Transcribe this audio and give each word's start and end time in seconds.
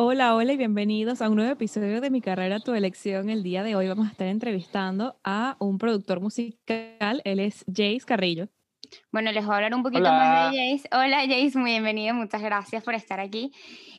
Hola, 0.00 0.36
hola 0.36 0.52
y 0.52 0.56
bienvenidos 0.56 1.20
a 1.22 1.28
un 1.28 1.34
nuevo 1.34 1.50
episodio 1.50 2.00
de 2.00 2.08
Mi 2.08 2.20
Carrera, 2.20 2.60
Tu 2.60 2.72
Elección. 2.72 3.30
El 3.30 3.42
día 3.42 3.64
de 3.64 3.74
hoy 3.74 3.88
vamos 3.88 4.06
a 4.06 4.12
estar 4.12 4.28
entrevistando 4.28 5.18
a 5.24 5.56
un 5.58 5.76
productor 5.76 6.20
musical, 6.20 7.20
él 7.24 7.40
es 7.40 7.64
Jace 7.66 8.02
Carrillo. 8.06 8.46
Bueno, 9.10 9.32
les 9.32 9.44
voy 9.44 9.54
a 9.54 9.56
hablar 9.56 9.74
un 9.74 9.82
poquito 9.82 10.04
más 10.04 10.52
de 10.52 10.56
Jace. 10.56 10.88
Hola 10.92 11.22
Jace, 11.22 11.58
muy 11.58 11.72
bienvenido, 11.72 12.14
muchas 12.14 12.40
gracias 12.40 12.84
por 12.84 12.94
estar 12.94 13.18
aquí. 13.18 13.50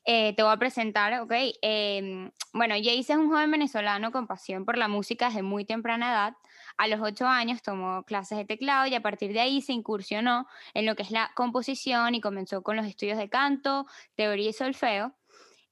Eh, 0.05 0.33
te 0.37 0.41
voy 0.41 0.53
a 0.53 0.57
presentar, 0.57 1.19
ok. 1.19 1.33
Em, 1.61 2.31
bueno, 2.53 2.75
Jace 2.75 2.99
es 2.99 3.17
un 3.17 3.27
joven 3.27 3.51
venezolano 3.51 4.13
con 4.13 4.25
pasión 4.25 4.63
por 4.63 4.77
la 4.77 4.87
música 4.87 5.27
desde 5.27 5.43
muy 5.43 5.65
temprana 5.65 6.11
edad. 6.11 6.33
A 6.77 6.87
los 6.87 7.01
ocho 7.01 7.27
años 7.27 7.61
tomó 7.61 8.03
clases 8.03 8.37
de 8.37 8.45
teclado 8.45 8.87
y 8.87 8.95
a 8.95 9.01
partir 9.01 9.33
de 9.33 9.41
ahí 9.41 9.61
se 9.61 9.73
incursionó 9.73 10.47
en 10.73 10.85
lo 10.85 10.95
que 10.95 11.03
es 11.03 11.11
la 11.11 11.29
composición 11.35 12.15
y 12.15 12.21
comenzó 12.21 12.61
con 12.61 12.77
los 12.77 12.85
estudios 12.85 13.17
de 13.17 13.27
canto, 13.27 13.85
teoría 14.15 14.51
y 14.51 14.53
solfeo. 14.53 15.13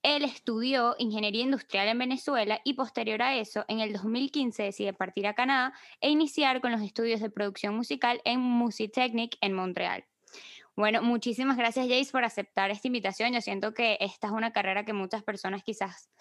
Él 0.04 0.24
estudió 0.24 0.96
ingeniería 1.00 1.44
industrial 1.44 1.88
en 1.88 1.98
Venezuela 1.98 2.62
y 2.64 2.74
posterior 2.74 3.22
a 3.22 3.36
eso, 3.36 3.66
en 3.68 3.80
el 3.80 3.94
2015 3.94 4.64
decide 4.64 4.94
partir 4.94 5.28
a 5.28 5.34
Canadá 5.34 5.74
e 6.02 6.10
iniciar 6.10 6.62
con 6.62 6.72
los 6.72 6.82
estudios 6.82 7.20
de 7.20 7.30
producción 7.30 7.76
musical 7.76 8.22
en 8.24 8.40
Musitechnic 8.40 9.38
en 9.42 9.54
Montreal. 9.54 10.06
Bueno, 10.76 11.02
muchísimas 11.02 11.58
gracias 11.58 11.88
Jace 11.88 12.12
por 12.12 12.24
aceptar 12.24 12.70
esta 12.70 12.88
invitación. 12.88 13.34
Yo 13.34 13.42
siento 13.42 13.74
que 13.74 13.98
esta 14.00 14.28
es 14.28 14.34
una 14.34 14.54
carrera 14.54 14.86
que 14.86 14.94
muchas 14.94 15.24
personas 15.24 15.64
quizás 15.64 16.12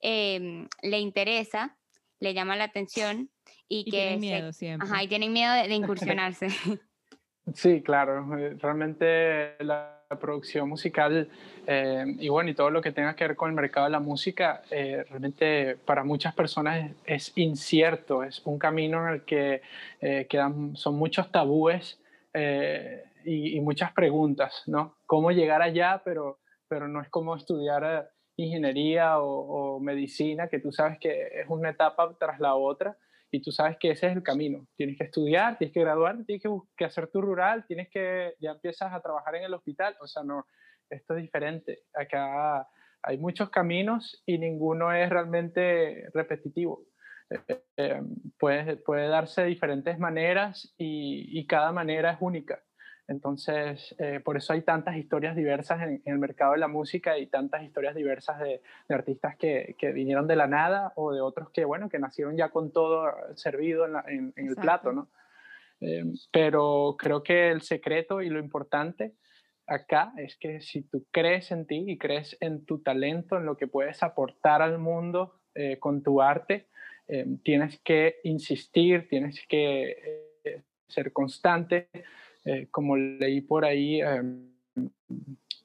em, 0.00 0.66
le 0.80 0.98
interesa, 1.00 1.76
le 2.18 2.32
llama 2.32 2.56
la 2.56 2.64
atención 2.64 3.30
y, 3.68 3.84
que... 3.84 3.90
Tienen 3.90 4.20
miedo 4.20 4.52
siempre. 4.54 4.88
Ajá, 4.88 5.02
y 5.02 5.08
tienen 5.08 5.32
miedo 5.34 5.52
de 5.52 5.74
incursionarse. 5.74 6.48
Sí, 7.54 7.82
claro. 7.82 8.26
Realmente 8.58 9.56
la 9.60 9.95
la 9.95 9.95
producción 10.14 10.68
musical 10.68 11.28
eh, 11.66 12.04
y 12.20 12.28
bueno, 12.28 12.50
y 12.50 12.54
todo 12.54 12.70
lo 12.70 12.80
que 12.80 12.92
tenga 12.92 13.16
que 13.16 13.26
ver 13.26 13.36
con 13.36 13.50
el 13.50 13.56
mercado 13.56 13.86
de 13.86 13.90
la 13.90 13.98
música, 13.98 14.62
eh, 14.70 15.04
realmente 15.08 15.76
para 15.84 16.04
muchas 16.04 16.32
personas 16.32 16.92
es, 17.04 17.32
incierto, 17.36 18.22
es 18.22 18.40
un 18.44 18.58
camino 18.58 19.04
en 19.06 19.14
el 19.14 19.22
que 19.24 19.62
eh, 20.00 20.26
quedan, 20.30 20.76
son 20.76 20.94
muchos 20.94 21.32
tabúes 21.32 22.00
y, 23.24 23.58
muchas 23.60 23.92
preguntas, 23.92 24.62
¿no? 24.66 24.94
¿Cómo 25.06 25.32
llegar 25.32 25.62
allá? 25.62 26.02
Pero, 26.04 26.38
pero 26.68 26.86
no 26.86 27.00
es 27.00 27.08
como 27.08 27.34
estudiar 27.34 28.10
ingeniería 28.36 29.18
o 29.18 29.80
medicina, 29.80 30.46
que 30.46 30.60
tú 30.60 30.70
sabes 30.70 30.98
que 31.00 31.40
es 31.40 31.46
una 31.48 31.70
etapa 31.70 32.14
tras 32.18 32.38
la 32.38 32.54
otra 32.54 32.96
y 33.36 33.42
tú 33.42 33.52
sabes 33.52 33.76
que 33.78 33.90
ese 33.90 34.06
es 34.06 34.16
el 34.16 34.22
camino. 34.22 34.66
Tienes 34.76 34.96
que 34.96 35.04
estudiar, 35.04 35.58
tienes 35.58 35.74
que 35.74 35.80
graduar, 35.80 36.16
tienes 36.24 36.42
que, 36.42 36.84
hacer 36.86 37.08
tu 37.08 37.20
rural, 37.20 37.66
tienes 37.66 37.90
que, 37.90 38.34
ya 38.40 38.52
empiezas 38.52 38.94
a 38.94 39.00
trabajar 39.02 39.34
en 39.36 39.44
el 39.44 39.52
hospital, 39.52 39.94
o 40.00 40.06
sea, 40.06 40.22
no, 40.22 40.46
esto 40.88 41.14
es 41.14 41.22
diferente. 41.22 41.80
Acá 41.92 42.66
hay 43.02 43.18
muchos 43.18 43.50
caminos 43.50 44.22
y 44.24 44.38
ninguno 44.38 44.90
es 44.90 45.10
realmente 45.10 46.08
repetitivo. 46.14 46.86
Eh, 47.28 47.62
eh, 47.76 48.02
puede, 48.38 48.78
puede 48.78 49.08
darse 49.08 49.42
de 49.42 49.48
diferentes 49.48 49.98
maneras 49.98 50.74
y, 50.78 51.38
y 51.38 51.46
cada 51.46 51.72
manera 51.72 52.12
es 52.12 52.18
única. 52.20 52.62
Entonces, 53.08 53.94
eh, 53.98 54.20
por 54.24 54.36
eso 54.36 54.52
hay 54.52 54.62
tantas 54.62 54.96
historias 54.96 55.36
diversas 55.36 55.80
en, 55.82 56.02
el 56.04 56.18
mercado 56.18 56.52
de 56.52 56.58
la 56.58 56.66
música 56.66 57.18
y 57.18 57.26
tantas 57.26 57.62
historias 57.62 57.94
diversas 57.94 58.40
de, 58.40 58.60
artistas 58.88 59.36
que, 59.36 59.76
vinieron 59.94 60.26
de 60.26 60.36
la 60.36 60.48
nada 60.48 60.92
o 60.96 61.12
de 61.12 61.20
otros 61.20 61.50
que, 61.50 61.64
bueno, 61.64 61.88
que 61.88 62.00
nacieron 62.00 62.36
ya 62.36 62.48
con 62.48 62.72
todo 62.72 63.12
servido 63.36 63.86
en, 64.08 64.32
el 64.34 64.56
plato, 64.56 64.92
¿no? 64.92 65.08
Eh, 65.80 66.04
pero 66.32 66.96
creo 66.98 67.22
que 67.22 67.50
el 67.50 67.60
secreto 67.60 68.22
y 68.22 68.30
lo 68.30 68.40
importante 68.40 69.14
acá 69.66 70.12
es 70.16 70.36
que 70.36 70.60
si 70.60 70.82
tú 70.82 71.06
crees 71.10 71.52
en 71.52 71.66
ti 71.66 71.84
y 71.86 71.98
crees 71.98 72.36
en 72.40 72.64
tu 72.64 72.82
talento, 72.82 73.36
en 73.36 73.44
lo 73.44 73.56
que 73.56 73.68
puedes 73.68 74.02
aportar 74.02 74.62
al 74.62 74.78
mundo 74.78 75.40
eh, 75.54 75.78
con 75.78 76.02
tu 76.02 76.20
arte, 76.20 76.68
tienes 77.44 77.78
que 77.84 78.18
insistir, 78.24 79.06
tienes 79.08 79.46
que 79.46 80.24
ser 80.88 81.12
constante 81.12 81.88
eh, 82.46 82.68
como 82.70 82.96
leí 82.96 83.40
por 83.40 83.64
ahí, 83.64 84.00
em, 84.00 84.52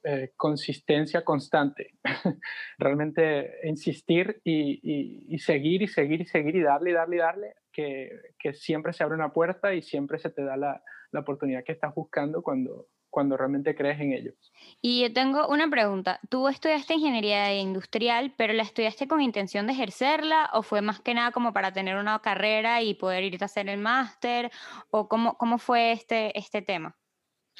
eh, 0.03 0.31
consistencia 0.35 1.23
constante. 1.23 1.93
Realmente 2.79 3.51
insistir 3.63 4.41
y, 4.43 5.37
seguir 5.37 5.83
y 5.83 5.87
seguir 5.87 6.21
y 6.21 6.25
seguir 6.25 6.55
y 6.55 6.61
darle 6.61 6.89
y 6.89 6.93
darle 6.93 7.15
y 7.15 7.19
darle, 7.19 7.53
que, 7.71 8.09
que, 8.39 8.53
siempre 8.53 8.93
se 8.93 9.03
abre 9.03 9.15
una 9.15 9.31
puerta 9.31 9.75
y 9.75 9.83
siempre 9.83 10.17
se 10.17 10.31
te 10.31 10.43
da 10.43 10.57
la, 10.57 10.83
la 11.11 11.19
oportunidad 11.19 11.63
que 11.63 11.73
estás 11.73 11.93
buscando 11.93 12.41
cuando, 12.41 12.87
cuando 13.11 13.37
realmente 13.37 13.75
crees 13.75 13.99
en 13.99 14.13
ello. 14.13 14.33
Y 14.81 15.01
yo 15.01 15.13
tengo 15.13 15.47
una 15.47 15.69
pregunta. 15.69 16.19
Tú 16.29 16.47
estudiaste 16.47 16.95
ingeniería 16.95 17.53
industrial, 17.53 18.33
pero 18.35 18.53
¿la 18.53 18.63
estudiaste 18.63 19.07
con 19.07 19.21
intención 19.21 19.67
de 19.67 19.73
ejercerla 19.73 20.49
o 20.53 20.63
fue 20.63 20.81
más 20.81 21.01
que 21.01 21.13
nada 21.13 21.31
como 21.31 21.53
para 21.53 21.71
tener 21.71 21.97
una 21.97 22.17
carrera 22.19 22.81
y 22.81 22.95
poder 22.95 23.23
irte 23.23 23.43
a 23.43 23.45
hacer 23.45 23.69
el 23.69 23.79
máster? 23.79 24.49
¿O 24.89 25.07
cómo, 25.07 25.37
cómo 25.37 25.59
fue 25.59 25.91
este, 25.91 26.37
este 26.37 26.63
tema? 26.63 26.95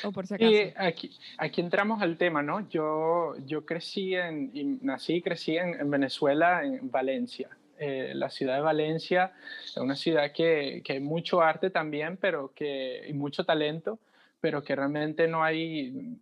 O 0.03 0.11
por 0.11 0.25
si 0.25 0.33
acaso. 0.33 0.49
Y 0.49 0.73
aquí, 0.77 1.11
aquí 1.37 1.61
entramos 1.61 2.01
al 2.01 2.17
tema, 2.17 2.41
¿no? 2.41 2.67
Yo, 2.69 3.35
yo 3.45 3.65
crecí 3.65 4.15
en, 4.15 4.49
y 4.53 4.63
nací 4.81 5.15
y 5.15 5.21
crecí 5.21 5.57
en, 5.57 5.91
Venezuela, 5.91 6.63
en 6.63 6.89
Valencia. 6.89 7.49
Eh, 7.77 8.13
la 8.15 8.29
ciudad 8.29 8.55
de 8.55 8.61
Valencia 8.61 9.33
es 9.63 9.77
una 9.77 9.95
ciudad 9.95 10.31
que, 10.31 10.81
que 10.83 10.93
hay 10.93 10.99
mucho 10.99 11.41
arte 11.41 11.69
también, 11.69 12.17
pero 12.17 12.53
que, 12.55 13.05
y 13.07 13.13
mucho 13.13 13.43
talento, 13.43 13.99
pero 14.41 14.63
que 14.63 14.75
realmente 14.75 15.27
no 15.27 15.43
hay, 15.43 16.17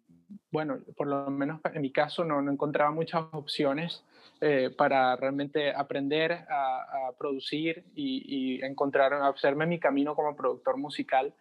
bueno, 0.52 0.80
por 0.96 1.08
lo 1.08 1.32
menos 1.32 1.62
en 1.74 1.82
mi 1.82 1.92
caso 1.92 2.26
no, 2.26 2.42
no 2.42 2.52
encontraba 2.52 2.92
muchas 2.92 3.24
opciones 3.32 4.04
eh, 4.42 4.70
para 4.78 5.16
realmente 5.16 5.74
aprender 5.74 6.32
a, 6.32 7.12
producir 7.18 7.84
y, 7.96 8.60
y, 8.60 8.64
encontrar, 8.64 9.14
hacerme 9.14 9.66
mi 9.66 9.80
camino 9.80 10.16
como 10.16 10.36
productor 10.36 10.78
musical. 10.78 11.34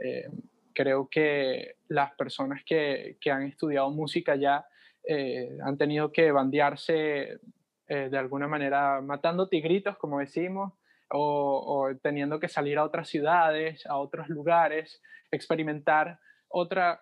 Eh, 0.00 0.28
creo 0.72 1.08
que 1.08 1.76
las 1.88 2.14
personas 2.14 2.62
que, 2.64 3.16
que, 3.20 3.30
han 3.30 3.42
estudiado 3.42 3.90
música 3.90 4.36
ya 4.36 4.66
eh, 5.02 5.56
han 5.64 5.76
tenido 5.76 6.12
que 6.12 6.30
bandearse 6.30 7.40
de 7.86 8.16
alguna 8.16 8.48
manera 8.48 9.02
matando 9.02 9.46
tigritos, 9.48 9.98
como 9.98 10.18
decimos, 10.18 10.72
o, 11.14 11.88
o, 11.88 11.96
teniendo 12.02 12.40
que 12.40 12.48
salir 12.48 12.78
a 12.78 12.84
otras 12.84 13.08
ciudades, 13.08 13.86
a 13.86 13.96
otros 13.96 14.28
lugares, 14.28 15.00
experimentar 15.30 16.18
otra, 16.48 17.00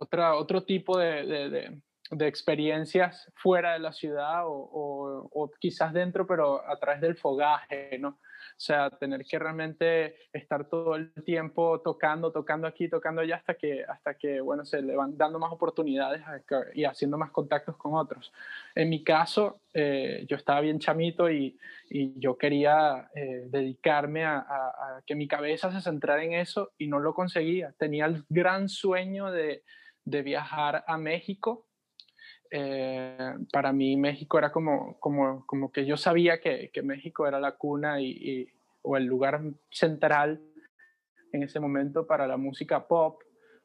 otra, 0.00 0.34
otro 0.34 0.64
tipo 0.64 0.98
de, 0.98 1.50
de, 1.50 1.80
experiencias 2.10 3.30
fuera 3.34 3.72
de 3.72 3.78
la 3.78 3.92
ciudad 3.92 4.46
o, 4.46 4.52
o, 4.52 5.28
o, 5.32 5.50
quizás 5.58 5.92
dentro, 5.92 6.26
pero 6.26 6.66
a 6.68 6.78
través 6.78 7.00
del 7.00 7.16
fogaje, 7.16 7.98
¿no? 7.98 8.08
O 8.56 8.60
sea, 8.60 8.90
tener 8.90 9.24
que 9.24 9.38
realmente 9.38 10.16
estar 10.32 10.68
todo 10.68 10.94
el 10.94 11.12
tiempo 11.24 11.80
tocando, 11.80 12.30
tocando 12.30 12.68
aquí, 12.68 12.88
tocando 12.88 13.22
allá, 13.22 13.36
hasta 13.36 13.54
que, 13.54 13.84
hasta 13.84 14.14
que 14.14 14.40
bueno, 14.40 14.64
se 14.64 14.80
le 14.82 14.94
van 14.94 15.16
dando 15.16 15.38
más 15.38 15.50
oportunidades 15.50 16.22
y 16.74 16.84
haciendo 16.84 17.18
más 17.18 17.30
contactos 17.30 17.76
con 17.76 17.94
otros. 17.94 18.32
En 18.74 18.90
mi 18.90 19.02
caso, 19.02 19.62
eh, 19.72 20.24
yo 20.28 20.36
estaba 20.36 20.60
bien 20.60 20.78
chamito 20.78 21.30
y, 21.30 21.58
y 21.90 22.18
yo 22.20 22.36
quería 22.36 23.10
eh, 23.14 23.46
dedicarme 23.48 24.24
a, 24.24 24.38
a, 24.38 25.02
que 25.04 25.16
mi 25.16 25.26
cabeza 25.26 25.72
se 25.72 25.80
centrara 25.80 26.22
en 26.22 26.34
eso 26.34 26.72
y 26.78 26.86
no 26.86 27.00
lo 27.00 27.14
conseguía. 27.14 27.74
Tenía 27.76 28.06
el 28.06 28.24
gran 28.28 28.68
sueño 28.68 29.32
de, 29.32 29.64
de 30.04 30.22
viajar 30.22 30.84
a 30.86 30.96
México 30.96 31.66
eh, 32.56 33.34
para 33.50 33.72
mí 33.72 33.96
México 33.96 34.38
era 34.38 34.52
como, 34.52 34.96
como, 35.00 35.44
como 35.44 35.72
que 35.72 35.84
yo 35.86 35.96
sabía 35.96 36.40
que, 36.40 36.70
que 36.72 36.82
México 36.82 37.26
era 37.26 37.40
la 37.40 37.56
cuna 37.56 38.00
y, 38.00 38.46
o 38.82 38.96
el 38.96 39.06
lugar 39.06 39.42
central 39.72 40.40
en 41.32 41.42
ese 41.42 41.58
momento 41.58 42.06
para 42.06 42.28
la 42.28 42.36
música 42.36 42.86
pop, 42.86 43.20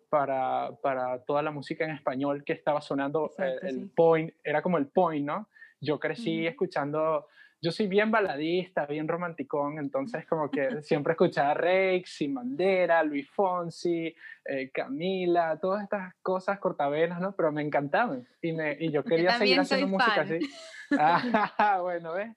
para, 0.10 0.72
para 0.82 1.24
toda 1.24 1.44
la 1.44 1.52
música 1.52 1.86
en 1.86 1.92
español 1.92 2.44
que 2.44 2.54
estaba 2.54 2.82
sonando, 2.82 3.30
eh, 3.38 3.58
el 3.62 3.92
point, 3.92 4.34
era 4.44 4.64
como 4.64 4.80
el 4.80 4.88
point, 4.88 5.24
¿no? 5.24 5.48
Yo 5.80 6.00
crecí 6.00 6.48
escuchando 6.48 7.28
yo 7.62 7.72
soy 7.72 7.88
bien 7.88 8.10
baladista, 8.10 8.86
bien 8.86 9.08
romanticón, 9.08 9.80
entonces 9.80 10.26
como 10.26 10.50
que 10.50 10.60
siempre 10.84 11.14
escuchaba 11.14 11.54
Rex, 11.54 12.22
y 12.22 12.30
Mandera, 12.30 13.04
Luis 13.04 13.30
Fonsi, 13.30 14.16
eh, 14.46 14.72
Camila, 14.72 15.60
todas 15.60 15.84
estas 15.84 16.14
cosas 16.22 16.60
cortavenas, 16.60 17.20
¿no? 17.20 17.36
Pero 17.36 17.52
me 17.52 17.62
encantaban 17.62 18.28
y, 18.42 18.54
me, 18.54 18.78
y 18.80 18.92
yo 18.92 19.04
quería 19.04 19.38
seguir 19.38 19.60
haciendo 19.60 19.88
música 19.88 20.22
así. 20.22 20.40
Ah, 20.92 21.78
bueno, 21.84 22.14
¿ves? 22.14 22.36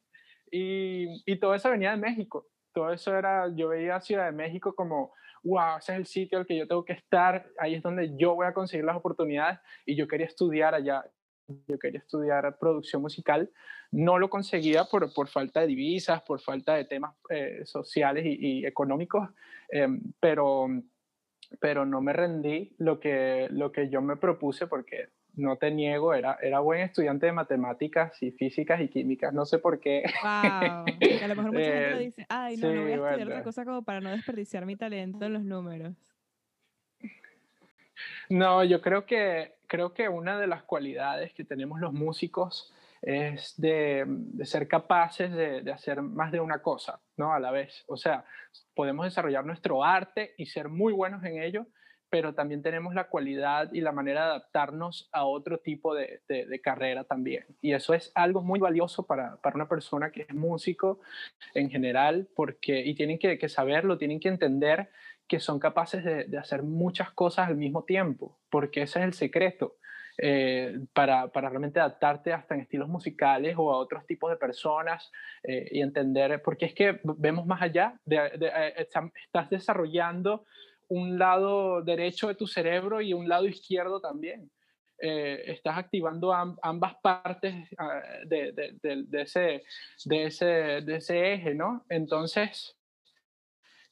Y, 0.50 1.22
y 1.24 1.36
todo 1.36 1.54
eso 1.54 1.70
venía 1.70 1.92
de 1.92 1.96
México. 1.96 2.48
Todo 2.74 2.92
eso 2.92 3.16
era, 3.16 3.48
yo 3.54 3.68
veía 3.68 3.98
Ciudad 3.98 4.26
de 4.26 4.32
México 4.32 4.74
como, 4.74 5.14
wow, 5.42 5.78
ese 5.78 5.92
es 5.92 5.98
el 5.98 6.06
sitio 6.06 6.38
al 6.38 6.46
que 6.46 6.58
yo 6.58 6.68
tengo 6.68 6.84
que 6.84 6.92
estar, 6.92 7.46
ahí 7.58 7.74
es 7.74 7.82
donde 7.82 8.14
yo 8.18 8.34
voy 8.34 8.46
a 8.46 8.52
conseguir 8.52 8.84
las 8.84 8.96
oportunidades 8.96 9.58
y 9.86 9.96
yo 9.96 10.06
quería 10.06 10.26
estudiar 10.26 10.74
allá 10.74 11.02
yo 11.68 11.78
quería 11.78 12.00
estudiar 12.00 12.58
producción 12.58 13.02
musical, 13.02 13.50
no 13.90 14.18
lo 14.18 14.30
conseguía 14.30 14.84
por, 14.84 15.12
por 15.12 15.28
falta 15.28 15.60
de 15.60 15.66
divisas, 15.68 16.22
por 16.22 16.40
falta 16.40 16.74
de 16.74 16.84
temas 16.84 17.14
eh, 17.28 17.62
sociales 17.64 18.24
y, 18.26 18.64
económicos, 18.64 19.28
em, 19.68 20.00
pero, 20.18 20.66
pero 21.60 21.84
no 21.84 22.00
me 22.00 22.12
rendí 22.12 22.74
lo 22.78 22.98
que, 22.98 23.48
lo 23.50 23.70
que 23.70 23.88
yo 23.90 24.00
me 24.00 24.16
propuse 24.16 24.66
porque 24.66 25.10
no 25.34 25.56
te 25.56 25.70
niego, 25.70 26.14
era, 26.14 26.38
era 26.42 26.60
buen 26.60 26.80
estudiante 26.80 27.26
de 27.26 27.32
matemáticas 27.32 28.22
y 28.22 28.32
físicas 28.32 28.80
y 28.80 28.88
químicas, 28.88 29.32
no 29.32 29.46
sé 29.46 29.58
por 29.58 29.80
qué. 29.80 30.04
Wow. 30.22 30.30
a 30.30 31.28
lo 31.28 31.36
mejor 31.36 31.52
mucha 31.52 31.64
gente 31.64 31.90
lo 31.90 31.96
eh, 31.96 32.04
dice, 32.04 32.26
ay, 32.28 32.56
no, 32.56 32.72
no 32.72 32.82
voy 32.82 32.92
a 32.92 32.94
estudiar 32.94 33.28
otra 33.28 33.42
cosa 33.42 33.64
como 33.64 33.82
para 33.82 34.00
no 34.00 34.10
desperdiciar 34.10 34.66
mi 34.66 34.76
talento 34.76 35.24
en 35.24 35.32
los 35.32 35.44
números. 35.44 35.94
No, 38.28 38.64
yo 38.64 38.80
creo 38.80 39.06
que, 39.06 39.54
creo 39.66 39.94
que 39.94 40.08
una 40.08 40.38
de 40.38 40.46
las 40.46 40.62
cualidades 40.62 41.32
que 41.32 41.44
tenemos 41.44 41.80
los 41.80 41.92
músicos 41.92 42.72
es 43.02 43.60
de, 43.60 44.06
ser 44.44 44.68
capaces 44.68 45.32
de, 45.32 45.72
hacer 45.72 46.02
más 46.02 46.30
de 46.30 46.40
una 46.40 46.62
cosa, 46.62 47.00
¿no? 47.16 47.32
A 47.32 47.40
la 47.40 47.50
vez. 47.50 47.84
O 47.88 47.96
sea, 47.96 48.24
podemos 48.74 49.04
desarrollar 49.04 49.44
nuestro 49.44 49.82
arte 49.82 50.34
y 50.38 50.46
ser 50.46 50.68
muy 50.68 50.92
buenos 50.92 51.24
en 51.24 51.42
ello, 51.42 51.66
pero 52.10 52.34
también 52.34 52.62
tenemos 52.62 52.94
la 52.94 53.08
cualidad 53.08 53.72
y 53.72 53.80
la 53.80 53.90
manera 53.90 54.20
de 54.20 54.30
adaptarnos 54.32 55.08
a 55.10 55.24
otro 55.24 55.58
tipo 55.58 55.94
de, 55.94 56.20
carrera 56.62 57.04
también. 57.04 57.44
Y 57.60 57.72
eso 57.72 57.94
es 57.94 58.12
algo 58.14 58.42
muy 58.42 58.60
valioso 58.60 59.04
para, 59.06 59.38
una 59.54 59.68
persona 59.68 60.12
que 60.12 60.22
es 60.22 60.34
músico 60.34 61.00
en 61.54 61.70
general, 61.70 62.28
porque, 62.36 62.84
y 62.84 62.94
tienen 62.94 63.18
que 63.18 63.48
saberlo, 63.48 63.98
tienen 63.98 64.20
que 64.20 64.28
entender 64.28 64.90
que 65.28 65.40
son 65.40 65.58
capaces 65.58 66.04
de, 66.04 66.38
hacer 66.38 66.62
muchas 66.62 67.10
cosas 67.12 67.48
al 67.48 67.56
mismo 67.56 67.84
tiempo, 67.84 68.38
porque 68.50 68.82
ese 68.82 69.00
es 69.00 69.04
el 69.06 69.14
secreto. 69.14 69.76
Eh, 70.18 70.78
para, 70.92 71.28
para, 71.28 71.48
realmente 71.48 71.80
adaptarte 71.80 72.34
hasta 72.34 72.54
en 72.54 72.60
estilos 72.60 72.86
musicales 72.86 73.54
o 73.56 73.72
a 73.72 73.78
otros 73.78 74.04
tipos 74.06 74.30
de 74.30 74.36
personas 74.36 75.10
eh, 75.42 75.66
y 75.70 75.80
entender, 75.80 76.42
porque 76.42 76.66
es 76.66 76.74
que 76.74 77.00
vemos 77.02 77.46
más 77.46 77.62
allá, 77.62 77.98
de, 78.04 78.18
eh, 78.18 78.74
estás 78.76 79.48
desarrollando 79.48 80.44
un 80.88 81.18
lado 81.18 81.80
derecho 81.80 82.28
de 82.28 82.34
tu 82.34 82.46
cerebro 82.46 83.00
y 83.00 83.14
un 83.14 83.26
lado 83.26 83.46
izquierdo 83.46 84.00
también. 84.00 84.50
estás 84.98 85.78
activando 85.78 86.32
ambas 86.62 86.94
partes 87.02 87.54
ah, 87.78 88.02
de, 88.26 88.52
de, 88.52 89.22
ese, 89.22 89.64
de, 90.04 90.24
ese, 90.24 90.46
de 90.46 90.96
ese 90.96 91.32
eje, 91.32 91.54
¿no? 91.54 91.84
Entonces, 91.88 92.76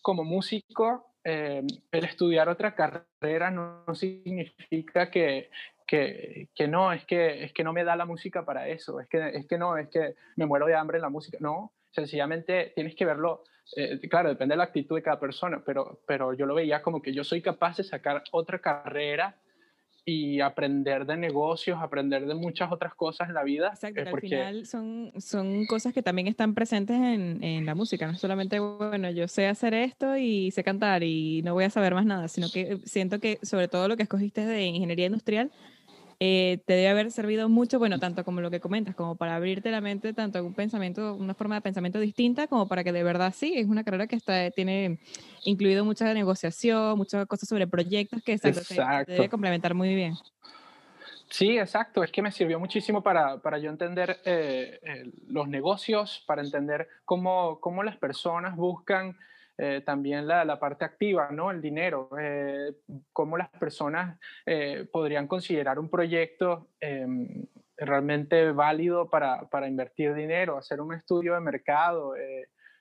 como 0.03 0.25
músico, 0.25 1.10
eh, 1.25 1.63
el 1.93 2.05
estudiar 2.05 2.49
otra 2.49 2.75
carrera 2.75 3.51
no, 3.51 3.85
significa 3.95 5.11
que, 5.11 5.51
que, 5.87 6.49
que, 6.55 6.69
no, 6.69 6.93
es 6.93 7.05
que, 7.05 7.45
es 7.45 7.53
que 7.53 7.65
no 7.65 7.73
me 7.73 7.85
da 7.85 7.97
la 7.97 8.07
música 8.07 8.45
para 8.45 8.69
eso, 8.69 9.01
es 9.01 9.09
que, 9.09 9.31
es 9.31 9.47
que 9.47 9.59
no, 9.59 9.77
es 9.77 9.89
que 9.89 10.15
me 10.37 10.47
muero 10.47 10.67
de 10.67 10.75
hambre 10.75 10.99
en 10.99 11.03
la 11.03 11.11
música, 11.11 11.39
no, 11.41 11.73
sencillamente 11.91 12.73
tienes 12.75 12.95
que 12.95 13.05
verlo, 13.05 13.45
eh, 13.77 14.01
claro, 14.09 14.29
depende 14.29 14.55
de 14.55 14.59
la 14.59 14.65
actitud 14.65 14.97
de 14.97 15.03
cada 15.03 15.21
persona, 15.21 15.63
pero, 15.65 16.01
pero 16.07 16.33
yo 16.33 16.47
lo 16.47 16.55
veía 16.55 16.83
como 16.83 17.03
que 17.03 17.13
yo 17.13 17.25
soy 17.25 17.43
capaz 17.43 17.77
de 17.77 17.85
sacar 17.85 18.23
otra 18.33 18.59
carrera 18.59 19.37
y 20.11 20.41
aprender 20.41 21.07
de 21.07 21.17
negocios, 21.17 21.79
aprender 21.81 22.27
de 22.27 22.35
muchas 22.35 22.73
otras 22.73 22.95
cosas 22.95 23.29
en 23.29 23.35
la 23.35 23.45
vida. 23.45 23.69
Exacto, 23.69 24.01
al 24.01 24.21
final 24.21 24.67
son, 24.67 25.13
son 25.19 25.67
cosas 25.67 25.95
que 25.95 26.03
también 26.03 26.27
están 26.27 26.55
presentes 26.55 26.97
en, 26.97 27.43
en, 27.43 27.65
la 27.65 27.75
música, 27.75 28.07
no 28.07 28.15
solamente, 28.15 28.59
bueno, 28.59 29.11
yo 29.11 29.29
sé 29.29 29.47
hacer 29.47 29.75
esto 29.75 30.17
y 30.17 30.51
sé 30.51 30.65
cantar 30.65 31.03
y 31.03 31.43
no 31.43 31.55
voy 31.55 31.65
a 31.65 31.71
saber 31.71 31.95
más 31.95 32.07
nada, 32.07 32.29
sino 32.29 32.51
que 32.51 32.79
siento 32.85 33.21
que 33.21 33.39
sobre 33.43 33.69
todo 33.69 33.89
lo 33.89 33.97
que 33.97 34.03
escogiste 34.03 34.45
de 34.45 34.65
ingeniería 34.65 35.07
industrial, 35.07 35.51
eh, 36.23 36.63
te 36.67 36.75
debe 36.75 36.89
haber 36.89 37.11
servido 37.11 37.49
mucho, 37.49 37.79
bueno, 37.79 37.99
tanto 37.99 38.27
como 38.27 38.43
lo 38.43 38.51
que 38.51 38.61
comentas, 38.61 38.95
como 38.95 39.17
para 39.17 39.37
abrirte 39.37 39.71
la 39.71 39.81
mente, 39.81 40.13
tanto 40.13 40.45
un 40.45 40.53
pensamiento, 40.53 41.15
una 41.15 41.33
forma 41.33 41.55
de 41.55 41.63
pensamiento 41.63 41.99
distinta, 41.99 42.47
como 42.47 42.69
para 42.69 42.85
que 42.85 42.93
de 42.93 43.03
verdad 43.03 43.33
sí, 43.35 43.55
es 43.57 43.67
una 43.67 43.85
carrera 43.85 44.07
que 44.07 44.17
está, 44.17 44.51
tiene 44.51 44.99
incluido 45.45 45.83
mucha 45.83 46.13
negociación, 46.13 46.99
muchas 46.99 47.27
cosas 47.27 47.49
sobre 47.49 47.67
proyectos 47.67 48.23
que 48.23 48.35
exacto, 48.35 48.61
Te, 49.07 49.13
debe 49.13 49.31
complementar 49.31 49.75
muy 49.75 49.95
bien. 49.95 50.15
Sí, 51.31 51.59
exacto. 51.59 52.05
Es 52.05 52.13
que 52.13 52.21
me 52.21 52.33
sirvió 52.33 52.61
muchísimo 52.61 53.03
para, 53.03 53.39
para 53.39 53.57
yo 53.59 53.71
entender 53.71 54.21
eh, 54.27 55.11
los 55.27 55.49
negocios, 55.49 56.23
para 56.27 56.43
entender 56.43 56.87
cómo, 57.07 57.61
cómo 57.61 57.83
las 57.83 57.97
personas 57.97 58.57
buscan 58.57 59.17
eh, 59.63 59.83
también 59.85 60.27
la, 60.27 60.43
la, 60.47 60.59
parte 60.59 60.87
activa, 60.87 61.29
¿no? 61.31 61.51
El 61.51 61.61
dinero, 61.61 62.09
eh, 62.19 62.77
cómo 63.13 63.37
las 63.37 63.51
personas 63.51 64.19
eh, 64.47 64.89
podrían 64.91 65.27
considerar 65.27 65.79
un 65.79 65.91
proyecto 65.91 66.71
em, 66.81 67.45
realmente 67.77 68.53
válido 68.53 69.11
para, 69.11 69.51
para, 69.51 69.69
invertir 69.69 70.15
dinero, 70.15 70.57
hacer 70.57 70.81
un 70.81 70.95
estudio 70.95 71.35
de 71.35 71.41
mercado, 71.41 72.15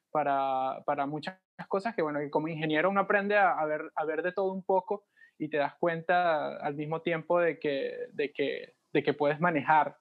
para, 0.10 0.82
para, 0.86 1.06
muchas 1.06 1.38
cosas 1.68 1.94
que, 1.94 2.02
bueno, 2.02 2.22
como 2.32 2.48
ingeniero 2.48 2.90
uno 2.90 3.02
aprende 3.02 3.36
a, 3.36 3.66
ver, 3.66 3.92
a 3.94 4.06
ver 4.06 4.24
de 4.24 4.32
todo 4.32 4.54
un 4.54 4.64
poco 4.64 5.04
y 5.38 5.50
te 5.50 5.58
das 5.58 5.76
cuenta 5.82 6.56
al 6.60 6.76
mismo 6.76 7.02
tiempo 7.02 7.42
de 7.42 7.60
que, 7.60 8.08
de 8.14 8.32
que, 8.32 8.76
de 8.94 9.04
que 9.04 9.14
puedes 9.14 9.42
manejar 9.42 9.98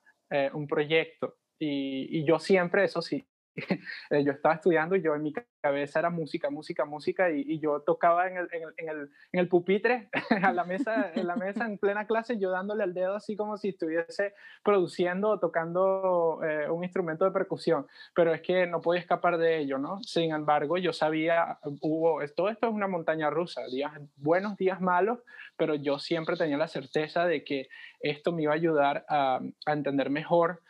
un 0.53 0.69
proyecto. 0.69 1.39
Y, 1.59 2.21
y, 2.21 2.25
yo 2.25 2.39
siempre, 2.39 2.85
eso 2.85 3.03
sí, 3.03 3.27
Eh, 3.27 3.38
yo 4.25 4.33
estaba 4.33 4.55
estudiando 4.55 4.97
y 4.97 5.03
yo 5.03 5.15
en 5.15 5.23
mi 5.23 5.33
cabeza 5.61 5.99
era 5.99 6.11
música, 6.11 6.51
música, 6.51 6.85
música 6.85 7.31
y, 7.31 7.59
yo 7.59 7.81
tocaba 7.81 8.29
en 8.29 8.37
el, 8.37 8.49
en, 8.53 8.89
el, 8.89 9.11
en, 9.33 9.41
el, 9.41 9.49
pupitre, 9.49 10.09
a 10.43 10.53
la 10.53 10.65
mesa, 10.65 11.13
en 11.15 11.27
la 11.27 11.37
mesa 11.37 11.67
en 11.67 11.79
plena 11.79 12.07
clase, 12.07 12.39
yo 12.39 12.51
dándole 12.51 12.85
al 12.85 12.95
dedo 12.95 13.17
así 13.17 13.37
como 13.37 13.57
si 13.57 13.71
estuviese 13.71 14.35
produciendo 14.63 15.31
o 15.31 15.39
tocando 15.39 16.41
eh, 16.45 16.71
un 16.71 16.85
instrumento 16.85 17.25
de 17.25 17.33
percusión, 17.33 17.87
pero 18.15 18.33
es 18.33 18.43
que 18.43 18.67
no 18.67 18.81
podía 18.81 19.01
escapar 19.01 19.39
de 19.39 19.59
ello, 19.59 19.79
¿no? 19.79 20.03
Sin 20.03 20.33
embargo, 20.33 20.79
yo 20.79 20.93
sabía, 20.93 21.59
hubo, 21.81 22.21
todo 22.37 22.49
esto 22.49 22.69
es 22.69 22.73
una 22.73 22.87
montaña 22.87 23.31
rusa, 23.31 23.67
días 23.67 23.93
buenos, 24.17 24.57
días 24.57 24.81
malos, 24.81 25.19
pero 25.57 25.75
yo 25.75 25.99
siempre 25.99 26.37
tenía 26.37 26.57
la 26.57 26.69
certeza 26.69 27.27
de 27.27 27.45
que 27.45 27.69
esto 28.01 28.33
me 28.33 28.43
iba 28.43 28.53
a 28.53 28.57
ayudar 28.57 29.05
a, 29.09 29.41
a 29.67 29.73
entender 29.73 30.11
mejor 30.11 30.63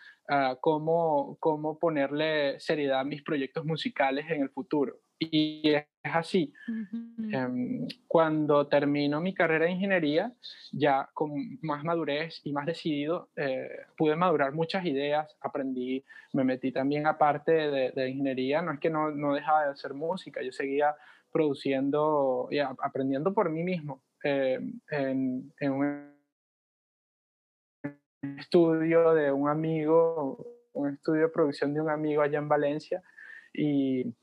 cómo, 0.60 1.36
cómo 1.40 1.78
ponerle 1.78 2.60
seriedad 2.60 3.00
a 3.00 3.04
mis 3.04 3.22
proyectos 3.22 3.64
musicales 3.64 4.26
en 4.30 4.42
el 4.42 4.50
futuro. 4.50 5.00
Y 5.18 5.70
es 5.74 5.84
así. 6.02 6.52
Em, 7.32 7.86
cuando 8.06 8.68
termino 8.68 9.20
mi 9.20 9.34
carrera 9.34 9.64
de 9.64 9.72
ingeniería, 9.72 10.32
ya 10.72 11.08
con 11.12 11.58
más 11.62 11.82
madurez 11.82 12.40
y 12.44 12.52
más 12.52 12.66
decidido, 12.66 13.30
eh, 13.36 13.68
pude 13.96 14.14
madurar 14.14 14.52
muchas 14.52 14.84
ideas, 14.84 15.36
aprendí, 15.40 16.04
me 16.32 16.44
metí 16.44 16.70
también 16.70 17.06
aparte 17.06 17.52
de, 17.52 17.90
de 17.90 18.10
ingeniería, 18.10 18.62
no 18.62 18.72
es 18.72 18.80
que 18.80 18.90
no, 18.90 19.10
no, 19.10 19.34
dejaba 19.34 19.64
de 19.64 19.72
hacer 19.72 19.92
música, 19.92 20.40
yo 20.42 20.52
seguía 20.52 20.94
produciendo 21.32 22.48
y 22.50 22.58
aprendiendo 22.58 23.34
por 23.34 23.50
mí 23.50 23.62
mismo 23.62 24.02
eh, 24.24 24.58
en, 24.90 25.52
en 25.58 25.72
un 25.72 26.17
estudio 28.22 29.14
de 29.14 29.32
un 29.32 29.48
amigo, 29.48 30.46
un 30.72 30.90
estudio 30.90 31.22
de 31.22 31.28
producción 31.28 31.74
de 31.74 31.80
un 31.80 31.90
amigo 31.90 32.22
allá 32.22 32.38
en 32.38 32.48
Valencia 32.48 33.02
y, 33.52 34.14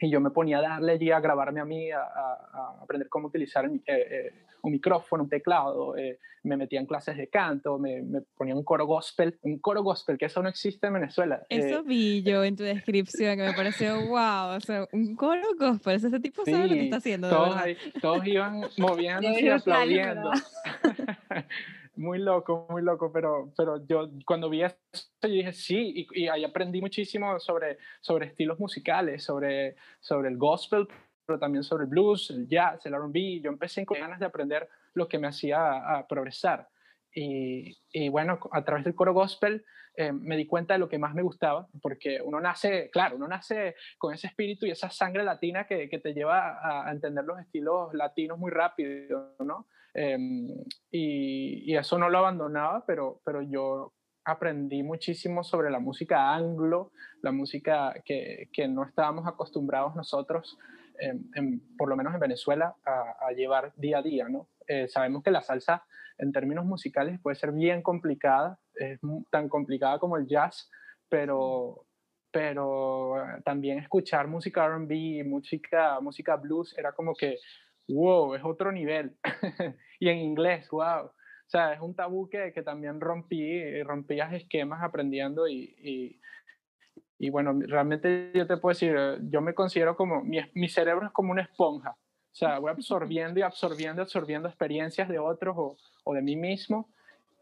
y 0.00 0.10
yo 0.10 0.20
me 0.20 0.30
ponía 0.30 0.58
a 0.58 0.62
darle 0.62 0.92
allí 0.92 1.10
a 1.10 1.20
grabarme 1.20 1.60
a 1.60 1.64
mí, 1.64 1.90
a, 1.90 2.00
a 2.00 2.78
aprender 2.82 3.08
cómo 3.08 3.28
utilizar 3.28 3.66
eh, 3.66 3.80
eh, 3.86 4.32
un 4.62 4.72
micrófono, 4.72 5.24
un 5.24 5.28
teclado, 5.28 5.96
eh, 5.96 6.18
me 6.44 6.56
metía 6.56 6.80
en 6.80 6.86
clases 6.86 7.16
de 7.16 7.28
canto, 7.28 7.78
me, 7.78 8.02
me, 8.02 8.20
ponía 8.36 8.54
un 8.54 8.64
coro 8.64 8.86
gospel, 8.86 9.38
un 9.42 9.58
coro 9.58 9.82
gospel, 9.82 10.18
que 10.18 10.26
eso 10.26 10.42
no 10.42 10.48
existe 10.48 10.88
en 10.88 10.94
Venezuela. 10.94 11.46
Eso 11.48 11.84
vi 11.84 12.22
yo 12.22 12.42
en 12.42 12.56
tu 12.56 12.64
descripción, 12.64 13.36
que 13.36 13.44
me 13.44 13.52
pareció 13.52 13.94
wow, 14.08 14.56
o 14.56 14.60
sea, 14.60 14.88
un 14.92 15.14
coro 15.14 15.54
gospel, 15.58 15.96
ese 15.96 16.20
tipo 16.20 16.44
sabe 16.44 16.66
lo 16.66 16.74
que 16.74 16.84
está 16.84 16.96
haciendo. 16.96 17.28
Todos, 17.28 17.56
todos 18.00 18.26
iban 18.26 18.62
moviéndose 18.78 19.42
y 19.42 19.48
aplaudiendo. 19.48 20.30
muy 21.96 22.18
loco, 22.18 22.66
muy 22.70 22.82
loco, 22.82 23.12
pero, 23.12 23.52
pero 23.56 23.84
yo 23.86 24.08
cuando 24.24 24.48
vi 24.48 24.62
eso, 24.62 24.76
yo 25.22 25.28
dije 25.28 25.52
sí, 25.52 26.06
y, 26.14 26.28
ahí 26.28 26.44
aprendí 26.44 26.80
muchísimo 26.80 27.38
sobre, 27.38 27.78
sobre 28.00 28.26
estilos 28.26 28.58
musicales, 28.58 29.22
sobre, 29.22 29.76
sobre 30.00 30.28
el 30.28 30.36
gospel, 30.36 30.88
pero 31.26 31.38
también 31.38 31.62
sobre 31.62 31.84
el 31.84 31.90
blues, 31.90 32.30
el 32.30 32.48
jazz, 32.48 32.84
el 32.86 32.94
RB. 32.94 33.42
Yo 33.42 33.50
empecé 33.50 33.84
con 33.86 33.98
ganas 33.98 34.18
de 34.18 34.26
aprender 34.26 34.68
lo 34.94 35.08
que 35.08 35.18
me 35.18 35.28
hacía 35.28 35.98
a, 35.98 36.06
progresar. 36.06 36.68
Y, 37.14 37.76
y, 37.92 38.08
bueno, 38.08 38.38
a 38.52 38.64
través 38.64 38.84
del 38.84 38.94
coro 38.94 39.12
gospel 39.12 39.64
eh, 39.94 40.12
me 40.12 40.36
di 40.36 40.46
cuenta 40.46 40.74
de 40.74 40.80
lo 40.80 40.88
que 40.88 40.98
más 40.98 41.14
me 41.14 41.22
gustaba, 41.22 41.68
porque 41.82 42.20
uno 42.24 42.40
nace, 42.40 42.88
claro, 42.90 43.16
uno 43.16 43.28
nace 43.28 43.74
con 43.98 44.14
ese 44.14 44.28
espíritu 44.28 44.64
y 44.64 44.70
esa 44.70 44.88
sangre 44.90 45.22
latina 45.22 45.66
que, 45.66 45.88
que 45.90 45.98
te 45.98 46.14
lleva 46.14 46.86
a, 46.86 46.90
entender 46.90 47.24
los 47.24 47.38
estilos 47.38 47.92
latinos 47.92 48.38
muy 48.38 48.50
rápido, 48.50 49.34
¿no? 49.40 49.66
Em, 49.92 50.48
y, 50.90 51.70
y, 51.70 51.76
eso 51.76 51.98
no 51.98 52.08
lo 52.08 52.18
abandonaba, 52.18 52.86
pero, 52.86 53.20
pero 53.24 53.42
yo 53.42 53.92
aprendí 54.24 54.82
muchísimo 54.82 55.44
sobre 55.44 55.70
la 55.70 55.80
música 55.80 56.32
anglo, 56.32 56.92
la 57.20 57.32
música 57.32 57.94
que, 58.04 58.48
que 58.50 58.68
no 58.68 58.84
estábamos 58.84 59.26
acostumbrados 59.26 59.94
nosotros, 59.94 60.56
por 61.76 61.88
lo 61.88 61.96
menos 61.96 62.14
en 62.14 62.20
Venezuela, 62.20 62.76
a, 62.86 63.26
a, 63.26 63.32
llevar 63.32 63.72
día 63.76 63.98
a 63.98 64.02
día, 64.02 64.28
¿no? 64.28 64.48
Eh, 64.68 64.88
sabemos 64.88 65.22
que 65.22 65.30
la 65.30 65.42
salsa 65.42 65.84
en 66.22 66.32
términos 66.32 66.64
musicales 66.64 67.20
puede 67.20 67.34
ser 67.34 67.50
bien 67.50 67.82
complicada, 67.82 68.58
es 68.74 69.00
tan 69.30 69.48
complicada 69.48 69.98
como 69.98 70.16
el 70.16 70.28
jazz, 70.28 70.70
pero, 71.08 71.84
pero 72.30 73.16
también 73.44 73.78
escuchar 73.78 74.28
música 74.28 74.68
RB, 74.68 75.24
música, 75.24 75.98
música 76.00 76.36
blues, 76.36 76.78
era 76.78 76.92
como 76.92 77.14
que, 77.14 77.38
wow, 77.88 78.34
es 78.36 78.44
otro 78.44 78.70
nivel. 78.70 79.16
y 79.98 80.08
en 80.08 80.18
inglés, 80.18 80.68
wow. 80.70 81.06
O 81.06 81.48
sea, 81.48 81.72
es 81.72 81.80
un 81.80 81.94
tabú 81.96 82.28
que, 82.30 82.52
que 82.52 82.62
también 82.62 83.00
rompí, 83.00 83.82
rompías 83.82 84.32
esquemas 84.32 84.80
aprendiendo 84.82 85.48
y, 85.48 85.74
y, 85.76 86.20
y, 87.18 87.30
bueno, 87.30 87.58
realmente 87.66 88.30
yo 88.32 88.46
te 88.46 88.58
puedo 88.58 88.74
decir, 88.74 88.96
yo 89.28 89.40
me 89.40 89.54
considero 89.54 89.96
como, 89.96 90.22
mi, 90.22 90.38
mi 90.54 90.68
cerebro 90.68 91.06
es 91.06 91.12
como 91.12 91.32
una 91.32 91.42
esponja. 91.42 91.96
O 92.32 92.34
sea, 92.34 92.58
voy 92.58 92.70
absorbiendo 92.70 93.40
y 93.40 93.42
absorbiendo, 93.42 94.02
absorbiendo 94.02 94.48
experiencias 94.48 95.08
de 95.08 95.18
otros 95.18 95.54
o, 95.58 95.76
o 96.04 96.14
de 96.14 96.22
mí 96.22 96.34
mismo. 96.34 96.88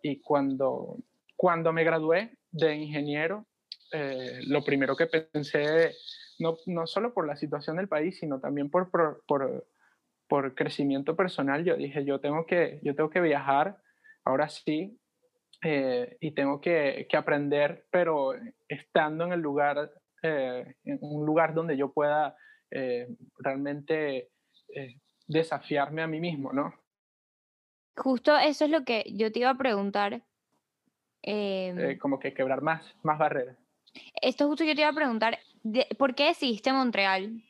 Y 0.02 0.20
cuando, 0.20 0.96
cuando 1.36 1.72
me 1.72 1.84
gradué 1.84 2.36
de 2.50 2.74
ingeniero, 2.74 3.46
eh, 3.92 4.40
lo 4.46 4.62
primero 4.62 4.96
que 4.96 5.06
pensé, 5.06 5.92
no, 6.38 6.56
no, 6.66 6.86
solo 6.86 7.12
por 7.12 7.26
la 7.26 7.36
situación 7.36 7.76
del 7.76 7.88
país, 7.88 8.18
sino 8.18 8.40
también 8.40 8.70
por, 8.70 8.90
por, 8.90 9.22
por, 9.26 9.66
por, 10.28 10.54
crecimiento 10.54 11.16
personal, 11.16 11.64
yo 11.64 11.76
dije, 11.76 12.04
yo 12.04 12.20
tengo 12.20 12.46
que, 12.46 12.80
yo 12.82 12.94
tengo 12.94 13.10
que 13.10 13.20
viajar, 13.20 13.78
ahora 14.24 14.48
sí, 14.48 14.98
eh, 15.62 16.16
y 16.20 16.32
tengo 16.32 16.60
que, 16.60 17.06
que, 17.10 17.16
aprender, 17.16 17.84
pero 17.90 18.34
estando 18.68 19.24
en 19.24 19.32
el 19.32 19.40
lugar, 19.40 19.90
eh, 20.22 20.74
en 20.84 20.98
un 21.00 21.26
lugar 21.26 21.54
donde 21.54 21.76
yo 21.76 21.92
pueda 21.92 22.36
realmente 23.38 24.30
desafiarme 25.26 26.02
a 26.02 26.06
mí 26.06 26.20
mismo, 26.20 26.52
¿no? 26.52 26.74
Justo 27.96 28.36
eso 28.36 28.64
es 28.64 28.70
lo 28.70 28.84
que 28.84 29.04
yo 29.12 29.30
te 29.30 29.40
iba 29.40 29.50
a 29.50 29.58
preguntar. 29.58 30.22
Eh, 31.22 31.98
como 32.00 32.18
que 32.18 32.32
quebrar 32.32 32.62
más, 32.62 32.82
más 33.02 33.18
barreras. 33.18 33.56
Esto 34.22 34.46
justo 34.46 34.64
yo 34.64 34.74
te 34.74 34.80
iba 34.80 34.90
a 34.90 34.94
preguntar, 34.94 35.38
¿por 35.98 36.14
qué 36.14 36.26
decidiste 36.26 36.72
Montreal? 36.72 37.42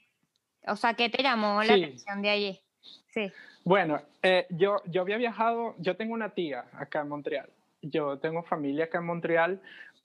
O 0.66 0.76
sea, 0.76 0.94
¿qué 0.94 1.08
te 1.08 1.22
llamó 1.22 1.62
la 1.62 1.74
atención 1.74 2.22
de 2.22 2.30
allí? 2.30 2.60
Sí. 3.08 3.32
Bueno, 3.64 4.00
eh, 4.22 4.46
yo, 4.50 4.82
yo 4.86 5.02
había 5.02 5.18
viajado, 5.18 5.74
yo 5.78 5.96
tengo 5.96 6.14
una 6.14 6.30
tía 6.30 6.64
acá 6.72 7.00
en 7.00 7.08
Montreal, 7.08 7.50
yo 7.82 8.18
tengo 8.18 8.42
familia 8.42 8.86
acá 8.86 8.98
en 8.98 9.06
Montreal, 9.06 9.60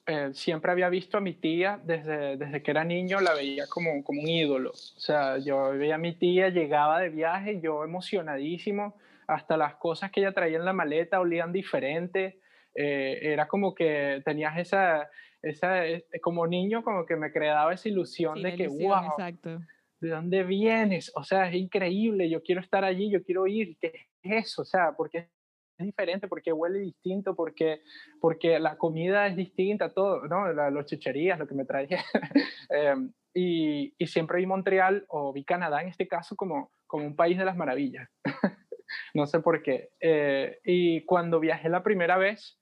eh, 0.07 0.29
siempre 0.33 0.71
había 0.71 0.89
visto 0.89 1.17
a 1.17 1.21
mi 1.21 1.33
tía 1.33 1.79
desde, 1.83 2.38
desde 2.38 2.62
que 2.62 2.71
era 2.71 2.83
niño, 2.83 3.19
la 3.21 3.33
veía 3.33 3.65
como, 3.67 4.03
como 4.03 4.21
un 4.21 4.27
ídolo, 4.27 4.71
o 4.71 5.00
sea, 5.00 5.39
yo 5.39 5.71
veía 5.71 5.95
a 5.95 6.00
mi 6.00 6.13
tía, 6.13 6.50
llegaba 6.50 7.00
de 7.00 7.09
viaje, 7.09 7.59
yo 7.59 7.83
emocionadísimo, 7.83 8.97
hasta 9.27 9.57
las 9.57 9.75
cosas 9.75 10.12
que 10.12 10.19
ella 10.19 10.31
traía 10.33 10.57
en 10.57 10.65
la 10.65 10.74
maleta 10.74 11.19
olían 11.19 11.51
diferente. 11.51 12.39
Eh, 12.75 13.19
era 13.21 13.47
como 13.47 13.74
que 13.74 14.21
tenías 14.25 14.57
esa, 14.57 15.09
esa, 15.41 15.88
eh, 15.88 16.05
como 16.21 16.45
niño, 16.45 16.83
como 16.83 17.05
que 17.05 17.15
me 17.15 17.31
creaba 17.31 17.74
esa 17.74 17.88
ilusión 17.89 18.41
de 18.43 18.55
que, 18.55 18.67
wow, 18.67 19.07
exacto. 19.12 19.62
¿de 20.01 20.09
dónde 20.09 20.43
vienes? 20.43 21.12
O 21.15 21.24
sea, 21.24 21.47
es 21.47 21.55
increíble, 21.55 22.29
yo 22.29 22.43
quiero 22.43 22.62
estar 22.62 22.83
allí, 22.83 23.09
yo 23.09 23.24
quiero 23.24 23.47
ir, 23.47 23.77
¿qué 23.79 24.07
es 24.21 24.45
eso? 24.45 24.63
O 24.63 24.65
sea, 24.65 24.91
porque 24.95 25.29
es 25.77 25.86
diferente, 25.86 26.27
porque 26.27 26.53
huele 26.53 26.79
distinto, 26.79 27.36
porque, 27.36 27.82
porque 28.22 28.60
la 28.60 28.77
comida 28.77 29.27
es 29.27 29.36
distinta, 29.36 29.94
todo, 29.94 30.27
¿no? 30.27 30.51
La, 30.53 30.70
los 30.70 30.86
chucherías, 30.86 31.38
lo 31.39 31.48
que 31.48 31.55
me 31.55 31.65
traía. 31.65 32.03
Em, 32.70 33.12
y, 33.34 33.94
y, 33.98 34.08
siempre 34.08 34.39
vi 34.39 34.48
Montreal 34.48 35.05
o 35.10 35.32
vi 35.34 35.44
Canadá 35.44 35.82
en 35.82 35.89
este 35.89 36.08
caso 36.08 36.36
como, 36.36 36.72
como 36.88 37.05
un 37.05 37.15
país 37.15 37.38
de 37.38 37.46
las 37.46 37.55
maravillas. 37.55 38.10
no 39.13 39.27
sé 39.27 39.39
por 39.39 39.62
qué. 39.62 39.89
Eh, 40.00 40.60
y 40.63 41.05
cuando 41.05 41.39
viajé 41.39 41.70
la 41.70 41.84
primera 41.84 42.17
vez, 42.17 42.60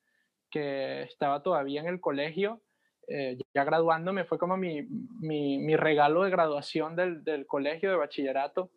que 0.50 1.03
estaba 1.03 1.41
todavía 1.41 1.82
en 1.82 1.88
el 1.88 2.00
colegio, 2.00 2.62
eh, 3.08 3.38
ya 3.53 3.63
graduándome, 3.63 4.24
fue 4.24 4.38
como 4.38 4.58
mi, 4.58 4.84
mi, 5.20 5.58
mi 5.58 5.75
regalo 5.75 6.24
de 6.24 6.32
graduación 6.32 6.96
del, 6.96 7.24
del, 7.24 7.46
colegio 7.46 7.89
de 7.89 7.98
bachillerato. 7.98 8.72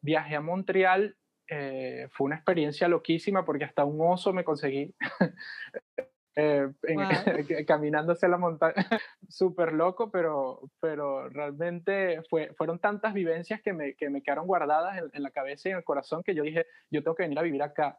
Viajé 0.00 0.36
a 0.36 0.40
Montreal, 0.40 1.16
eh, 1.48 2.08
fue 2.12 2.26
una 2.26 2.36
experiencia 2.36 2.88
loquísima 2.88 3.44
porque 3.44 3.64
hasta 3.64 3.84
un 3.84 3.98
oso 4.00 4.32
me 4.32 4.44
conseguí. 4.44 4.94
Eh, 6.40 6.68
caminando 7.66 8.12
hacia 8.12 8.28
la 8.28 8.38
montaña, 8.38 8.74
súper 9.28 9.72
loco, 9.72 10.08
pero, 10.12 10.70
pero 10.78 11.28
realmente 11.30 12.22
fue, 12.30 12.54
fueron 12.54 12.78
tantas 12.78 13.12
vivencias 13.12 13.60
que 13.60 13.72
me, 13.72 13.94
que 13.94 14.08
me 14.08 14.22
quedaron 14.22 14.46
guardadas 14.46 15.02
en, 15.12 15.22
la 15.24 15.32
cabeza 15.32 15.68
y 15.68 15.72
en 15.72 15.78
el 15.78 15.84
corazón 15.84 16.22
que 16.22 16.36
yo 16.36 16.44
dije, 16.44 16.66
yo 16.92 17.02
tengo 17.02 17.16
que 17.16 17.24
venir 17.24 17.40
a 17.40 17.42
vivir 17.42 17.60
acá. 17.60 17.98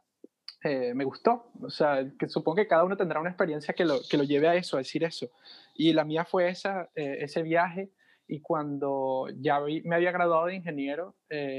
Eh, 0.64 0.94
me 0.94 1.04
gustó, 1.04 1.50
o 1.60 1.68
sea, 1.68 2.02
que 2.18 2.28
supongo 2.30 2.56
que 2.56 2.66
cada 2.66 2.84
uno 2.84 2.96
tendrá 2.96 3.20
una 3.20 3.28
experiencia 3.28 3.74
que 3.74 3.84
lo, 3.84 3.98
que 4.08 4.16
lo 4.16 4.24
lleve 4.24 4.48
a 4.48 4.54
eso, 4.54 4.76
a 4.76 4.80
decir 4.80 5.04
eso. 5.04 5.28
Y 5.74 5.92
la 5.92 6.06
mía 6.06 6.24
fue 6.24 6.48
esa, 6.48 6.88
eh, 6.94 7.18
ese 7.20 7.42
viaje 7.42 7.90
y 8.26 8.40
cuando 8.40 9.26
ya 9.36 9.60
me 9.60 9.94
había 9.94 10.12
graduado 10.12 10.46
de 10.46 10.54
ingeniero, 10.54 11.14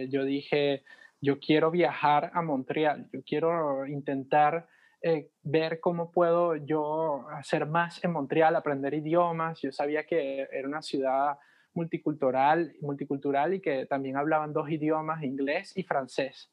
yo 0.10 0.24
dije, 0.24 0.84
yo 1.22 1.40
quiero 1.40 1.70
viajar 1.70 2.32
a 2.34 2.42
Montreal, 2.42 3.08
yo 3.14 3.22
quiero 3.24 3.86
intentar 3.86 4.68
eh, 5.04 5.30
ver 5.44 5.80
cómo 5.80 6.12
puedo 6.12 6.56
yo 6.56 7.28
hacer 7.30 7.66
más 7.66 8.04
en 8.04 8.12
Montreal, 8.12 8.56
aprender 8.56 8.94
idiomas. 8.94 9.60
Yo 9.62 9.72
sabía 9.72 10.06
que 10.06 10.48
era 10.52 10.68
una 10.68 10.82
ciudad 10.82 11.38
multicultural, 11.74 12.74
multicultural 12.82 13.54
y 13.54 13.62
que 13.62 13.86
también 13.86 14.18
hablaban 14.18 14.52
dos 14.52 14.70
idiomas, 14.70 15.24
inglés 15.24 15.74
y 15.76 15.84
francés. 15.84 16.52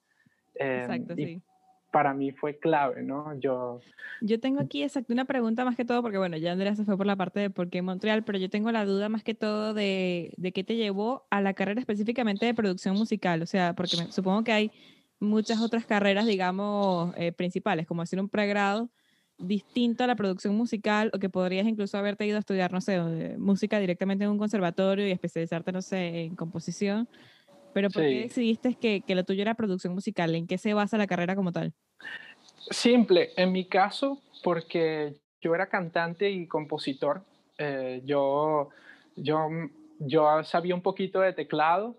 Em, 0.54 0.80
exacto, 0.80 1.14
sí. 1.14 1.42
Para 1.90 2.12
mí 2.12 2.32
fue 2.32 2.58
clave, 2.58 3.02
¿no? 3.02 3.38
Yo, 3.40 3.80
yo 4.20 4.38
tengo 4.38 4.60
aquí 4.60 4.82
exacto 4.82 5.12
una 5.12 5.24
pregunta 5.24 5.64
más 5.64 5.74
que 5.74 5.84
todo, 5.84 6.02
porque 6.02 6.18
bueno, 6.18 6.36
ya 6.36 6.52
Andrea 6.52 6.74
se 6.74 6.84
fue 6.84 6.96
por 6.96 7.06
la 7.06 7.16
parte 7.16 7.40
de 7.40 7.50
por 7.50 7.70
qué 7.70 7.80
Montreal, 7.80 8.24
pero 8.24 8.38
yo 8.38 8.50
tengo 8.50 8.70
la 8.72 8.84
duda 8.84 9.08
más 9.08 9.22
que 9.22 9.34
todo 9.34 9.72
de, 9.72 10.34
de 10.36 10.52
qué 10.52 10.64
te 10.64 10.76
llevó 10.76 11.26
a 11.30 11.40
la 11.40 11.54
carrera 11.54 11.80
específicamente 11.80 12.44
de 12.44 12.54
producción 12.54 12.94
musical. 12.96 13.42
O 13.42 13.46
sea, 13.46 13.74
porque 13.74 13.96
supongo 14.10 14.44
que 14.44 14.52
hay 14.52 14.72
muchas 15.20 15.60
otras 15.60 15.84
carreras, 15.84 16.26
digamos, 16.26 17.14
eh, 17.16 17.32
principales, 17.32 17.86
como 17.86 18.02
hacer 18.02 18.20
un 18.20 18.28
pregrado 18.28 18.90
distinto 19.38 20.02
a 20.04 20.06
la 20.06 20.16
producción 20.16 20.56
musical 20.56 21.10
o 21.14 21.18
que 21.18 21.28
podrías 21.28 21.66
incluso 21.66 21.96
haberte 21.96 22.26
ido 22.26 22.36
a 22.36 22.40
estudiar, 22.40 22.72
no 22.72 22.80
sé, 22.80 22.96
eh, 22.96 23.36
música 23.38 23.78
directamente 23.78 24.24
en 24.24 24.30
un 24.30 24.38
conservatorio 24.38 25.06
y 25.06 25.12
especializarte, 25.12 25.72
no 25.72 25.80
sé, 25.80 26.22
en 26.22 26.34
composición. 26.34 27.08
Pero 27.78 27.90
¿por 27.90 28.02
qué 28.02 28.22
decidiste 28.22 28.74
que, 28.74 29.02
que 29.06 29.14
lo 29.14 29.22
tuyo 29.22 29.42
era 29.42 29.54
producción 29.54 29.94
musical? 29.94 30.34
¿En 30.34 30.48
qué 30.48 30.58
se 30.58 30.74
basa 30.74 30.98
la 30.98 31.06
carrera 31.06 31.36
como 31.36 31.52
tal? 31.52 31.72
Simple, 32.70 33.30
en 33.36 33.52
mi 33.52 33.66
caso, 33.66 34.20
porque 34.42 35.14
yo 35.40 35.54
era 35.54 35.68
cantante 35.68 36.28
y 36.28 36.48
compositor. 36.48 37.22
Eh, 37.56 38.02
yo, 38.04 38.70
yo, 39.14 39.48
yo 40.00 40.42
sabía 40.42 40.74
un 40.74 40.82
poquito 40.82 41.20
de 41.20 41.32
teclado 41.32 41.96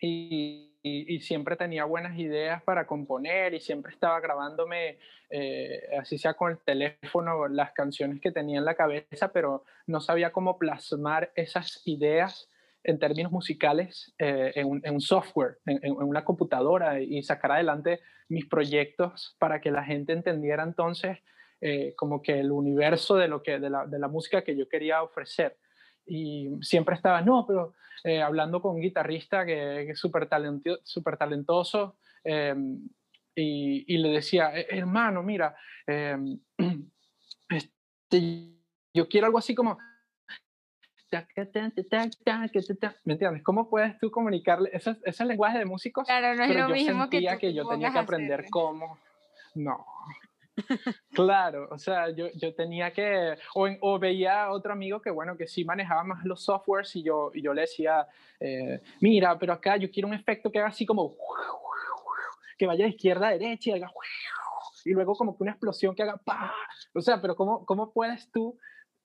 y 0.00 0.68
y, 0.82 1.20
siempre 1.20 1.56
tenía 1.56 1.84
buenas 1.84 2.16
ideas 2.18 2.62
para 2.62 2.86
componer 2.86 3.54
y 3.54 3.60
siempre 3.60 3.92
estaba 3.92 4.20
grabándome, 4.20 4.98
eh, 5.30 5.80
así 6.00 6.18
sea 6.18 6.34
con 6.34 6.52
el 6.52 6.58
teléfono, 6.58 7.48
las 7.48 7.72
canciones 7.72 8.20
que 8.20 8.30
tenía 8.30 8.58
en 8.58 8.64
la 8.64 8.74
cabeza, 8.74 9.32
pero 9.32 9.64
no 9.86 10.00
sabía 10.00 10.32
cómo 10.32 10.58
plasmar 10.58 11.32
esas 11.34 11.82
ideas 11.84 12.48
en 12.88 12.98
términos 12.98 13.30
musicales 13.30 14.14
eh, 14.18 14.52
en, 14.54 14.66
un, 14.66 15.00
software, 15.00 15.58
en, 15.66 15.92
una 15.92 16.24
computadora 16.24 17.00
y 17.02 17.22
sacar 17.22 17.52
adelante 17.52 18.00
mis 18.28 18.46
proyectos 18.46 19.36
para 19.38 19.60
que 19.60 19.70
la 19.70 19.84
gente 19.84 20.14
entendiera 20.14 20.62
entonces 20.62 21.18
eh, 21.60 21.92
como 21.96 22.22
que 22.22 22.40
el 22.40 22.50
universo 22.50 23.16
de, 23.16 23.28
lo 23.28 23.42
que, 23.42 23.58
de, 23.58 23.68
la, 23.68 23.84
de 23.84 23.98
la 23.98 24.08
música 24.08 24.42
que 24.42 24.56
yo 24.56 24.68
quería 24.68 25.02
ofrecer. 25.02 25.58
Y 26.06 26.48
siempre 26.62 26.94
estaba, 26.94 27.20
no, 27.20 27.44
pero 27.46 27.74
eh, 28.04 28.22
hablando 28.22 28.62
con 28.62 28.76
un 28.76 28.80
guitarrista 28.80 29.44
que, 29.44 29.90
es 29.90 29.98
súper 29.98 30.28
super 30.84 31.18
talentoso 31.18 31.98
em, 32.24 32.88
y, 33.34 33.84
y, 33.92 33.98
le 33.98 34.08
decía, 34.08 34.56
eh, 34.56 34.66
hermano, 34.70 35.22
mira, 35.22 35.54
em, 35.86 36.38
este, 37.50 38.54
yo 38.94 39.08
quiero 39.08 39.26
algo 39.26 39.38
así 39.38 39.54
como... 39.54 39.78
¿Me 43.04 43.12
entiendes? 43.14 43.42
¿Cómo 43.42 43.68
puedes 43.68 43.98
tú 43.98 44.10
comunicarle 44.10 44.70
ese, 44.72 44.96
ese 45.04 45.24
lenguaje 45.24 45.58
de 45.58 45.64
músicos? 45.64 46.06
Claro, 46.06 46.34
no 46.34 46.44
es 46.44 46.50
lo 46.50 46.68
yo 46.68 46.68
mismo 46.68 47.02
sentía 47.02 47.32
que, 47.32 47.48
que 47.48 47.54
yo 47.54 47.66
tenía 47.66 47.92
que 47.92 47.98
aprender 47.98 48.46
cómo. 48.50 48.98
No, 49.54 49.84
claro, 51.14 51.68
o 51.70 51.78
sea, 51.78 52.10
yo, 52.10 52.28
yo 52.34 52.54
tenía 52.54 52.92
que, 52.92 53.36
o, 53.54 53.68
o, 53.80 53.98
veía 53.98 54.44
a 54.44 54.52
otro 54.52 54.72
amigo 54.72 55.00
que, 55.00 55.10
bueno, 55.10 55.36
que 55.36 55.46
sí 55.46 55.64
manejaba 55.64 56.04
más 56.04 56.24
los 56.24 56.42
softwares 56.44 56.94
y 56.96 57.02
yo, 57.02 57.30
y 57.34 57.42
yo 57.42 57.54
le 57.54 57.62
decía, 57.62 58.06
eh, 58.40 58.80
mira, 59.00 59.38
pero 59.38 59.52
acá 59.52 59.76
yo 59.76 59.90
quiero 59.90 60.08
un 60.08 60.14
efecto 60.14 60.50
que 60.50 60.58
haga 60.58 60.68
así 60.68 60.86
como, 60.86 61.16
que 62.56 62.66
vaya 62.66 62.84
de 62.84 62.90
izquierda 62.90 63.28
a 63.28 63.32
derecha 63.32 63.70
y 63.70 63.74
haga, 63.74 63.92
y 64.84 64.90
luego 64.90 65.14
como 65.14 65.36
que 65.36 65.42
una 65.42 65.52
explosión 65.52 65.94
que 65.94 66.02
haga, 66.02 66.16
¡pa! 66.16 66.54
O 66.94 67.00
sea, 67.00 67.20
pero 67.20 67.36
¿cómo, 67.36 67.64
cómo 67.64 67.92
puedes 67.92 68.30
tú 68.30 68.58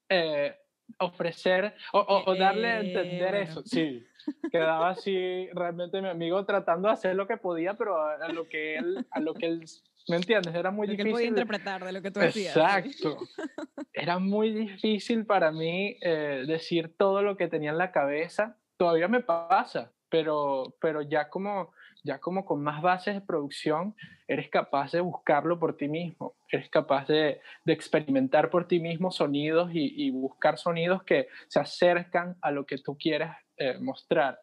eh, 0.09 0.55
ofrecer 0.99 1.75
o, 1.91 2.23
o, 2.25 2.35
darle 2.35 2.67
a 2.67 2.79
entender 2.81 3.35
eso? 3.35 3.63
Sí, 3.65 4.05
quedaba 4.51 4.89
así 4.89 5.47
realmente 5.53 6.01
mi 6.01 6.09
amigo 6.09 6.45
tratando 6.45 6.87
de 6.87 6.93
hacer 6.93 7.15
lo 7.15 7.27
que 7.27 7.37
podía, 7.37 7.73
pero 7.75 8.01
a, 8.01 8.27
lo 8.29 8.47
que 8.47 8.77
él, 8.77 9.05
a 9.11 9.19
lo 9.19 9.33
que 9.33 9.47
él 9.47 9.65
¿Me 10.09 10.17
entiendes? 10.17 10.53
Era 10.53 10.71
muy 10.71 10.87
lo 10.87 10.91
difícil. 10.91 11.05
Que 11.05 11.11
podía 11.11 11.27
interpretar 11.27 11.85
de 11.85 11.93
lo 11.93 12.01
que 12.01 12.11
tú 12.11 12.19
decías. 12.19 12.55
Exacto. 12.55 13.17
Era 13.93 14.19
muy 14.19 14.51
difícil 14.51 15.25
para 15.25 15.51
mí 15.51 15.97
eh, 16.01 16.43
decir 16.45 16.95
todo 16.97 17.21
lo 17.21 17.37
que 17.37 17.47
tenía 17.47 17.71
en 17.71 17.77
la 17.77 17.91
cabeza. 17.91 18.57
Todavía 18.77 19.07
me 19.07 19.21
pasa, 19.21 19.93
pero, 20.09 20.75
pero 20.81 21.01
ya, 21.01 21.29
como, 21.29 21.71
ya 22.03 22.19
como 22.19 22.45
con 22.45 22.61
más 22.61 22.81
bases 22.81 23.15
de 23.15 23.21
producción, 23.21 23.95
eres 24.27 24.49
capaz 24.49 24.91
de 24.91 24.99
buscarlo 24.99 25.57
por 25.57 25.77
ti 25.77 25.87
mismo. 25.87 26.35
Eres 26.51 26.69
capaz 26.69 27.07
de, 27.07 27.39
de 27.63 27.73
experimentar 27.73 28.49
por 28.49 28.67
ti 28.67 28.79
mismo 28.79 29.09
sonidos 29.09 29.71
y, 29.73 30.11
buscar 30.11 30.57
sonidos 30.57 31.03
que 31.03 31.27
se 31.47 31.59
acercan 31.59 32.35
a 32.41 32.51
lo 32.51 32.65
que 32.65 32.77
tú 32.77 32.97
quieres 32.97 33.29
eh, 33.57 33.77
mostrar. 33.79 34.39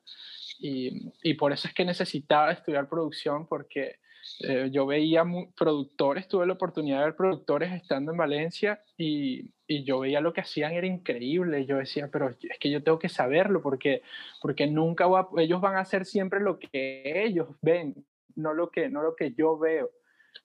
Y, 0.59 1.11
y 1.23 1.35
por 1.35 1.53
eso 1.53 1.69
es 1.69 1.75
que 1.75 1.85
necesitaba 1.85 2.53
estudiar 2.53 2.89
producción 2.89 3.47
porque 3.47 4.01
eh, 4.41 4.71
yo 4.73 4.87
veía 4.87 5.25
productores, 5.57 6.29
tuve 6.29 6.47
la 6.47 6.55
oportunidad 6.55 7.01
de 7.01 7.05
ver 7.07 7.17
productores 7.17 7.73
estando 7.73 8.13
en 8.13 8.19
Valencia 8.19 8.83
y, 8.97 9.51
y, 9.67 9.85
yo 9.85 10.01
veía 10.01 10.21
lo 10.21 10.33
que 10.33 10.41
hacían, 10.41 10.73
era 10.73 10.87
increíble. 10.87 11.67
Yo 11.67 11.77
decía, 11.77 12.09
pero 12.11 12.31
es 12.31 12.59
que 12.59 12.71
yo 12.71 12.83
tengo 12.83 12.99
que 12.99 13.09
saberlo 13.09 13.61
porque, 13.61 14.03
porque 14.41 14.67
nunca 14.67 15.07
voy 15.07 15.21
a, 15.21 15.43
ellos 15.43 15.61
van 15.61 15.77
a 15.77 15.81
hacer 15.81 16.07
siempre 16.07 16.41
lo 16.41 16.59
que 16.59 17.25
ellos 17.25 17.49
ven, 17.61 17.95
no 18.35 18.55
lo 18.55 18.71
que, 18.71 18.89
no 18.89 19.03
lo 19.03 19.15
que 19.15 19.33
yo 19.33 19.59
veo. 19.59 19.91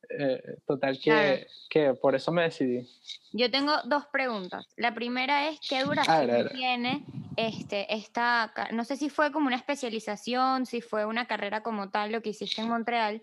Eh, 0.10 0.58
total 0.68 0.98
que, 0.98 1.04
claro. 1.04 1.42
que 1.70 1.94
por 1.94 2.16
eso 2.16 2.32
me 2.32 2.44
decidí. 2.44 2.88
Yo 3.32 3.50
tengo 3.50 3.74
dos 3.86 4.06
preguntas. 4.08 4.68
La 4.78 4.94
primera 4.94 5.50
es 5.50 5.60
qué 5.68 5.84
duración 5.84 6.50
tiene 6.50 7.04
este, 7.38 7.94
esta, 7.94 8.54
no 8.72 8.84
sé 8.84 8.98
si 8.98 9.10
fue 9.10 9.32
como 9.32 9.48
una 9.48 9.56
especialización, 9.56 10.66
si 10.66 10.82
fue 10.82 11.06
una 11.06 11.26
carrera 11.26 11.64
como 11.64 11.90
tal 11.90 12.12
lo 12.12 12.22
que 12.22 12.30
hiciste 12.30 12.62
en 12.62 12.70
Montreal. 12.70 13.22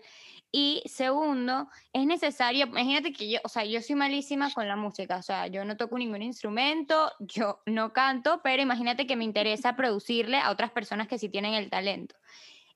Y 0.55 0.83
segundo, 0.85 1.67
es 1.93 2.05
necesario, 2.05 2.67
imagínate 2.67 3.11
que 3.11 3.27
yo, 3.27 3.39
o 3.43 3.49
sea, 3.49 3.65
yo 3.65 3.81
soy 3.81 3.95
malísima 3.95 4.53
con 4.53 4.67
la 4.67 4.75
música, 4.75 5.17
o 5.17 5.23
sea, 5.23 5.47
yo 5.47 5.65
no 5.65 5.77
toco 5.77 5.97
ningún 5.97 6.21
instrumento, 6.21 7.11
yo 7.17 7.63
no 7.65 7.91
canto, 7.91 8.39
pero 8.43 8.61
imagínate 8.61 9.07
que 9.07 9.15
me 9.15 9.23
interesa 9.23 9.75
producirle 9.75 10.37
a 10.37 10.51
otras 10.51 10.69
personas 10.69 11.07
que 11.07 11.17
sí 11.17 11.27
tienen 11.27 11.55
el 11.55 11.71
talento. 11.71 12.15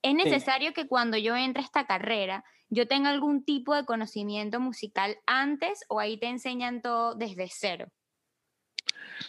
Es 0.02 0.16
necesario 0.16 0.70
sí. 0.70 0.74
que 0.74 0.88
cuando 0.88 1.18
yo 1.18 1.36
entre 1.36 1.62
a 1.62 1.66
esta 1.66 1.86
carrera, 1.86 2.44
yo 2.70 2.88
tenga 2.88 3.12
algún 3.12 3.46
tipo 3.46 3.76
de 3.76 3.86
conocimiento 3.86 4.60
musical 4.60 5.20
antes 5.28 5.86
o 5.88 6.00
ahí 6.00 6.18
te 6.18 6.30
enseñan 6.30 6.82
todo 6.82 7.14
desde 7.14 7.48
cero. 7.48 7.92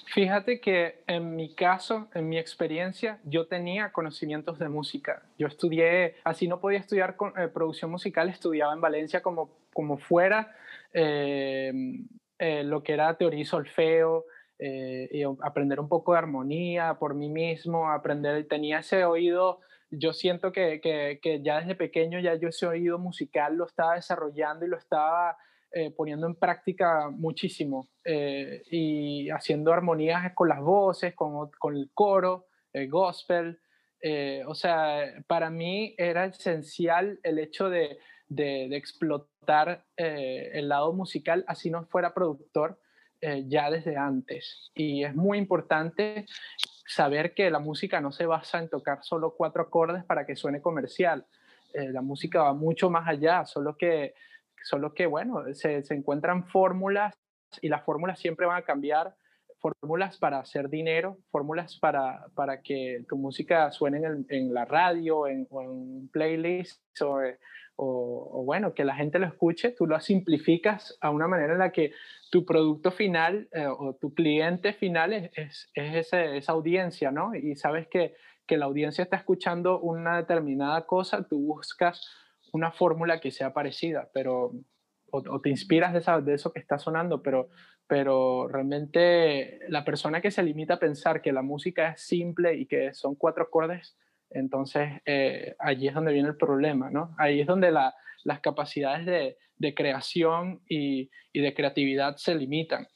Fíjate 0.06 0.60
que 0.60 1.02
en 1.06 1.36
mi 1.36 1.54
caso, 1.54 2.08
en 2.14 2.28
mi 2.28 2.38
experiencia, 2.38 3.18
yo 3.24 3.46
tenía 3.46 3.92
conocimientos 3.92 4.58
de 4.58 4.68
música. 4.68 5.22
Yo 5.38 5.46
estudié, 5.46 6.16
así 6.24 6.48
no 6.48 6.60
podía 6.60 6.78
estudiar 6.78 7.16
con, 7.16 7.38
eh, 7.38 7.48
producción 7.48 7.90
musical, 7.90 8.28
estudiaba 8.28 8.72
en 8.72 8.80
Valencia 8.80 9.22
como, 9.22 9.50
como 9.72 9.98
fuera 9.98 10.54
eh, 10.92 11.72
eh, 12.38 12.64
lo 12.64 12.82
que 12.82 12.92
era 12.92 13.16
teoría 13.16 13.44
solfeo, 13.44 14.24
y 14.60 15.22
aprender 15.42 15.78
un 15.78 15.88
poco 15.88 16.14
de 16.14 16.18
armonía 16.18 16.96
por 16.98 17.14
mí 17.14 17.28
mismo, 17.28 17.88
aprender, 17.92 18.48
tenía 18.48 18.80
ese 18.80 19.04
oído, 19.04 19.60
yo 19.90 20.12
siento 20.12 20.50
que, 20.50 20.80
que, 20.80 21.20
que 21.22 21.42
ya 21.42 21.60
desde 21.60 21.76
pequeño 21.76 22.18
ya 22.18 22.34
yo 22.34 22.48
ese 22.48 22.66
oído 22.66 22.98
musical 22.98 23.54
lo 23.54 23.66
estaba 23.66 23.94
desarrollando 23.94 24.66
y 24.66 24.68
lo 24.68 24.76
estaba 24.76 25.36
eh, 25.72 25.90
poniendo 25.90 26.26
en 26.26 26.34
práctica 26.34 27.10
muchísimo 27.10 27.88
eh, 28.04 28.62
y 28.70 29.28
haciendo 29.30 29.72
armonías 29.72 30.32
con 30.34 30.48
las 30.48 30.60
voces, 30.60 31.14
con, 31.14 31.50
con 31.58 31.76
el 31.76 31.90
coro, 31.92 32.46
el 32.72 32.88
gospel. 32.88 33.60
Eh, 34.00 34.42
o 34.46 34.54
sea, 34.54 35.12
para 35.26 35.50
mí 35.50 35.94
era 35.98 36.26
esencial 36.26 37.18
el 37.22 37.38
hecho 37.38 37.68
de, 37.68 37.98
de, 38.28 38.68
de 38.70 38.76
explotar 38.76 39.84
eh, 39.96 40.50
el 40.54 40.68
lado 40.68 40.92
musical, 40.92 41.44
así 41.48 41.70
no 41.70 41.84
fuera 41.86 42.14
productor, 42.14 42.78
eh, 43.20 43.44
ya 43.48 43.70
desde 43.70 43.96
antes. 43.96 44.70
Y 44.74 45.04
es 45.04 45.14
muy 45.14 45.38
importante 45.38 46.26
saber 46.86 47.34
que 47.34 47.50
la 47.50 47.58
música 47.58 48.00
no 48.00 48.12
se 48.12 48.26
basa 48.26 48.58
en 48.58 48.68
tocar 48.68 49.00
solo 49.02 49.34
cuatro 49.36 49.62
acordes 49.62 50.04
para 50.04 50.24
que 50.24 50.36
suene 50.36 50.62
comercial. 50.62 51.26
la 51.74 52.00
música 52.00 52.42
va 52.42 52.54
mucho 52.54 52.88
más 52.88 53.06
allá, 53.06 53.44
solo 53.44 53.76
que 53.76 54.14
solo 54.64 54.94
que, 54.94 55.06
bueno, 55.06 55.42
se, 55.54 55.82
se 55.82 55.94
encuentran 55.94 56.46
fórmulas 56.48 57.14
y 57.62 57.68
las 57.68 57.84
fórmulas 57.84 58.18
siempre 58.18 58.46
van 58.46 58.58
a 58.58 58.64
cambiar, 58.64 59.14
fórmulas 59.60 60.18
para 60.18 60.38
hacer 60.38 60.68
dinero, 60.68 61.18
fórmulas 61.30 61.78
para, 61.78 62.26
para 62.34 62.62
que 62.62 63.04
tu 63.08 63.16
música 63.16 63.70
suene 63.70 63.98
en, 63.98 64.04
el, 64.04 64.26
en 64.28 64.54
la 64.54 64.64
radio 64.64 65.26
en, 65.26 65.46
o 65.50 65.62
en 65.62 65.68
un 65.68 66.10
playlist 66.12 66.80
o, 67.02 67.18
o, 67.76 68.40
o, 68.40 68.44
bueno, 68.44 68.74
que 68.74 68.84
la 68.84 68.94
gente 68.94 69.18
lo 69.18 69.26
escuche, 69.26 69.70
tú 69.70 69.86
lo 69.86 69.98
simplificas 70.00 70.96
a 71.00 71.10
una 71.10 71.28
manera 71.28 71.52
en 71.52 71.58
la 71.58 71.72
que 71.72 71.92
tu 72.30 72.44
producto 72.44 72.90
final 72.90 73.48
eh, 73.52 73.66
o 73.66 73.96
tu 74.00 74.14
cliente 74.14 74.72
final 74.72 75.12
es, 75.12 75.30
es, 75.34 75.70
es 75.74 75.94
ese, 75.94 76.36
esa 76.36 76.52
audiencia, 76.52 77.10
¿no? 77.10 77.34
Y 77.34 77.56
sabes 77.56 77.88
que, 77.88 78.14
que 78.46 78.56
la 78.56 78.66
audiencia 78.66 79.02
está 79.02 79.16
escuchando 79.16 79.80
una 79.80 80.16
determinada 80.16 80.86
cosa, 80.86 81.26
tú 81.26 81.38
buscas 81.38 82.00
una 82.52 82.72
fórmula 82.72 83.20
que 83.20 83.30
sea 83.30 83.52
parecida, 83.52 84.08
pero 84.12 84.52
o, 85.10 85.40
te 85.40 85.48
inspiras 85.48 85.92
de, 85.92 86.00
esa, 86.00 86.20
de, 86.20 86.34
eso 86.34 86.52
que 86.52 86.60
está 86.60 86.78
sonando, 86.78 87.22
pero, 87.22 87.48
pero 87.86 88.46
realmente 88.48 89.60
la 89.68 89.84
persona 89.84 90.20
que 90.20 90.30
se 90.30 90.42
limita 90.42 90.74
a 90.74 90.78
pensar 90.78 91.22
que 91.22 91.32
la 91.32 91.42
música 91.42 91.90
es 91.90 92.02
simple 92.02 92.54
y 92.56 92.66
que 92.66 92.92
son 92.92 93.14
cuatro 93.14 93.44
acordes, 93.44 93.96
entonces 94.30 95.00
eh, 95.06 95.56
allí 95.58 95.88
es 95.88 95.94
donde 95.94 96.12
viene 96.12 96.28
el 96.28 96.36
problema, 96.36 96.90
¿no? 96.90 97.14
Ahí 97.18 97.40
es 97.40 97.46
donde 97.46 97.70
la, 97.70 97.94
las 98.24 98.40
capacidades 98.40 99.06
de, 99.06 99.38
de 99.58 99.74
creación 99.74 100.62
y, 100.68 101.10
de 101.34 101.54
creatividad 101.54 102.16
se 102.16 102.34
limitan. 102.34 102.88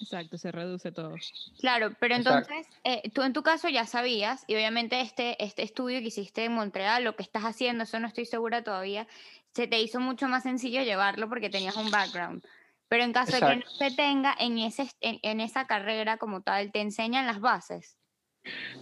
Exacto, 0.00 0.38
se 0.38 0.50
reduce 0.50 0.92
todo. 0.92 1.14
Claro, 1.60 1.94
pero 2.00 2.14
entonces, 2.14 2.66
eh, 2.84 3.10
tú 3.10 3.22
en 3.22 3.32
tu 3.32 3.42
caso 3.42 3.68
ya 3.68 3.86
sabías, 3.86 4.44
y 4.46 4.54
obviamente 4.54 5.00
este, 5.00 5.42
este 5.42 5.62
estudio 5.62 6.00
que 6.00 6.06
hiciste 6.06 6.44
en 6.44 6.54
Montreal, 6.54 7.04
lo 7.04 7.16
que 7.16 7.22
estás 7.22 7.44
haciendo, 7.44 7.84
eso 7.84 8.00
no 8.00 8.06
estoy 8.06 8.24
segura 8.24 8.64
todavía, 8.64 9.06
se 9.52 9.66
te 9.66 9.80
hizo 9.80 10.00
mucho 10.00 10.28
más 10.28 10.44
sencillo 10.44 10.82
llevarlo 10.82 11.28
porque 11.28 11.50
tenías 11.50 11.76
un 11.76 11.90
background. 11.90 12.44
Pero 12.88 13.04
en 13.04 13.12
caso 13.12 13.32
Exacto. 13.32 13.46
de 13.46 13.60
que 13.60 13.64
no 13.64 13.70
se 13.70 13.96
tenga 13.96 14.34
en, 14.38 14.58
ese, 14.58 14.88
en, 15.00 15.20
en 15.22 15.40
esa 15.40 15.66
carrera 15.66 16.16
como 16.16 16.40
tal, 16.40 16.72
te 16.72 16.80
enseñan 16.80 17.26
las 17.26 17.40
bases. 17.40 17.96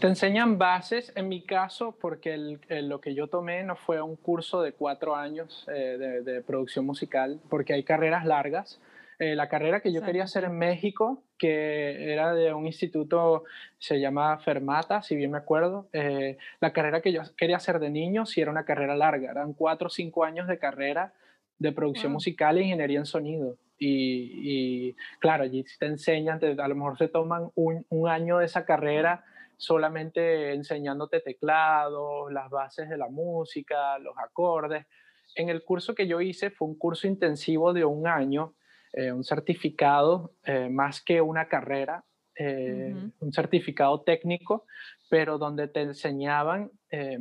Te 0.00 0.06
enseñan 0.06 0.56
bases, 0.56 1.12
en 1.16 1.28
mi 1.28 1.42
caso, 1.42 1.96
porque 2.00 2.32
el, 2.32 2.60
el, 2.68 2.88
lo 2.88 3.00
que 3.00 3.14
yo 3.14 3.26
tomé 3.26 3.64
no 3.64 3.74
fue 3.74 4.00
un 4.00 4.16
curso 4.16 4.62
de 4.62 4.72
cuatro 4.72 5.16
años 5.16 5.66
eh, 5.68 5.96
de, 5.98 6.22
de, 6.22 6.42
producción 6.42 6.86
musical, 6.86 7.40
porque 7.50 7.74
hay 7.74 7.82
carreras 7.82 8.24
largas. 8.24 8.80
Eh, 9.18 9.34
la 9.34 9.48
carrera 9.48 9.80
que 9.80 9.92
yo 9.92 10.00
quería 10.02 10.24
hacer 10.24 10.44
en 10.44 10.56
México, 10.56 11.24
que 11.38 12.12
era 12.12 12.34
de 12.34 12.54
un 12.54 12.66
instituto, 12.66 13.44
se 13.78 13.98
llama 13.98 14.38
Fermata, 14.38 15.02
si 15.02 15.16
bien 15.16 15.32
me 15.32 15.38
acuerdo, 15.38 15.88
eh, 15.92 16.38
la 16.60 16.72
carrera 16.72 17.00
que 17.00 17.12
yo 17.12 17.22
quería 17.36 17.56
hacer 17.56 17.80
de 17.80 17.90
niño 17.90 18.26
sí 18.26 18.40
era 18.40 18.52
una 18.52 18.64
carrera 18.64 18.94
larga, 18.94 19.32
eran 19.32 19.54
cuatro 19.54 19.88
o 19.88 19.90
cinco 19.90 20.22
años 20.22 20.46
de 20.46 20.58
carrera 20.58 21.14
de 21.58 21.72
producción 21.72 22.12
wow. 22.12 22.14
musical 22.14 22.58
e 22.58 22.62
ingeniería 22.62 23.00
en 23.00 23.06
sonido. 23.06 23.56
Y, 23.76 24.90
y 24.90 24.96
claro, 25.18 25.44
allí 25.44 25.64
te 25.78 25.86
enseñan, 25.86 26.38
te, 26.38 26.50
a 26.60 26.68
lo 26.68 26.74
mejor 26.76 26.96
se 26.96 27.08
toman 27.08 27.50
un, 27.56 27.84
un 27.88 28.08
año 28.08 28.38
de 28.38 28.46
esa 28.46 28.64
carrera 28.64 29.24
solamente 29.56 30.54
enseñándote 30.54 31.20
teclados, 31.20 32.32
las 32.32 32.48
bases 32.48 32.88
de 32.88 32.96
la 32.96 33.08
música, 33.08 33.98
los 33.98 34.16
acordes. 34.16 34.86
En 35.34 35.48
el 35.48 35.64
curso 35.64 35.94
que 35.94 36.06
yo 36.06 36.20
hice 36.20 36.50
fue 36.50 36.68
un 36.68 36.78
curso 36.78 37.08
intensivo 37.08 37.72
de 37.72 37.84
un 37.84 38.06
año, 38.06 38.54
eh, 38.92 39.12
un 39.12 39.24
certificado 39.24 40.32
eh, 40.44 40.68
más 40.70 41.02
que 41.02 41.20
una 41.20 41.48
carrera, 41.48 42.04
eh, 42.34 42.92
uh 42.94 42.98
-huh. 42.98 43.12
un 43.20 43.32
certificado 43.32 44.02
técnico, 44.02 44.64
pero 45.10 45.38
donde 45.38 45.68
te 45.68 45.82
enseñaban 45.82 46.70
eh, 46.90 47.18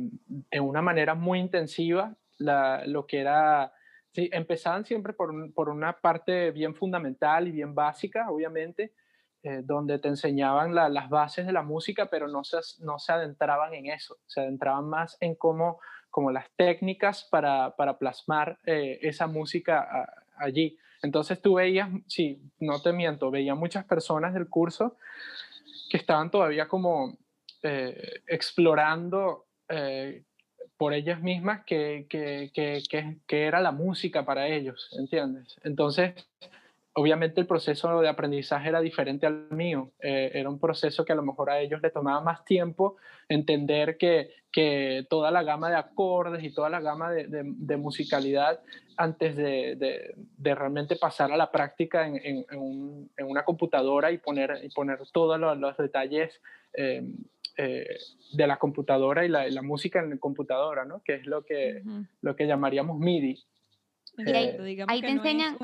en 0.50 0.62
una 0.62 0.82
manera 0.82 1.14
muy 1.14 1.38
intensiva 1.40 2.14
la, 2.38 2.86
lo 2.86 3.06
que 3.06 3.20
era, 3.20 3.72
sí, 4.12 4.30
empezaban 4.32 4.84
siempre 4.84 5.12
por, 5.12 5.30
un, 5.30 5.52
por 5.52 5.68
una 5.68 5.92
parte 6.00 6.50
bien 6.52 6.74
fundamental 6.74 7.48
y 7.48 7.52
bien 7.52 7.74
básica, 7.74 8.30
obviamente, 8.30 8.92
eh, 9.42 9.62
donde 9.62 9.98
te 9.98 10.08
enseñaban 10.08 10.74
la, 10.74 10.88
las 10.88 11.08
bases 11.08 11.46
de 11.46 11.52
la 11.52 11.62
música, 11.62 12.06
pero 12.06 12.28
no 12.28 12.44
se, 12.44 12.58
no 12.80 12.98
se 12.98 13.12
adentraban 13.12 13.72
en 13.74 13.86
eso, 13.86 14.16
se 14.26 14.40
adentraban 14.40 14.88
más 14.88 15.16
en 15.20 15.34
cómo, 15.36 15.80
como 16.10 16.30
las 16.30 16.50
técnicas 16.56 17.26
para, 17.30 17.74
para 17.76 17.98
plasmar 17.98 18.58
eh, 18.66 18.98
esa 19.02 19.26
música 19.26 19.80
a, 19.80 20.06
allí. 20.36 20.76
Entonces 21.02 21.40
tú 21.40 21.54
veías, 21.54 21.88
sí, 22.06 22.40
no 22.58 22.80
te 22.80 22.92
miento, 22.92 23.30
veía 23.30 23.54
muchas 23.54 23.84
personas 23.84 24.34
del 24.34 24.48
curso 24.48 24.96
que 25.90 25.96
estaban 25.96 26.30
todavía 26.30 26.68
como 26.68 27.16
eh, 27.62 28.22
explorando 28.26 29.46
eh, 29.68 30.24
por 30.76 30.92
ellas 30.94 31.20
mismas 31.20 31.62
qué 31.66 32.06
que, 32.08 33.18
era 33.28 33.60
la 33.60 33.72
música 33.72 34.24
para 34.24 34.48
ellos, 34.48 34.88
¿entiendes? 34.98 35.56
Entonces, 35.64 36.14
obviamente 36.98 37.40
el 37.40 37.46
proceso 37.46 38.00
de 38.00 38.08
aprendizaje 38.08 38.68
era 38.68 38.80
diferente 38.80 39.24
al 39.24 39.48
mío. 39.50 39.92
Eh, 40.00 40.32
era 40.34 40.48
un 40.48 40.58
proceso 40.58 41.04
que 41.04 41.12
a 41.12 41.16
lo 41.16 41.22
mejor 41.22 41.48
a 41.48 41.60
ellos 41.60 41.80
les 41.80 41.92
tomaba 41.92 42.20
más 42.20 42.44
tiempo 42.44 42.96
entender 43.28 43.96
que, 43.98 44.30
que 44.50 45.06
toda 45.08 45.30
la 45.30 45.44
gama 45.44 45.70
de 45.70 45.76
acordes 45.76 46.42
y 46.42 46.52
toda 46.52 46.68
la 46.68 46.80
gama 46.80 47.12
de, 47.12 47.26
de, 47.28 47.76
musicalidad 47.76 48.60
antes 48.96 49.36
de, 49.36 49.76
de, 50.38 50.54
realmente 50.56 50.96
pasar 50.96 51.30
a 51.30 51.36
la 51.36 51.52
práctica 51.52 52.04
en, 52.04 52.16
en, 52.16 53.10
en, 53.16 53.26
una 53.26 53.44
computadora 53.44 54.10
y 54.10 54.18
poner, 54.18 54.58
y 54.64 54.68
poner 54.70 54.98
todos 55.12 55.38
los, 55.38 55.76
detalles 55.76 56.40
eh, 56.72 57.04
eh, 57.58 57.86
de 58.32 58.46
la 58.46 58.58
computadora 58.58 59.24
y 59.24 59.28
la, 59.28 59.48
la, 59.48 59.62
música 59.62 60.00
en 60.00 60.10
la 60.10 60.18
computadora, 60.18 60.84
¿no? 60.84 61.00
que 61.04 61.14
es 61.14 61.26
lo 61.26 61.44
que, 61.44 61.82
lo 62.22 62.34
que 62.34 62.46
llamaríamos 62.48 62.98
MIDI. 62.98 63.40
ahí 64.88 65.00
te 65.00 65.10
enseñan... 65.10 65.56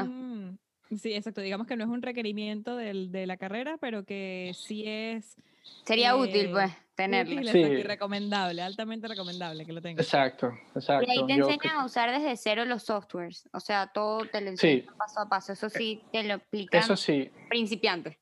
Sí, 0.99 1.15
exacto. 1.15 1.41
Digamos 1.41 1.67
que 1.67 1.77
no 1.77 1.85
es 1.85 1.91
un 1.91 2.03
requerimiento 2.03 2.77
del, 2.77 3.13
de 3.13 3.27
la 3.27 3.37
carrera, 3.37 3.77
pero 3.81 4.05
que 4.05 4.53
sí 4.55 4.85
es... 4.87 5.37
Sería 5.85 6.15
útil, 6.17 6.51
pues, 6.51 6.71
eh, 6.71 6.77
tenerlo. 6.95 7.51
sí. 7.51 7.59
y 7.59 7.83
recomendable, 7.83 8.61
altamente 8.63 9.09
recomendable 9.09 9.65
que 9.65 9.73
lo 9.73 9.81
tengas. 9.81 10.05
Exacto, 10.05 10.53
exacto. 10.75 11.07
Y 11.09 11.11
ahí 11.11 11.27
te 11.27 11.33
enseñan 11.33 11.77
a 11.77 11.85
usar 11.85 12.11
desde 12.11 12.37
cero 12.37 12.65
los 12.65 12.83
softwares. 12.83 13.49
O 13.53 13.61
sea, 13.61 13.87
todo 13.89 14.27
te 14.27 14.41
lo 14.41 14.51
enseñan 14.51 14.95
paso 14.97 15.21
a 15.21 15.29
paso. 15.29 15.53
Eso 15.53 15.71
sí, 15.71 16.03
te 16.13 16.23
lo 16.23 16.35
explican. 16.35 16.81
Eso 16.81 16.97
sí. 16.97 17.31
Principiante. 17.49 18.19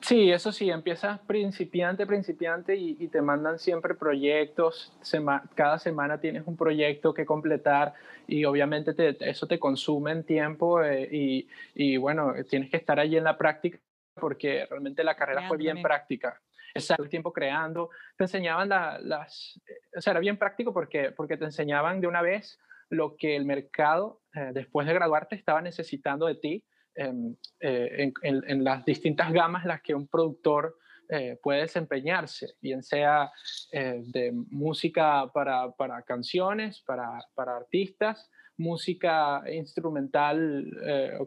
Sí, 0.00 0.30
eso 0.30 0.52
sí, 0.52 0.70
empiezas 0.70 1.18
principiante, 1.20 2.06
principiante 2.06 2.76
y, 2.76 3.08
te 3.08 3.20
mandan 3.20 3.58
siempre 3.58 3.94
proyectos, 3.94 4.92
cada 5.54 5.78
semana 5.78 6.20
tienes 6.20 6.46
un 6.46 6.56
proyecto 6.56 7.12
que 7.12 7.26
completar 7.26 7.94
y 8.26 8.44
obviamente 8.44 8.94
eso 9.20 9.46
te 9.46 9.58
consume 9.58 10.12
en 10.12 10.24
tiempo 10.24 10.82
eh, 10.82 11.08
y, 11.10 11.48
y, 11.74 11.96
bueno, 11.96 12.32
tienes 12.48 12.70
que 12.70 12.76
estar 12.76 13.00
allí 13.00 13.16
en 13.16 13.24
la 13.24 13.36
práctica 13.36 13.78
porque 14.14 14.66
realmente 14.68 15.04
la 15.04 15.16
carrera 15.16 15.48
fue 15.48 15.56
bien 15.56 15.82
práctica. 15.82 16.40
Exacto, 16.74 17.02
el 17.02 17.08
tiempo 17.08 17.32
creando, 17.32 17.90
te 18.16 18.24
enseñaban 18.24 18.68
las, 18.68 19.60
o 19.96 20.00
sea, 20.00 20.12
era 20.12 20.20
bien 20.20 20.36
práctico 20.36 20.72
porque, 20.72 21.12
porque 21.12 21.36
te 21.36 21.44
enseñaban 21.44 22.00
de 22.00 22.06
una 22.06 22.22
vez 22.22 22.60
lo 22.90 23.16
que 23.16 23.36
el 23.36 23.44
mercado 23.44 24.20
eh, 24.34 24.50
después 24.52 24.86
de 24.86 24.94
graduarte 24.94 25.34
estaba 25.34 25.60
necesitando 25.60 26.26
de 26.26 26.34
ti 26.34 26.64
Em, 26.94 27.36
eh, 27.60 28.12
en, 28.22 28.64
las 28.64 28.84
distintas 28.84 29.32
gamas 29.32 29.64
las 29.64 29.80
que 29.82 29.94
un 29.94 30.08
productor 30.08 30.76
eh, 31.08 31.38
puede 31.40 31.60
desempeñarse, 31.60 32.54
bien 32.60 32.82
sea 32.82 33.30
eh, 33.70 34.02
de 34.04 34.32
música 34.32 35.30
para, 35.32 35.70
para 35.70 36.02
canciones, 36.02 36.82
para, 36.84 37.20
para, 37.36 37.56
artistas, 37.56 38.28
música 38.56 39.44
instrumental 39.52 40.66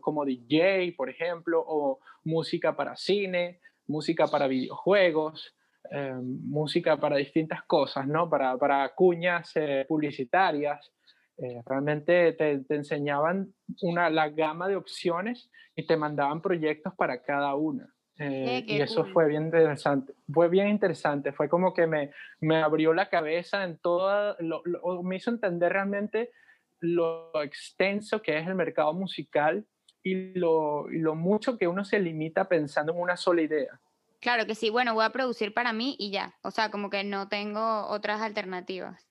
como 0.02 0.26
DJ, 0.26 0.92
por 0.98 1.10
ejemplo, 1.10 1.64
o 1.66 2.02
música 2.26 2.76
para 2.76 2.98
cine, 2.98 3.62
música 3.88 4.28
para 4.28 4.48
videojuegos, 4.48 5.56
em, 5.90 6.22
música 6.44 6.98
para 6.98 7.16
distintas 7.16 7.64
cosas, 7.64 8.06
¿no? 8.06 8.30
Para, 8.30 8.58
para 8.58 8.90
cuñas 8.90 9.54
publicitarias. 9.88 10.92
Eh, 11.42 11.62
realmente 11.66 12.34
te, 12.34 12.64
enseñaban 12.70 13.52
una, 13.82 14.12
la 14.12 14.30
gama 14.30 14.68
de 14.68 14.76
opciones 14.76 15.50
y 15.76 15.88
te 15.88 15.98
mandaban 15.98 16.40
proyectos 16.42 16.94
para 16.96 17.24
cada 17.24 17.56
una. 17.56 17.92
Eh, 18.20 18.64
y 18.68 18.80
eso 18.80 19.06
fue 19.06 19.28
bien 19.28 19.46
interesante. 19.46 20.14
Fue 20.32 20.50
bien 20.50 20.68
interesante. 20.68 21.32
Fue 21.32 21.50
como 21.50 21.74
que 21.74 21.88
me, 21.88 22.12
me 22.42 22.58
abrió 22.58 22.94
la 22.94 23.10
cabeza 23.10 23.64
en 23.64 23.80
todo, 23.80 24.36
lo, 24.40 24.62
me 25.02 25.16
hizo 25.16 25.32
entender 25.32 25.74
realmente 25.74 26.30
lo 26.80 27.32
extenso 27.42 28.22
que 28.22 28.38
es 28.38 28.48
el 28.48 28.54
mercado 28.54 28.94
musical 28.94 29.66
y 30.04 30.38
lo, 30.38 30.92
y 30.92 31.00
lo 31.00 31.16
mucho 31.16 31.58
que 31.58 31.68
uno 31.68 31.84
se 31.84 32.00
limita 32.00 32.48
pensando 32.48 32.94
en 32.94 33.00
una 33.00 33.18
sola 33.18 33.42
idea. 33.42 33.80
Claro 34.20 34.46
que 34.46 34.54
sí, 34.54 34.70
bueno, 34.70 34.94
voy 34.94 35.06
a 35.06 35.10
producir 35.10 35.56
para 35.56 35.74
mí 35.74 35.96
y 35.98 36.12
ya. 36.12 36.36
O 36.44 36.52
sea, 36.52 36.70
como 36.70 36.92
que 36.92 37.04
no 37.04 37.28
tengo 37.28 37.88
otras 37.88 38.22
alternativas. 38.22 39.11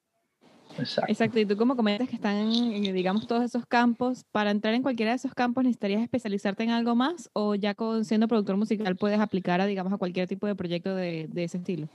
Exacto. 0.81 1.39
Y 1.39 1.47
tú 1.47 1.57
como 1.57 1.77
comentas 1.77 2.09
que 2.09 2.17
están, 2.17 2.37
en, 2.37 2.95
digamos, 2.95 3.27
todos 3.27 3.45
esos 3.45 3.67
campos, 3.67 4.25
para 4.33 4.51
entrar 4.51 4.75
en 4.75 4.83
cualquiera 4.83 5.13
de 5.13 5.17
esos 5.17 5.35
campos 5.35 5.65
necesitarías 5.65 6.03
especializarte 6.03 6.63
en 6.65 6.71
algo 6.71 6.95
más 6.95 7.31
o 7.33 7.55
ya 7.55 7.75
con, 7.75 8.05
siendo 8.05 8.29
productor 8.29 8.57
musical 8.57 8.97
puedes 8.97 9.21
aplicar 9.21 9.61
a, 9.61 9.67
digamos, 9.67 9.93
a 9.93 9.99
cualquier 9.99 10.29
tipo 10.29 10.47
de 10.47 10.55
proyecto 10.55 10.95
de, 10.95 11.27
de 11.29 11.45
ese 11.45 11.59
estilo. 11.59 11.89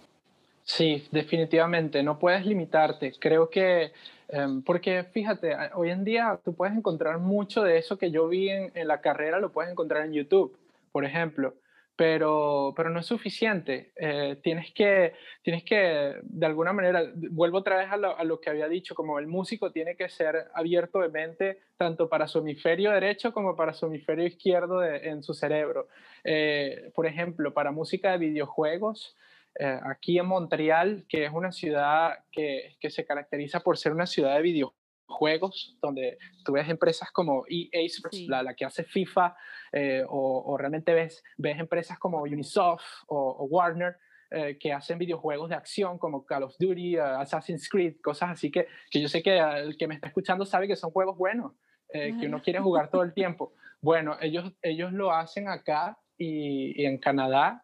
Sí, 0.64 1.08
definitivamente, 1.12 2.02
no 2.02 2.18
puedes 2.18 2.46
limitarte. 2.46 3.14
Creo 3.20 3.50
que, 3.50 3.92
em, 4.30 4.62
porque 4.64 5.04
fíjate, 5.04 5.56
hoy 5.76 5.92
en 5.92 6.04
día 6.04 6.40
tú 6.44 6.54
puedes 6.54 6.76
encontrar 6.76 7.20
mucho 7.20 7.64
de 7.64 7.78
eso 7.78 7.98
que 7.98 8.10
yo 8.10 8.28
vi 8.28 8.50
en, 8.50 8.72
en 8.74 8.88
la 8.88 9.00
carrera, 9.00 9.40
lo 9.40 9.52
puedes 9.52 9.72
encontrar 9.72 10.06
en 10.06 10.14
YouTube, 10.14 10.58
por 10.92 11.06
ejemplo 11.06 11.54
pero, 11.96 12.74
pero 12.76 12.90
no 12.90 13.00
es 13.00 13.06
suficiente. 13.06 13.92
Eh, 13.96 14.38
tienes, 14.44 14.74
que, 14.74 15.14
tienes 15.42 15.64
que, 15.64 16.16
de 16.22 16.46
alguna 16.46 16.74
manera, 16.74 17.04
vuelvo 17.16 17.60
otra 17.60 17.78
vez 17.78 17.90
a 17.90 17.98
lo, 17.98 18.18
a 18.18 18.24
lo, 18.24 18.40
que 18.42 18.50
había 18.50 18.68
dicho, 18.68 18.96
como 18.96 19.18
el 19.20 19.28
músico 19.28 19.72
tiene 19.72 19.96
que 19.96 20.10
ser 20.10 20.48
abierto 20.54 21.00
de 21.00 21.10
mente 21.10 21.60
tanto 21.78 22.10
para 22.10 22.28
su 22.28 22.40
hemisferio 22.40 22.92
derecho 22.92 23.34
como 23.34 23.56
para 23.56 23.74
su 23.74 23.86
hemisferio 23.86 24.26
izquierdo 24.26 24.84
en 24.84 25.24
su 25.24 25.34
cerebro. 25.34 25.88
Eh, 26.24 26.92
por 26.94 27.06
ejemplo, 27.06 27.54
para 27.54 27.72
música 27.72 28.12
de 28.12 28.18
videojuegos, 28.18 29.16
eh, 29.58 29.80
aquí 29.84 30.18
en 30.20 30.26
Montreal, 30.26 31.06
que 31.08 31.26
es 31.26 31.32
una 31.32 31.52
ciudad 31.52 32.20
que, 32.32 32.76
que 32.80 32.90
se 32.90 33.06
caracteriza 33.06 33.62
por 33.62 33.78
ser 33.78 33.94
una 33.94 34.06
ciudad 34.06 34.36
de 34.36 34.42
videojuegos, 34.42 34.85
juegos 35.08 35.78
donde 35.82 36.18
tú 36.44 36.54
ves 36.54 36.68
empresas 36.70 37.12
como 37.12 37.46
EA 37.48 37.82
Sports, 37.86 38.26
la, 38.28 38.54
que 38.56 38.66
hace 38.66 38.84
FIFA, 38.84 39.36
eh, 39.72 40.04
o, 40.08 40.56
realmente 40.58 40.94
ves, 40.94 41.24
ves 41.38 41.60
empresas 41.60 42.00
como 42.00 42.22
Unisoft 42.22 42.86
o, 43.08 43.46
Warner 43.50 43.98
eh, 44.32 44.58
que 44.60 44.74
hacen 44.74 44.98
videojuegos 44.98 45.50
de 45.50 45.56
acción 45.56 45.98
como 45.98 46.26
Call 46.26 46.44
of 46.44 46.56
Duty, 46.60 46.98
uh, 46.98 47.20
Assassin's 47.20 47.70
Creed, 47.70 47.96
cosas 48.02 48.32
así 48.32 48.52
que, 48.52 48.68
que 48.90 49.00
yo 49.00 49.08
sé 49.08 49.22
que 49.22 49.38
el 49.38 49.78
que 49.78 49.88
me 49.88 49.96
está 49.96 50.08
escuchando 50.08 50.46
sabe 50.46 50.68
que 50.68 50.76
son 50.76 50.92
juegos 50.92 51.18
buenos, 51.18 51.54
eh, 51.94 52.14
que 52.20 52.28
uno 52.28 52.42
quiere 52.42 52.60
jugar 52.60 52.90
todo 52.90 53.04
el 53.04 53.14
tiempo. 53.14 53.54
Bueno, 53.82 54.18
ellos, 54.20 54.52
ellos 54.62 54.92
lo 54.92 55.12
hacen 55.12 55.48
acá 55.48 56.00
y, 56.18 56.84
en 56.84 56.98
Canadá 56.98 57.64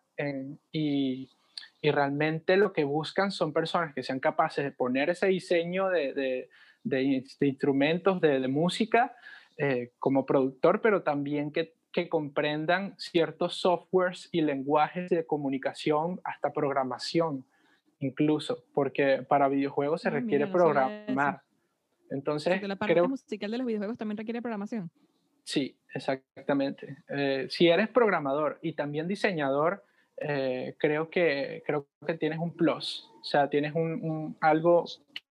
y, 0.71 1.29
y, 1.81 1.91
realmente 1.91 2.57
lo 2.57 2.73
que 2.73 2.83
buscan 2.83 3.31
son 3.31 3.53
personas 3.53 3.95
que 3.95 4.03
sean 4.03 4.19
capaces 4.19 4.63
de 4.63 4.71
poner 4.71 5.09
ese 5.09 5.27
diseño 5.27 5.89
de 5.89 6.13
de, 6.13 6.49
instrumentos, 6.83 8.21
de, 8.21 8.47
música 8.47 9.15
eh, 9.57 9.91
como 9.99 10.25
productor, 10.25 10.81
pero 10.81 11.03
también 11.03 11.51
que, 11.51 11.73
que 11.91 12.09
comprendan 12.09 12.95
ciertos 12.97 13.55
softwares 13.55 14.29
y 14.31 14.41
lenguajes 14.41 15.09
de 15.09 15.25
comunicación, 15.25 16.19
hasta 16.23 16.51
programación 16.53 17.45
incluso, 18.01 18.63
porque 18.73 19.23
para 19.27 19.47
videojuegos 19.47 20.01
se 20.01 20.09
ah, 20.09 20.11
requiere 20.11 20.47
programar. 20.47 21.41
Entonces, 22.09 22.61
la 22.63 22.75
parte 22.75 23.01
musical 23.03 23.51
de 23.51 23.57
los 23.57 23.67
videojuegos 23.67 23.97
también 23.97 24.17
requiere 24.17 24.41
programación. 24.41 24.91
Sí, 25.43 25.77
exactamente. 25.93 26.97
Eh, 27.09 27.47
si 27.49 27.67
eres 27.67 27.87
programador 27.87 28.59
y 28.61 28.73
también 28.73 29.07
diseñador, 29.07 29.83
eh, 30.17 30.75
creo, 30.77 31.09
que, 31.09 31.63
creo 31.65 31.87
que 32.05 32.15
tienes 32.15 32.39
un 32.39 32.53
plus, 32.53 33.09
o 33.21 33.23
sea, 33.23 33.49
tienes 33.49 33.73
un 33.73 34.35
algo 34.41 34.85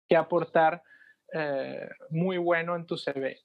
que 0.07 0.15
aportar 0.15 0.81
eh, 1.33 1.89
muy 2.09 2.37
bueno 2.37 2.75
en 2.75 2.85
tu 2.85 2.97
CV. 2.97 3.37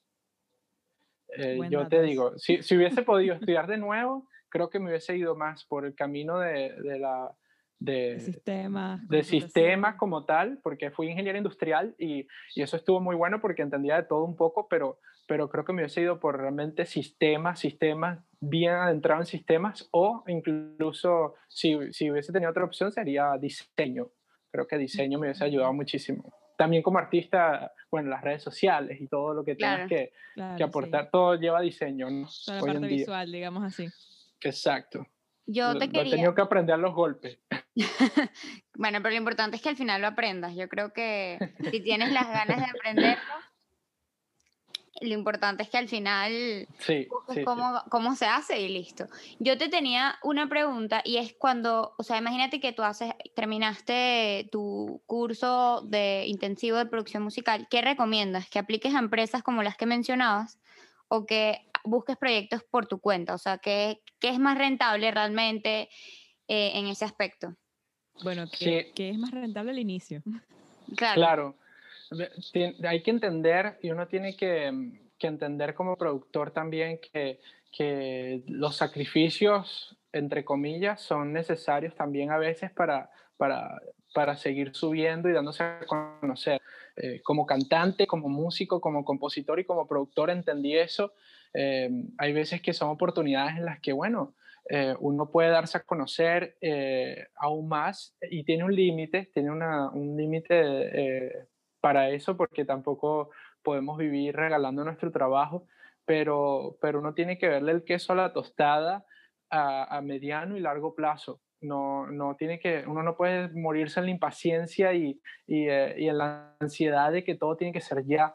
Eh, 1.37 1.59
yo 1.69 1.89
te 1.89 2.03
digo, 2.03 2.39
si, 2.39 2.63
si, 2.63 2.77
hubiese 2.77 3.03
podido 3.03 3.35
estudiar 3.35 3.67
de 3.67 3.79
nuevo, 3.79 4.29
creo 4.49 4.71
que 4.71 4.79
me 4.79 4.89
hubiese 4.91 5.17
ido 5.17 5.35
más 5.35 5.65
por 5.65 5.85
el 5.85 5.95
camino 5.95 6.39
de, 6.39 6.75
de 6.83 6.99
la... 6.99 7.35
De, 7.79 8.19
sistemas. 8.21 9.07
De 9.09 9.23
sistemas 9.25 9.97
como 9.97 10.25
tal, 10.25 10.59
porque 10.63 10.91
fui 10.91 11.09
ingeniero 11.09 11.37
industrial 11.37 11.95
y, 11.99 12.27
y, 12.55 12.63
eso 12.63 12.77
estuvo 12.77 13.01
muy 13.01 13.17
bueno 13.17 13.41
porque 13.41 13.63
entendía 13.63 13.97
de 13.97 14.05
todo 14.05 14.25
un 14.25 14.37
poco, 14.37 14.69
pero, 14.69 15.01
pero 15.27 15.51
creo 15.51 15.65
que 15.65 15.73
me 15.73 15.83
hubiese 15.83 16.01
ido 16.01 16.19
por 16.19 16.39
realmente 16.39 16.87
sistemas, 16.87 17.59
sistemas, 17.61 18.21
bien 18.41 18.73
adentrado 18.73 19.21
en 19.21 19.27
sistemas 19.27 19.89
o 19.91 20.23
incluso 20.29 21.35
si, 21.49 21.77
si 21.93 22.11
hubiese 22.11 22.33
tenido 22.33 22.51
otra 22.51 22.65
opción 22.65 22.91
sería 22.93 23.37
diseño. 23.39 24.09
Creo 24.51 24.67
que 24.67 24.79
diseño 24.79 25.19
me 25.19 25.27
hubiese 25.27 25.45
ayudado 25.45 25.73
muchísimo 25.73 26.33
también 26.57 26.83
como 26.83 26.99
artista, 26.99 27.73
bueno, 27.91 28.11
las 28.11 28.23
redes 28.23 28.43
sociales 28.43 29.01
y 29.01 29.09
todo 29.09 29.35
lo 29.35 29.45
que 29.45 29.57
tienes 29.57 29.89
que, 29.89 30.13
que, 30.57 30.63
aportar, 30.63 31.11
todo 31.11 31.35
lleva 31.37 31.61
diseño, 31.61 32.11
¿no? 32.11 32.29
la 32.47 32.61
parte 32.61 32.87
visual, 32.87 33.31
digamos 33.31 33.65
así. 33.65 33.89
Exacto. 34.41 35.07
Yo 35.47 35.77
te 35.79 35.89
quería... 35.91 36.13
He 36.13 36.17
tenido 36.17 36.35
que 36.35 36.43
aprender 36.43 36.79
los 36.79 36.95
golpes. 36.95 37.39
bueno, 38.75 38.99
pero 39.03 39.11
lo 39.11 39.19
importante 39.19 39.57
es 39.57 39.63
que 39.63 39.69
al 39.69 39.77
final 39.77 40.01
lo 40.01 40.09
aprendas. 40.09 40.55
Yo 40.55 40.69
creo 40.69 40.93
que 40.93 41.39
si 41.71 41.81
tienes 41.81 42.13
las 42.13 42.29
ganas 42.29 42.59
de 42.59 42.67
aprenderlo, 42.67 43.35
lo 45.01 45.15
importante 45.15 45.63
es 45.63 45.69
que 45.69 45.79
al 45.79 45.89
final 45.89 46.69
sí, 46.79 47.09
cómo, 47.45 47.83
cómo, 47.91 48.15
se 48.15 48.27
hace 48.27 48.61
y 48.61 48.69
listo. 48.69 49.09
Yo 49.39 49.59
te 49.59 49.69
tenía 49.69 50.17
una 50.23 50.49
pregunta 50.49 51.03
y 51.05 51.17
es 51.17 51.35
cuando, 51.35 51.95
o 51.99 52.03
sea, 52.03 52.19
imagínate 52.19 52.61
que 52.61 52.73
tú 52.73 52.83
haces, 52.83 53.13
terminaste 53.35 54.49
tu 54.53 55.03
curso 55.07 55.83
de 55.87 56.25
intensivo 56.27 56.77
de 56.77 56.87
producción 56.87 57.23
musical, 57.23 57.67
¿qué 57.71 57.83
recomiendas? 57.83 58.49
¿Que 58.49 58.59
apliques 58.59 58.95
a 58.95 59.01
empresas 59.01 59.43
como 59.43 59.63
las 59.63 59.77
que 59.77 59.87
mencionabas 59.87 60.59
o 61.09 61.27
que 61.27 61.67
busques 61.85 62.17
proyectos 62.17 62.63
por 62.63 62.87
tu 62.87 62.99
cuenta? 62.99 63.35
O 63.35 63.39
sea, 63.39 63.59
¿qué, 63.59 64.01
qué 64.21 64.29
es 64.29 64.39
más 64.39 64.57
rentable 64.57 65.11
realmente 65.11 65.89
eh, 66.47 66.73
en 66.75 66.87
ese 66.87 67.05
aspecto? 67.05 67.55
Bueno, 68.23 68.45
¿qué, 68.47 68.93
es 68.97 69.19
más 69.19 69.33
rentable 69.33 69.73
al 69.73 69.79
inicio? 69.81 70.23
Claro. 70.97 71.15
claro 71.15 71.64
hay 72.87 73.03
que 73.03 73.11
entender 73.11 73.79
y 73.83 73.91
uno 73.91 74.07
tiene 74.07 74.37
que, 74.37 74.73
entender 75.21 75.73
como 75.73 75.97
productor 75.97 76.51
también 76.51 77.01
que, 77.01 77.41
los 78.47 78.77
sacrificios, 78.77 79.97
entre 80.13 80.45
comillas, 80.45 81.01
son 81.01 81.33
necesarios 81.33 81.95
también 81.95 82.31
a 82.31 82.39
veces 82.39 82.71
para, 82.71 83.11
para, 83.37 83.81
para 84.13 84.37
seguir 84.37 84.75
subiendo 84.75 85.29
y 85.29 85.33
dándose 85.33 85.65
a 85.65 85.81
conocer. 85.87 86.61
Eh, 86.97 87.21
como 87.25 87.45
cantante, 87.45 88.07
como 88.07 88.29
músico, 88.29 88.81
como 88.81 89.05
compositor 89.05 89.59
y 89.59 89.65
como 89.65 89.89
productor 89.89 90.31
entendí 90.31 90.77
eso. 90.77 91.13
Eh, 91.53 91.91
hay 92.19 92.33
veces 92.33 92.63
que 92.63 92.73
son 92.73 92.91
oportunidades 92.91 93.57
en 93.57 93.65
las 93.65 93.81
que, 93.81 93.93
bueno, 93.93 94.35
eh, 94.71 94.95
uno 95.01 95.29
puede 95.29 95.51
darse 95.51 95.79
a 95.79 95.83
conocer 95.83 96.57
aún 97.37 97.69
más 97.69 98.17
y 98.31 98.45
tiene 98.45 98.65
un 98.65 98.75
límite, 98.75 99.29
tiene 99.35 99.51
un 99.51 100.17
límite 100.17 101.49
para 101.85 102.09
eso 102.09 102.35
porque 102.35 102.65
tampoco 102.65 103.29
podemos 103.63 103.99
vivir 103.99 104.35
regalando 104.35 104.85
nuestro 104.85 105.13
trabajo, 105.13 105.67
pero, 106.07 106.79
pero 106.81 106.99
uno 106.99 107.13
tiene 107.13 107.37
que 107.37 107.47
verle 107.47 107.73
el 107.73 107.85
queso 107.85 108.15
a 108.15 108.17
la 108.17 108.33
tostada 108.33 109.05
a, 109.51 110.01
mediano 110.01 110.57
y 110.57 110.61
largo 110.61 110.95
plazo. 110.95 111.43
No, 111.61 112.07
no, 112.07 112.37
tiene 112.37 112.59
que, 112.59 112.85
uno 112.87 113.03
no 113.03 113.19
puede 113.19 113.51
morirse 113.51 114.01
en 114.01 114.07
la 114.07 114.13
impaciencia 114.13 114.95
y, 114.95 115.21
y, 115.47 115.69
eh, 115.69 115.95
y 115.99 116.09
en 116.09 116.17
la 116.17 116.57
ansiedad 116.59 117.13
de 117.13 117.23
que 117.23 117.35
todo 117.35 117.55
tiene 117.55 117.75
que 117.75 117.83
ser 117.83 118.03
ya. 118.07 118.35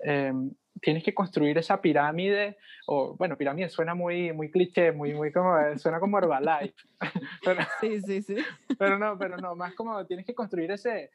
Em, 0.00 0.50
tienes 0.82 1.04
que 1.04 1.14
construir 1.14 1.58
esa 1.58 1.80
pirámide, 1.80 2.58
o 2.88 3.14
bueno, 3.16 3.36
pirámide 3.36 3.68
suena 3.68 3.94
muy, 3.94 4.32
muy 4.32 4.50
cliché, 4.50 4.90
muy, 4.90 5.14
muy 5.14 5.30
como, 5.30 5.56
eh, 5.60 5.78
suena 5.78 6.00
como 6.00 6.18
Herbalife. 6.18 6.74
pero, 7.44 7.60
sí, 7.80 8.00
sí, 8.00 8.22
sí. 8.22 8.36
Pero 8.76 8.98
no, 8.98 9.16
pero 9.16 9.36
no, 9.36 9.54
más 9.54 9.74
como 9.74 10.04
tienes 10.06 10.26
que 10.26 10.34
construir 10.34 10.72
ese, 10.72 11.04
eh, 11.04 11.10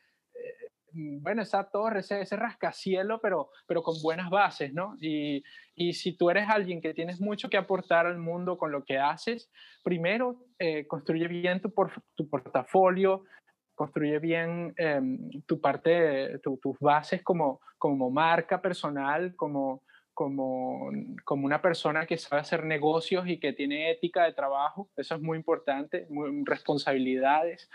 bueno, 0.96 1.42
esa 1.42 1.70
torre, 1.70 2.00
ese, 2.00 2.22
ese 2.22 2.36
rascacielo, 2.36 3.20
pero, 3.20 3.50
pero 3.68 3.84
con 3.84 4.02
buenas 4.02 4.30
bases, 4.30 4.74
¿no? 4.74 4.96
Y, 5.00 5.44
y, 5.76 5.94
si 5.94 6.16
tú 6.16 6.30
eres 6.30 6.48
alguien 6.50 6.82
que 6.82 6.94
tienes 6.94 7.20
mucho 7.20 7.50
que 7.50 7.58
aportar 7.58 8.06
al 8.06 8.18
mundo 8.18 8.58
con 8.58 8.72
lo 8.72 8.84
que 8.86 8.98
haces, 8.98 9.52
primero 9.84 10.38
eh, 10.58 10.88
construye 10.88 11.28
bien 11.28 11.62
tu, 11.62 11.74
por, 11.74 11.92
tu 12.16 12.30
portafolio, 12.30 13.26
construye 13.76 14.20
bien 14.20 14.74
em, 14.78 15.30
tu 15.46 15.60
parte, 15.60 16.40
tus 16.40 16.80
bases 16.80 17.22
como, 17.24 17.60
como 17.78 18.10
marca 18.10 18.62
personal, 18.62 19.36
como, 19.36 19.84
como, 20.14 20.90
como 21.26 21.46
una 21.46 21.62
persona 21.62 22.06
que 22.06 22.18
sabe 22.18 22.42
hacer 22.42 22.64
negocios 22.64 23.28
y 23.28 23.38
que 23.38 23.52
tiene 23.52 23.92
ética 23.92 24.24
de 24.24 24.34
trabajo, 24.34 24.90
eso 24.96 25.16
es 25.16 25.22
muy 25.22 25.38
importante, 25.38 26.08
responsabilidades, 26.46 27.70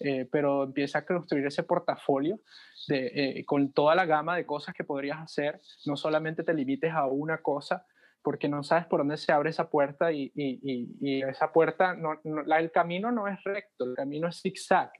eh, 0.00 0.28
pero 0.30 0.64
empieza 0.64 1.00
a 1.00 1.04
construir 1.04 1.46
ese 1.46 1.62
portafolio 1.62 2.40
de, 2.86 3.06
eh, 3.14 3.44
con 3.44 3.72
toda 3.72 3.94
la 3.94 4.06
gama 4.06 4.36
de 4.36 4.46
cosas 4.46 4.74
que 4.74 4.84
podrías 4.84 5.18
hacer, 5.18 5.60
no 5.86 5.96
solamente 5.96 6.44
te 6.44 6.54
limites 6.54 6.92
a 6.92 7.06
una 7.06 7.38
cosa, 7.38 7.84
porque 8.22 8.48
no 8.48 8.62
sabes 8.62 8.86
por 8.86 9.00
dónde 9.00 9.16
se 9.16 9.32
abre 9.32 9.50
esa 9.50 9.70
puerta 9.70 10.12
y, 10.12 10.30
y, 10.34 10.60
y, 11.00 11.22
esa 11.22 11.52
puerta, 11.52 11.94
no, 11.94 12.20
la, 12.24 12.58
el 12.58 12.70
camino 12.70 13.10
no 13.10 13.26
es 13.28 13.42
recto, 13.44 13.84
el 13.84 13.94
camino 13.94 14.28
es 14.28 14.40
zigzag. 14.40 14.90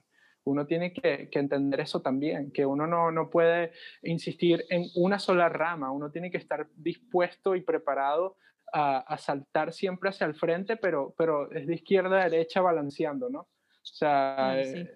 Uno 0.45 0.65
tiene 0.65 0.93
que, 0.93 1.29
entender 1.31 1.79
eso 1.81 2.01
también, 2.01 2.51
que 2.51 2.65
uno 2.65 2.87
no, 2.87 3.29
puede 3.29 3.71
insistir 4.01 4.65
en 4.69 4.85
una 4.95 5.19
sola 5.19 5.47
rama, 5.47 5.91
uno 5.91 6.09
tiene 6.09 6.31
que 6.31 6.37
estar 6.37 6.67
dispuesto 6.75 7.55
y 7.55 7.61
preparado 7.61 8.37
a, 8.73 9.17
saltar 9.17 9.73
siempre 9.73 10.09
hacia 10.09 10.25
el 10.25 10.35
frente, 10.35 10.77
pero, 10.77 11.13
pero 11.17 11.51
es 11.51 11.67
de 11.67 11.75
izquierda 11.75 12.21
a 12.21 12.29
derecha 12.29 12.61
balanceando, 12.61 13.29
¿no? 13.29 13.47
O 13.81 13.93
sea, 13.99 14.61
eh, 14.61 14.89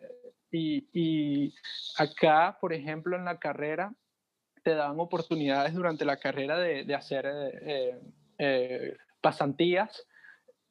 y, 0.52 1.54
acá, 1.98 2.58
por 2.60 2.74
ejemplo, 2.74 3.18
en 3.18 3.26
la 3.26 3.40
carrera, 3.40 3.94
te 4.64 4.76
dan 4.76 5.00
oportunidades 5.00 5.74
durante 5.74 6.06
la 6.06 6.18
carrera 6.18 6.58
de, 6.58 6.96
hacer 6.96 7.26
eh, 7.28 8.00
eh, 8.38 8.98
pasantías, 9.22 10.08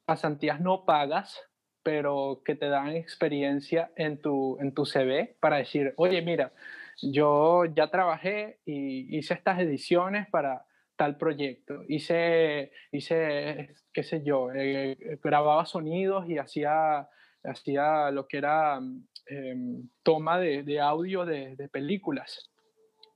pasantías 0.05 0.59
no 0.61 0.85
pagas, 0.85 1.39
pero 1.83 2.41
que 2.45 2.55
te 2.55 2.69
dan 2.69 2.89
experiencia 2.89 3.91
en 3.95 4.21
tu, 4.21 4.57
en 4.59 4.73
tu 4.73 4.85
CV 4.85 5.35
para 5.39 5.57
decir, 5.57 5.93
oye, 5.97 6.21
mira, 6.21 6.53
yo 7.01 7.65
ya 7.65 7.87
trabajé 7.87 8.59
y 8.65 9.17
hice 9.17 9.33
estas 9.33 9.59
ediciones 9.59 10.27
para 10.29 10.65
tal 10.95 11.17
proyecto. 11.17 11.83
Hice, 11.87 12.71
hice 12.91 13.75
qué 13.91 14.03
sé 14.03 14.23
yo, 14.23 14.51
eh, 14.53 15.19
grababa 15.21 15.65
sonidos 15.65 16.27
y 16.29 16.37
hacía, 16.37 17.09
hacía 17.43 18.11
lo 18.11 18.27
que 18.27 18.37
era 18.37 18.79
em, 19.25 19.89
toma 20.03 20.39
de, 20.39 20.63
de 20.63 20.79
audio 20.79 21.25
de, 21.25 21.55
de, 21.55 21.67
películas. 21.69 22.51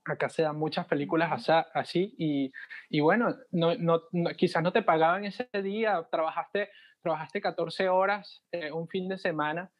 Acá 0.05 0.29
se 0.29 0.43
dan 0.43 0.57
muchas 0.57 0.85
películas 0.85 1.49
así 1.73 2.15
y, 2.17 2.51
y 2.89 2.99
bueno, 3.01 3.35
no, 3.51 3.75
no, 3.75 4.01
quizás 4.37 4.63
no 4.63 4.71
te 4.71 4.81
pagaban 4.81 5.25
ese 5.25 5.49
día, 5.61 6.07
trabajaste 6.09 6.69
trabajaste 7.01 7.41
14 7.41 7.89
horas 7.89 8.43
eh, 8.51 8.71
un 8.71 8.87
fin 8.87 9.07
de 9.07 9.17
semana 9.17 9.71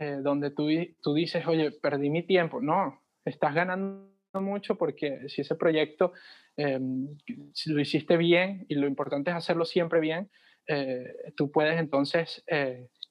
eh, 0.00 0.18
donde 0.22 0.50
tú, 0.50 0.68
tú 1.00 1.14
dices, 1.14 1.46
oye, 1.46 1.70
perdí 1.70 2.10
mi 2.10 2.22
tiempo. 2.26 2.60
No, 2.60 3.00
estás 3.24 3.54
ganando 3.54 4.10
mucho 4.34 4.76
porque 4.76 5.28
si 5.28 5.42
ese 5.42 5.54
proyecto 5.54 6.12
em, 6.56 7.16
si 7.52 7.72
lo 7.72 7.80
hiciste 7.80 8.16
bien 8.16 8.66
y 8.68 8.74
lo 8.74 8.86
importante 8.86 9.30
es 9.30 9.36
hacerlo 9.36 9.64
siempre 9.64 10.00
bien, 10.00 10.30
eh, 10.66 11.32
tú 11.36 11.50
puedes 11.50 11.78
entonces 11.78 12.44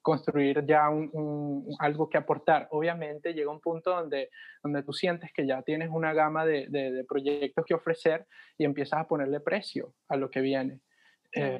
construir 0.03 0.63
ya 0.67 0.89
un, 0.89 1.65
algo 1.79 2.07
que 2.07 2.19
aportar. 2.19 2.67
Obviamente 2.69 3.33
llega 3.33 3.49
un 3.49 3.59
punto 3.59 3.89
donde, 3.89 4.29
donde 4.61 4.83
tú 4.83 4.93
sientes 4.93 5.31
que 5.33 5.47
ya 5.47 5.63
tienes 5.63 5.89
una 5.89 6.13
gama 6.13 6.45
de, 6.45 6.67
de 6.69 7.03
proyectos 7.05 7.65
que 7.65 7.73
ofrecer 7.73 8.27
y 8.57 8.65
empiezas 8.65 8.99
a 8.99 9.07
ponerle 9.07 9.39
precio 9.39 9.95
a 10.07 10.15
lo 10.15 10.29
que 10.29 10.41
viene 10.41 10.79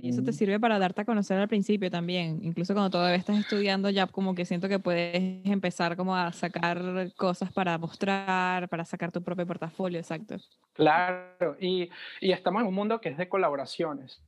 y 0.02 0.10
eso 0.10 0.22
te 0.22 0.30
em, 0.30 0.34
sirve 0.36 0.60
para 0.60 0.78
darte 0.78 1.02
a 1.02 1.06
conocer 1.06 1.40
al 1.40 1.48
principio 1.48 1.90
también, 1.90 2.40
incluso 2.44 2.74
cuando 2.74 2.92
todavía 2.92 3.16
estás 3.16 3.38
estudiando 3.38 3.90
ya 3.90 4.06
como 4.06 4.36
que 4.36 4.46
siento 4.46 4.70
que 4.70 4.78
puedes 4.78 5.46
empezar 5.46 5.96
como 5.96 6.16
a 6.16 6.32
sacar 6.32 7.12
cosas 7.16 7.52
para 7.52 7.78
mostrar, 7.78 8.70
para 8.70 8.86
sacar 8.86 9.12
tu 9.12 9.24
propio 9.24 9.48
portafolio, 9.48 10.00
exacto. 10.00 10.38
Claro, 10.74 11.58
y, 11.60 11.90
y 12.22 12.32
estamos 12.32 12.62
en 12.62 12.68
un 12.68 12.76
mundo 12.76 13.02
que 13.02 13.10
es 13.10 13.18
de 13.18 13.28
colaboraciones. 13.28 14.22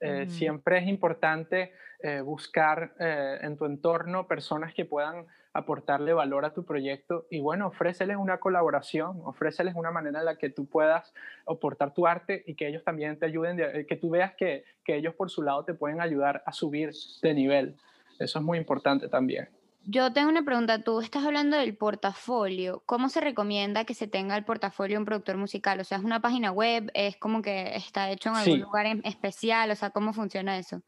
Eh, 0.00 0.26
siempre 0.28 0.78
es 0.78 0.86
importante 0.86 1.72
eh, 2.00 2.20
buscar 2.20 2.94
eh, 3.00 3.38
en 3.42 3.56
tu 3.56 3.64
entorno 3.64 4.28
personas 4.28 4.72
que 4.72 4.84
puedan 4.84 5.26
aportarle 5.52 6.12
valor 6.12 6.44
a 6.44 6.52
tu 6.52 6.64
proyecto 6.64 7.26
y 7.30 7.40
bueno, 7.40 7.66
ofréceles 7.66 8.16
una 8.16 8.38
colaboración, 8.38 9.20
ofréceles 9.24 9.74
una 9.74 9.90
manera 9.90 10.20
en 10.20 10.24
la 10.24 10.36
que 10.36 10.50
tú 10.50 10.66
puedas 10.66 11.12
aportar 11.46 11.94
tu 11.94 12.06
arte 12.06 12.44
y 12.46 12.54
que 12.54 12.68
ellos 12.68 12.84
también 12.84 13.18
te 13.18 13.26
ayuden, 13.26 13.56
que 13.86 13.96
tú 13.96 14.10
veas 14.10 14.34
que, 14.34 14.64
que 14.84 14.96
ellos 14.96 15.14
por 15.14 15.30
su 15.30 15.42
lado 15.42 15.64
te 15.64 15.74
pueden 15.74 16.00
ayudar 16.00 16.42
a 16.46 16.52
subir 16.52 16.92
de 17.22 17.34
nivel. 17.34 17.76
Eso 18.20 18.38
es 18.38 18.44
muy 18.44 18.58
importante 18.58 19.08
también. 19.08 19.48
Yo 19.90 20.12
tengo 20.12 20.28
una 20.28 20.42
pregunta, 20.42 20.82
tú 20.82 21.00
estás 21.00 21.24
hablando 21.24 21.56
del 21.56 21.74
portafolio. 21.74 22.82
¿Cómo 22.84 23.08
se 23.08 23.22
recomienda 23.22 23.86
que 23.86 23.94
se 23.94 24.06
tenga 24.06 24.36
el 24.36 24.44
portafolio 24.44 24.98
un 24.98 25.06
productor 25.06 25.38
musical? 25.38 25.80
O 25.80 25.84
sea, 25.84 25.96
¿es 25.96 26.04
una 26.04 26.20
página 26.20 26.52
web? 26.52 26.90
¿Es 26.92 27.16
como 27.16 27.40
que 27.40 27.74
está 27.74 28.10
hecho 28.10 28.28
en 28.28 28.36
algún 28.36 28.60
lugar 28.60 28.84
especial? 29.04 29.70
O 29.70 29.74
sea, 29.74 29.88
¿cómo 29.88 30.12
funciona 30.12 30.58
eso? 30.58 30.82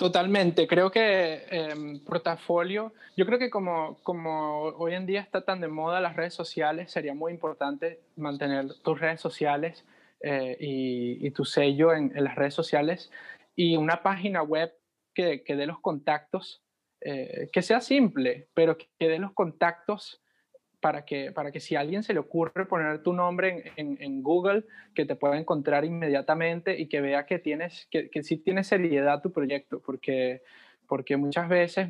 Totalmente, 0.00 0.66
creo 0.66 0.90
que 0.90 1.46
eh, 1.48 2.00
portafolio, 2.04 2.92
yo 3.16 3.24
creo 3.24 3.38
que 3.38 3.50
como, 3.50 3.98
como 4.02 4.62
hoy 4.62 4.94
en 4.94 5.06
día 5.06 5.20
está 5.20 5.44
tan 5.44 5.60
de 5.60 5.68
moda 5.68 6.00
las 6.00 6.16
redes 6.16 6.34
sociales, 6.34 6.90
sería 6.90 7.14
muy 7.14 7.30
importante 7.30 8.00
mantener 8.16 8.66
tus 8.82 8.98
redes 8.98 9.20
sociales 9.20 9.84
eh, 10.22 10.56
y, 10.58 11.30
tu 11.30 11.44
sello 11.44 11.92
en, 11.92 12.10
en, 12.16 12.24
las 12.24 12.34
redes 12.34 12.54
sociales 12.54 13.12
y 13.54 13.76
una 13.76 14.02
página 14.02 14.42
web 14.42 14.74
que, 15.14 15.44
que 15.44 15.54
dé 15.54 15.66
los 15.66 15.78
contactos 15.78 16.62
eh, 17.00 17.48
que 17.52 17.62
sea 17.62 17.80
simple, 17.80 18.48
pero 18.54 18.76
que, 18.76 18.88
dé 18.98 19.18
los 19.18 19.32
contactos 19.32 20.22
para 20.80 21.04
que, 21.04 21.32
para 21.32 21.52
que 21.52 21.60
si 21.60 21.76
a 21.76 21.80
alguien 21.80 22.02
se 22.02 22.12
le 22.12 22.20
ocurre 22.20 22.66
poner 22.66 23.02
tu 23.02 23.12
nombre 23.12 23.72
en, 23.76 24.22
Google, 24.22 24.64
que 24.94 25.04
te 25.04 25.16
pueda 25.16 25.38
encontrar 25.38 25.84
inmediatamente 25.84 26.78
y 26.78 26.88
que 26.88 27.00
vea 27.00 27.26
que, 27.26 27.38
tienes, 27.38 27.86
que, 27.90 28.10
que 28.10 28.22
sí 28.22 28.38
tiene 28.38 28.64
seriedad 28.64 29.20
tu 29.22 29.32
proyecto, 29.32 29.80
porque, 29.80 30.42
porque 30.86 31.16
muchas 31.16 31.48
veces, 31.48 31.88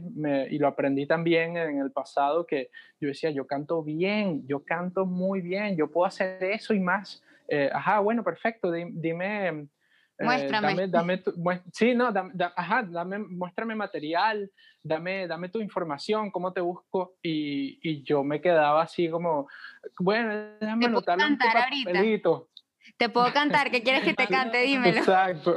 y 0.51 0.59
lo 0.59 0.69
aprendí 0.69 1.07
también 1.07 1.57
en 1.57 1.79
el 1.81 1.91
pasado, 1.91 2.47
que 2.47 2.71
yo 3.01 3.09
decía, 3.09 3.31
yo 3.31 3.47
canto 3.47 3.83
bien, 3.83 4.47
yo 4.47 4.65
canto 4.65 5.05
muy 5.05 5.43
bien, 5.43 5.77
yo 5.77 5.91
puedo 5.91 6.07
hacer 6.07 6.43
eso 6.45 6.73
y 6.73 6.81
más, 6.81 7.23
ajá, 7.73 8.01
bueno, 8.01 8.25
perfecto, 8.25 8.73
dime 8.73 9.69
eh, 10.19 10.25
muéstrame. 10.25 10.89
dame, 10.89 11.23
sí, 11.73 11.95
no, 11.95 12.13
ajá, 12.57 12.83
dame, 12.83 13.19
muéstrame 13.19 13.75
material, 13.77 14.51
dame, 14.83 15.29
dame 15.29 15.49
tu 15.49 15.61
información, 15.61 16.31
cómo 16.31 16.53
te 16.53 16.61
busco. 16.61 17.17
Y, 17.23 17.79
y 17.83 18.03
yo 18.03 18.25
me 18.25 18.41
quedaba 18.41 18.83
así 18.83 19.09
como, 19.09 19.49
bueno, 20.01 20.57
déjame 20.61 20.87
anotarlo 20.87 21.27
un 21.27 21.39
papelito. 21.39 22.51
Te 22.97 23.09
puedo 23.09 23.33
cantar, 23.33 23.71
¿qué 23.71 23.83
quieres 23.83 24.03
que 24.03 24.15
te 24.15 24.27
cante? 24.27 24.63
Dímelo. 24.63 24.99
Exacto, 24.99 25.55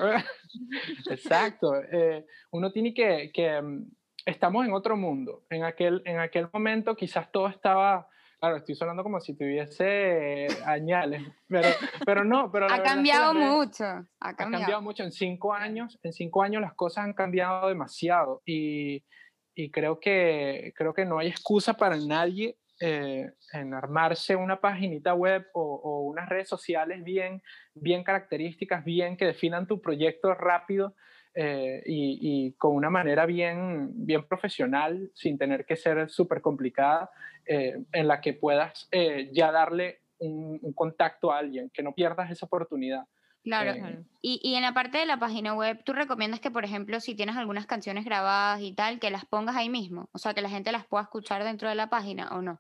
exacto. 1.09 1.75
Eh, 1.91 2.25
uno 2.51 2.71
tiene 2.71 2.93
que, 2.93 3.31
que, 3.33 3.61
mm, 3.61 3.85
estamos 4.25 4.65
en 4.65 4.73
otro 4.73 4.95
mundo. 4.95 5.43
En 5.49 5.63
aquel, 5.63 6.01
en 6.05 6.19
aquel 6.19 6.49
momento 6.53 6.95
quizás 6.95 7.31
todo 7.31 7.47
estaba 7.47 8.07
Claro, 8.41 8.57
estoy 8.57 8.73
sonando 8.73 9.03
como 9.03 9.21
si 9.21 9.35
tuviese 9.35 10.47
añales, 10.65 11.21
pero, 11.47 11.69
pero 12.03 12.23
no, 12.23 12.51
pero 12.51 12.65
ha 12.65 12.81
cambiado 12.81 13.35
mucho. 13.35 13.85
Ha 14.19 14.35
cambiado. 14.35 14.81
mucho 14.81 15.03
en 15.03 15.11
cinco 15.11 15.53
años. 15.53 15.99
En 16.01 16.11
cinco 16.11 16.41
años 16.41 16.59
las 16.59 16.73
cosas 16.73 17.05
han 17.05 17.13
cambiado 17.13 17.69
demasiado 17.69 18.41
y, 18.43 19.05
y 19.53 19.69
creo 19.69 19.99
que 19.99 20.73
creo 20.75 20.91
que 20.91 21.05
no 21.05 21.19
hay 21.19 21.27
excusa 21.27 21.75
para 21.75 21.97
nadie 21.97 22.57
eh, 22.79 23.31
en 23.53 23.75
armarse 23.75 24.35
una 24.35 24.59
paginita 24.59 25.13
web 25.13 25.45
o, 25.53 25.75
o, 25.75 26.01
unas 26.09 26.27
redes 26.27 26.49
sociales 26.49 27.03
bien, 27.03 27.43
bien 27.75 28.03
características, 28.03 28.83
bien 28.83 29.17
que 29.17 29.25
definan 29.25 29.67
tu 29.67 29.79
proyecto 29.79 30.33
rápido 30.33 30.95
eh, 31.33 31.81
y, 31.85 32.51
con 32.53 32.75
una 32.75 32.89
manera 32.89 33.25
bien, 33.25 33.91
bien 34.05 34.27
profesional, 34.27 35.09
sin 35.13 35.37
tener 35.37 35.65
que 35.65 35.75
ser 35.75 36.09
súper 36.09 36.41
complicada, 36.41 37.09
eh, 37.45 37.83
en 37.93 38.07
la 38.07 38.19
que 38.19 38.33
puedas 38.33 38.87
eh, 38.91 39.29
ya 39.31 39.51
darle 39.51 40.01
un, 40.19 40.59
contacto 40.73 41.31
a 41.31 41.39
alguien, 41.39 41.69
que 41.73 41.83
no 41.83 41.93
pierdas 41.93 42.29
esa 42.29 42.45
oportunidad. 42.45 43.05
Claro, 43.43 43.73
y, 44.21 44.39
y, 44.43 44.53
en 44.53 44.61
la 44.61 44.73
parte 44.73 44.99
de 44.99 45.07
la 45.07 45.17
página 45.17 45.55
web, 45.55 45.81
¿tú 45.83 45.93
recomiendas 45.93 46.39
que, 46.39 46.51
por 46.51 46.63
ejemplo, 46.63 46.99
si 46.99 47.15
tienes 47.15 47.37
algunas 47.37 47.65
canciones 47.65 48.05
grabadas 48.05 48.61
y 48.61 48.73
tal, 48.73 48.99
que 48.99 49.09
las 49.09 49.25
pongas 49.25 49.55
ahí 49.55 49.69
mismo? 49.69 50.09
O 50.11 50.19
sea, 50.19 50.35
que 50.35 50.43
la 50.43 50.49
gente 50.49 50.71
las 50.71 50.85
pueda 50.85 51.03
escuchar 51.03 51.43
dentro 51.43 51.67
de 51.67 51.73
la 51.73 51.89
página 51.89 52.29
o 52.35 52.41
no? 52.43 52.59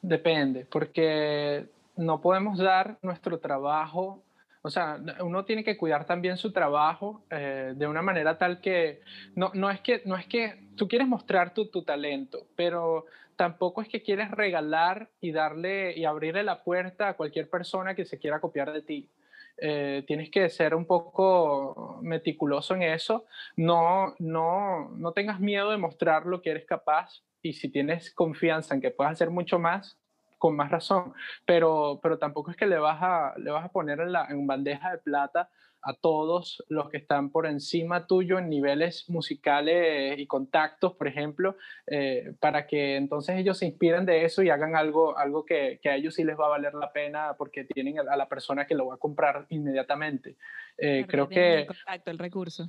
Depende, 0.00 0.64
porque 0.64 1.68
no 1.96 2.20
podemos 2.20 2.56
dar 2.58 2.98
nuestro 3.02 3.40
trabajo 3.40 4.22
o 4.68 4.70
sea, 4.70 5.00
uno 5.20 5.46
tiene 5.46 5.64
que 5.64 5.78
cuidar 5.78 6.04
también 6.04 6.36
su 6.36 6.52
trabajo 6.52 7.24
eh, 7.30 7.72
de 7.74 7.86
una 7.86 8.02
manera 8.02 8.36
tal 8.36 8.60
que 8.60 9.00
no, 9.34 9.50
no, 9.54 9.70
es 9.70 9.80
que 9.80 10.02
no 10.04 10.14
es 10.18 10.26
que 10.26 10.60
tú 10.76 10.86
quieres 10.86 11.08
mostrar 11.08 11.54
tu, 11.54 11.70
tu, 11.70 11.84
talento, 11.84 12.46
pero 12.54 13.06
tampoco 13.34 13.80
es 13.80 13.88
que 13.88 14.02
quieres 14.02 14.30
regalar 14.30 15.08
y 15.22 15.32
darle 15.32 15.96
y 15.96 16.04
abrirle 16.04 16.42
la 16.42 16.62
puerta 16.64 17.08
a 17.08 17.14
cualquier 17.14 17.48
persona 17.48 17.94
que 17.94 18.04
se 18.04 18.18
quiera 18.18 18.40
copiar 18.40 18.70
de 18.74 18.82
ti. 18.82 19.08
Eh, 19.56 20.04
tienes 20.06 20.30
que 20.30 20.50
ser 20.50 20.74
un 20.74 20.84
poco 20.84 21.98
meticuloso 22.02 22.74
en 22.74 22.82
eso. 22.82 23.24
No, 23.56 24.14
no, 24.18 24.90
no 24.90 25.12
tengas 25.12 25.40
miedo 25.40 25.70
de 25.70 25.78
mostrar 25.78 26.26
lo 26.26 26.42
que 26.42 26.50
eres 26.50 26.66
capaz 26.66 27.22
y 27.40 27.54
si 27.54 27.70
tienes 27.70 28.12
confianza 28.12 28.74
en 28.74 28.82
que 28.82 28.90
puedas 28.90 29.14
hacer 29.14 29.30
mucho 29.30 29.58
más, 29.58 29.98
con 30.38 30.56
más 30.56 30.70
razón, 30.70 31.12
pero, 31.44 32.00
pero 32.02 32.18
tampoco 32.18 32.50
es 32.50 32.56
que 32.56 32.66
le 32.66 32.78
vas 32.78 32.98
a, 33.00 33.34
le 33.38 33.50
vas 33.50 33.64
a 33.64 33.72
poner 33.72 34.00
en, 34.00 34.12
la, 34.12 34.26
en 34.26 34.46
bandeja 34.46 34.92
de 34.92 34.98
plata 34.98 35.50
a 35.82 35.94
todos 35.94 36.64
los 36.68 36.90
que 36.90 36.96
están 36.96 37.30
por 37.30 37.46
encima 37.46 38.06
tuyo 38.06 38.38
en 38.38 38.48
niveles 38.48 39.08
musicales 39.08 40.18
y 40.18 40.26
contactos, 40.26 40.94
por 40.94 41.06
ejemplo, 41.06 41.56
eh, 41.86 42.34
para 42.40 42.66
que 42.66 42.96
entonces 42.96 43.36
ellos 43.36 43.58
se 43.58 43.66
inspiren 43.66 44.04
de 44.04 44.24
eso 44.24 44.42
y 44.42 44.50
hagan 44.50 44.74
algo, 44.74 45.16
algo 45.16 45.44
que, 45.44 45.78
que, 45.82 45.88
a 45.88 45.96
ellos 45.96 46.14
sí 46.14 46.24
les 46.24 46.38
va 46.38 46.46
a 46.46 46.50
valer 46.50 46.74
la 46.74 46.92
pena 46.92 47.34
porque 47.38 47.64
tienen 47.64 48.00
a 48.00 48.16
la 48.16 48.28
persona 48.28 48.66
que 48.66 48.74
lo 48.74 48.86
va 48.86 48.94
a 48.94 48.98
comprar 48.98 49.46
inmediatamente. 49.50 50.36
Eh, 50.76 51.06
creo 51.08 51.28
que... 51.28 51.60
El 51.60 51.66
contacto, 51.66 52.10
el 52.10 52.18
recurso. 52.18 52.68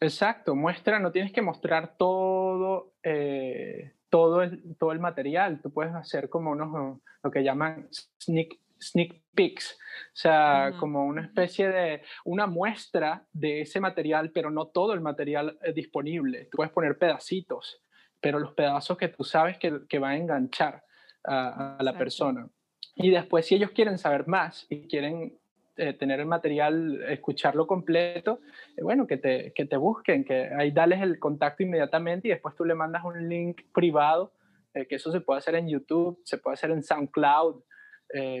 Exacto, 0.00 0.54
muestra, 0.54 0.98
no 0.98 1.12
tienes 1.12 1.32
que 1.32 1.42
mostrar 1.42 1.96
todo. 1.96 2.92
Eh, 3.02 3.92
todo 4.10 4.42
el, 4.42 4.76
todo 4.76 4.92
el 4.92 5.00
material. 5.00 5.60
Tú 5.62 5.72
puedes 5.72 5.94
hacer 5.94 6.28
como 6.28 6.50
unos, 6.50 7.00
lo 7.22 7.30
que 7.30 7.42
llaman 7.42 7.88
sneak, 8.22 8.58
sneak 8.80 9.22
peeks, 9.34 9.72
o 9.72 10.16
sea, 10.16 10.72
como 10.78 11.04
una 11.04 11.22
especie 11.22 11.68
de, 11.68 12.02
una 12.24 12.46
muestra 12.46 13.26
de 13.32 13.62
ese 13.62 13.80
material, 13.80 14.30
pero 14.32 14.50
no 14.50 14.66
todo 14.66 14.92
el 14.92 15.00
material 15.00 15.58
es 15.62 15.74
disponible. 15.74 16.46
Tú 16.46 16.56
puedes 16.56 16.72
poner 16.72 16.98
pedacitos, 16.98 17.82
pero 18.20 18.38
los 18.38 18.52
pedazos 18.54 18.96
que 18.96 19.08
tú 19.08 19.24
sabes 19.24 19.58
que, 19.58 19.86
que 19.88 19.98
van 19.98 20.12
a 20.12 20.16
enganchar 20.16 20.84
a, 21.24 21.76
a 21.76 21.82
la 21.82 21.96
persona. 21.96 22.48
Y 22.94 23.10
después, 23.10 23.46
si 23.46 23.54
ellos 23.54 23.70
quieren 23.70 23.98
saber 23.98 24.26
más 24.26 24.66
y 24.68 24.88
quieren 24.88 25.38
eh, 25.78 25.92
tener 25.92 26.18
el 26.18 26.26
material, 26.26 27.00
escucharlo 27.08 27.68
completo, 27.68 28.40
eh, 28.76 28.82
bueno, 28.82 29.06
que 29.06 29.16
te, 29.16 29.52
que 29.54 29.64
te 29.64 29.76
busquen, 29.76 30.24
que 30.24 30.50
ahí 30.58 30.72
dales 30.72 31.00
el 31.00 31.20
contacto 31.20 31.62
inmediatamente 31.62 32.26
y 32.26 32.32
después 32.32 32.56
tú 32.56 32.64
le 32.64 32.74
mandas 32.74 33.04
un 33.04 33.28
link 33.28 33.62
privado, 33.72 34.32
eh, 34.74 34.86
que 34.88 34.96
eso 34.96 35.12
se 35.12 35.20
puede 35.20 35.38
hacer 35.38 35.54
en 35.54 35.68
YouTube, 35.68 36.20
se 36.24 36.38
puede 36.38 36.54
hacer 36.54 36.72
en 36.72 36.82
SoundCloud. 36.82 37.62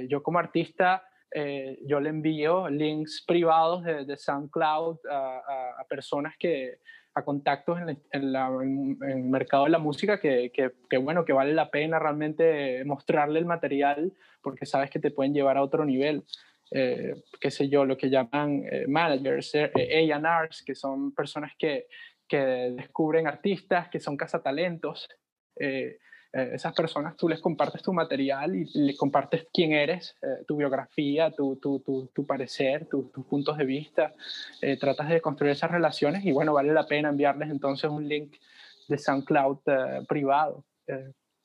yo 0.08 0.22
como 0.22 0.40
artista, 0.40 1.04
yo 1.86 2.00
le 2.00 2.08
envío 2.08 2.68
links 2.68 3.22
privados 3.24 3.84
de, 3.84 4.04
de 4.04 4.16
SoundCloud 4.16 4.98
a, 5.08 5.80
a, 5.80 5.84
personas 5.88 6.34
que, 6.38 6.80
a 7.14 7.24
contactos 7.24 7.78
en, 7.80 7.90
en, 8.12 8.98
el 9.02 9.24
mercado 9.24 9.64
de 9.64 9.70
la 9.70 9.78
música 9.78 10.18
que, 10.18 10.50
que, 10.52 10.72
que, 10.90 10.96
bueno, 10.96 11.24
que 11.24 11.32
vale 11.32 11.52
la 11.52 11.70
pena 11.70 12.00
realmente 12.00 12.82
mostrarle 12.84 13.38
el 13.38 13.46
material 13.46 14.12
porque 14.42 14.66
sabes 14.66 14.90
que 14.90 14.98
te 14.98 15.10
pueden 15.10 15.34
llevar 15.34 15.56
a 15.56 15.62
otro 15.62 15.84
nivel 15.84 16.24
eh, 16.70 17.14
qué 17.40 17.50
sé 17.50 17.68
yo, 17.68 17.84
lo 17.84 17.96
que 17.96 18.10
llaman 18.10 18.64
eh, 18.70 18.86
managers, 18.86 19.54
eh, 19.54 20.12
A&Rs, 20.12 20.62
que 20.64 20.74
son 20.74 21.14
personas 21.14 21.52
que, 21.58 21.86
que, 22.26 22.38
descubren 22.76 23.26
artistas, 23.26 23.88
que 23.88 24.00
son 24.00 24.16
cazatalentos. 24.16 25.08
Eh, 25.56 25.98
esas 26.30 26.74
personas 26.74 27.16
tú 27.16 27.26
les 27.26 27.40
compartes 27.40 27.82
tu 27.82 27.94
material 27.94 28.54
y 28.54 28.66
les 28.74 28.98
compartes 28.98 29.46
quién 29.50 29.72
eres, 29.72 30.14
tu 30.46 30.56
biografía, 30.56 31.30
tu, 31.30 31.56
tu, 31.56 31.80
tu, 31.80 32.10
tu 32.14 32.26
parecer, 32.26 32.86
tus 32.86 33.10
puntos 33.26 33.56
de 33.56 33.64
vista. 33.64 34.14
tratas 34.78 35.08
de 35.08 35.22
construir 35.22 35.52
esas 35.52 35.70
relaciones 35.70 36.26
y 36.26 36.32
bueno, 36.32 36.52
vale 36.52 36.74
la 36.74 36.86
pena 36.86 37.08
enviarles 37.08 37.48
entonces 37.48 37.90
un 37.90 38.06
link 38.06 38.36
de 38.88 38.98
SoundCloud 38.98 39.60
privado. 40.06 40.66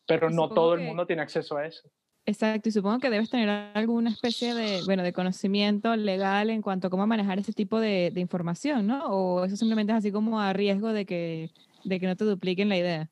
pero 0.06 0.30
no 0.30 0.50
todo 0.50 0.74
el 0.74 0.82
mundo 0.82 1.08
tiene 1.08 1.22
acceso 1.22 1.56
a 1.56 1.66
eso. 1.66 1.90
Exacto, 2.26 2.70
y 2.70 2.72
supongo 2.72 3.00
que 3.00 3.10
debes 3.10 3.30
tener 3.30 3.50
alguna 3.50 4.10
especie 4.10 4.54
de, 4.54 4.82
bueno, 4.86 5.04
de 5.04 5.12
conocimiento 5.12 5.96
legal 5.96 6.50
en 6.50 6.62
cuanto 6.62 6.88
a 6.88 6.90
cómo 6.90 7.06
manejar 7.06 7.38
ese 7.38 7.52
tipo 7.52 7.80
de, 7.82 8.12
de 8.14 8.22
información, 8.22 8.88
¿no? 8.88 9.06
O 9.08 9.44
eso 9.44 9.58
simplemente 9.58 9.92
es 9.92 9.98
así 9.98 10.12
como 10.12 10.40
a 10.40 10.54
riesgo 10.54 10.94
de 10.94 11.06
que, 11.06 11.50
de 11.84 12.00
que 12.00 12.08
no 12.08 12.16
te 12.16 12.24
dupliquen 12.24 12.70
la 12.70 12.78
idea. 12.78 13.10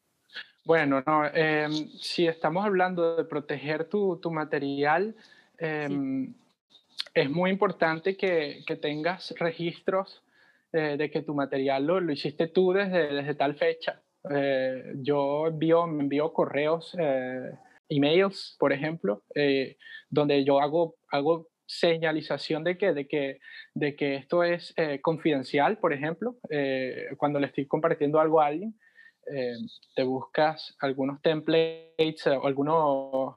Bueno, 0.64 1.04
no, 1.06 1.26
em, 1.26 1.90
si 2.00 2.26
estamos 2.26 2.64
hablando 2.66 3.18
de 3.18 3.26
proteger 3.26 3.86
tu, 3.86 4.18
tu 4.18 4.32
material, 4.32 5.14
eh, 5.58 5.90
es 7.14 7.30
muy 7.30 7.50
importante 7.50 8.16
que, 8.16 8.64
que 8.66 8.76
tengas 8.76 9.34
registros 9.38 10.24
eh, 10.72 10.96
de 10.98 11.12
que 11.12 11.22
tu 11.22 11.34
material 11.34 11.86
lo, 11.86 12.00
lo, 12.00 12.14
hiciste 12.14 12.48
tú 12.48 12.72
desde, 12.72 13.14
desde 13.14 13.36
tal 13.36 13.56
fecha. 13.56 14.02
Eh, 14.30 14.94
yo 14.98 15.48
envío, 15.48 15.88
me 15.88 16.04
envío 16.04 16.32
correos 16.32 16.96
eh, 16.98 17.52
emails, 17.92 18.56
por 18.58 18.74
ejemplo, 18.74 19.24
eh, 19.36 19.78
donde 20.10 20.44
yo 20.44 20.60
hago, 20.60 20.96
señalización 21.66 22.66
de 22.66 22.78
que 22.78 24.16
esto 24.16 24.44
es 24.44 24.74
eh, 24.76 25.00
confidencial, 25.02 25.78
por 25.78 25.94
ejemplo, 25.94 26.36
eh, 26.50 27.08
cuando 27.18 27.40
le 27.40 27.48
estoy 27.48 27.66
compartiendo 27.66 28.20
algo 28.20 28.42
a 28.42 28.48
alguien, 28.48 28.78
te 29.96 30.04
buscas 30.04 30.76
algunos 30.80 31.22
templates 31.22 32.28
o 32.28 32.46
algunos 32.46 33.36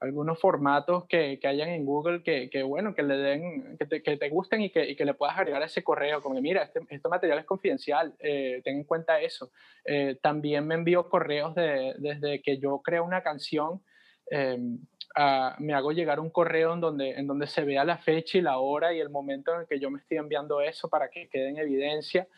algunos 0.00 0.40
formatos 0.40 1.06
que, 1.06 1.38
que, 1.40 1.48
hayan 1.48 1.68
en 1.70 1.84
Google 1.84 2.22
que, 2.22 2.48
que, 2.50 2.62
bueno, 2.62 2.94
que 2.94 3.02
le 3.02 3.16
den, 3.16 3.76
que 3.78 3.86
te, 3.86 4.02
que 4.02 4.16
te 4.16 4.28
gusten 4.28 4.62
y 4.62 4.70
que, 4.70 4.88
y 4.88 4.96
que, 4.96 5.04
le 5.04 5.14
puedas 5.14 5.36
agregar 5.36 5.62
ese 5.62 5.82
correo, 5.82 6.22
como 6.22 6.40
mira, 6.40 6.62
este, 6.62 6.80
este 6.88 7.08
material 7.08 7.38
es 7.40 7.44
confidencial, 7.44 8.14
eh, 8.20 8.60
ten 8.64 8.76
en 8.76 8.84
cuenta 8.84 9.20
eso. 9.20 9.50
Eh, 9.84 10.16
también 10.22 10.66
me 10.66 10.76
envío 10.76 11.08
correos 11.08 11.54
de, 11.54 11.94
desde 11.98 12.40
que 12.42 12.58
yo 12.58 12.80
creo 12.82 13.04
una 13.04 13.22
canción, 13.22 13.82
eh, 14.30 14.58
a, 15.16 15.56
me 15.58 15.74
hago 15.74 15.90
llegar 15.90 16.20
un 16.20 16.30
correo 16.30 16.74
en 16.74 16.80
donde, 16.80 17.10
en 17.10 17.26
donde 17.26 17.46
se 17.48 17.64
vea 17.64 17.84
la 17.84 17.98
fecha 17.98 18.38
y 18.38 18.42
la 18.42 18.58
hora 18.58 18.92
y 18.92 19.00
el 19.00 19.10
momento 19.10 19.54
en 19.54 19.62
el 19.62 19.66
que 19.66 19.80
yo 19.80 19.90
me 19.90 19.98
estoy 19.98 20.18
enviando 20.18 20.60
eso 20.60 20.88
para 20.88 21.08
que 21.08 21.28
quede 21.28 21.48
en 21.48 21.58
evidencia. 21.58 22.28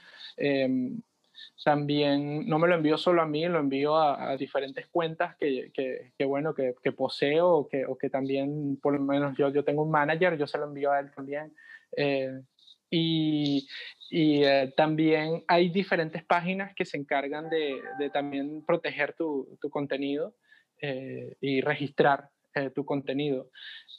También 1.64 2.46
no 2.48 2.58
me 2.58 2.68
lo 2.68 2.74
envío 2.74 2.96
solo 2.96 3.22
a 3.22 3.26
mí, 3.26 3.46
lo 3.46 3.58
envío 3.58 3.96
a, 3.96 4.36
diferentes 4.36 4.86
cuentas 4.88 5.36
que, 5.36 5.70
que, 5.74 6.24
bueno, 6.24 6.54
que, 6.54 6.74
que, 6.82 6.92
poseo 6.92 7.48
o 7.48 7.68
que, 7.68 7.84
o 7.86 7.96
que 7.96 8.10
también, 8.10 8.78
por 8.80 8.94
lo 8.94 9.00
menos 9.00 9.36
yo, 9.36 9.50
yo 9.50 9.64
tengo 9.64 9.82
un 9.82 9.90
manager, 9.90 10.38
yo 10.38 10.46
se 10.46 10.58
lo 10.58 10.64
envío 10.64 10.92
a 10.92 11.00
él 11.00 11.10
también. 11.14 11.52
Eh, 11.96 12.40
y, 12.90 13.68
y 14.10 14.42
eh, 14.42 14.72
también 14.76 15.44
hay 15.46 15.68
diferentes 15.68 16.24
páginas 16.24 16.74
que 16.74 16.84
se 16.84 16.96
encargan 16.96 17.48
de, 17.48 17.80
de 17.98 18.10
también 18.10 18.64
proteger 18.64 19.12
tu, 19.12 19.58
tu 19.60 19.70
contenido 19.70 20.34
eh, 20.80 21.36
y 21.40 21.60
registrar 21.60 22.30
tu 22.74 22.84
contenido. 22.84 23.48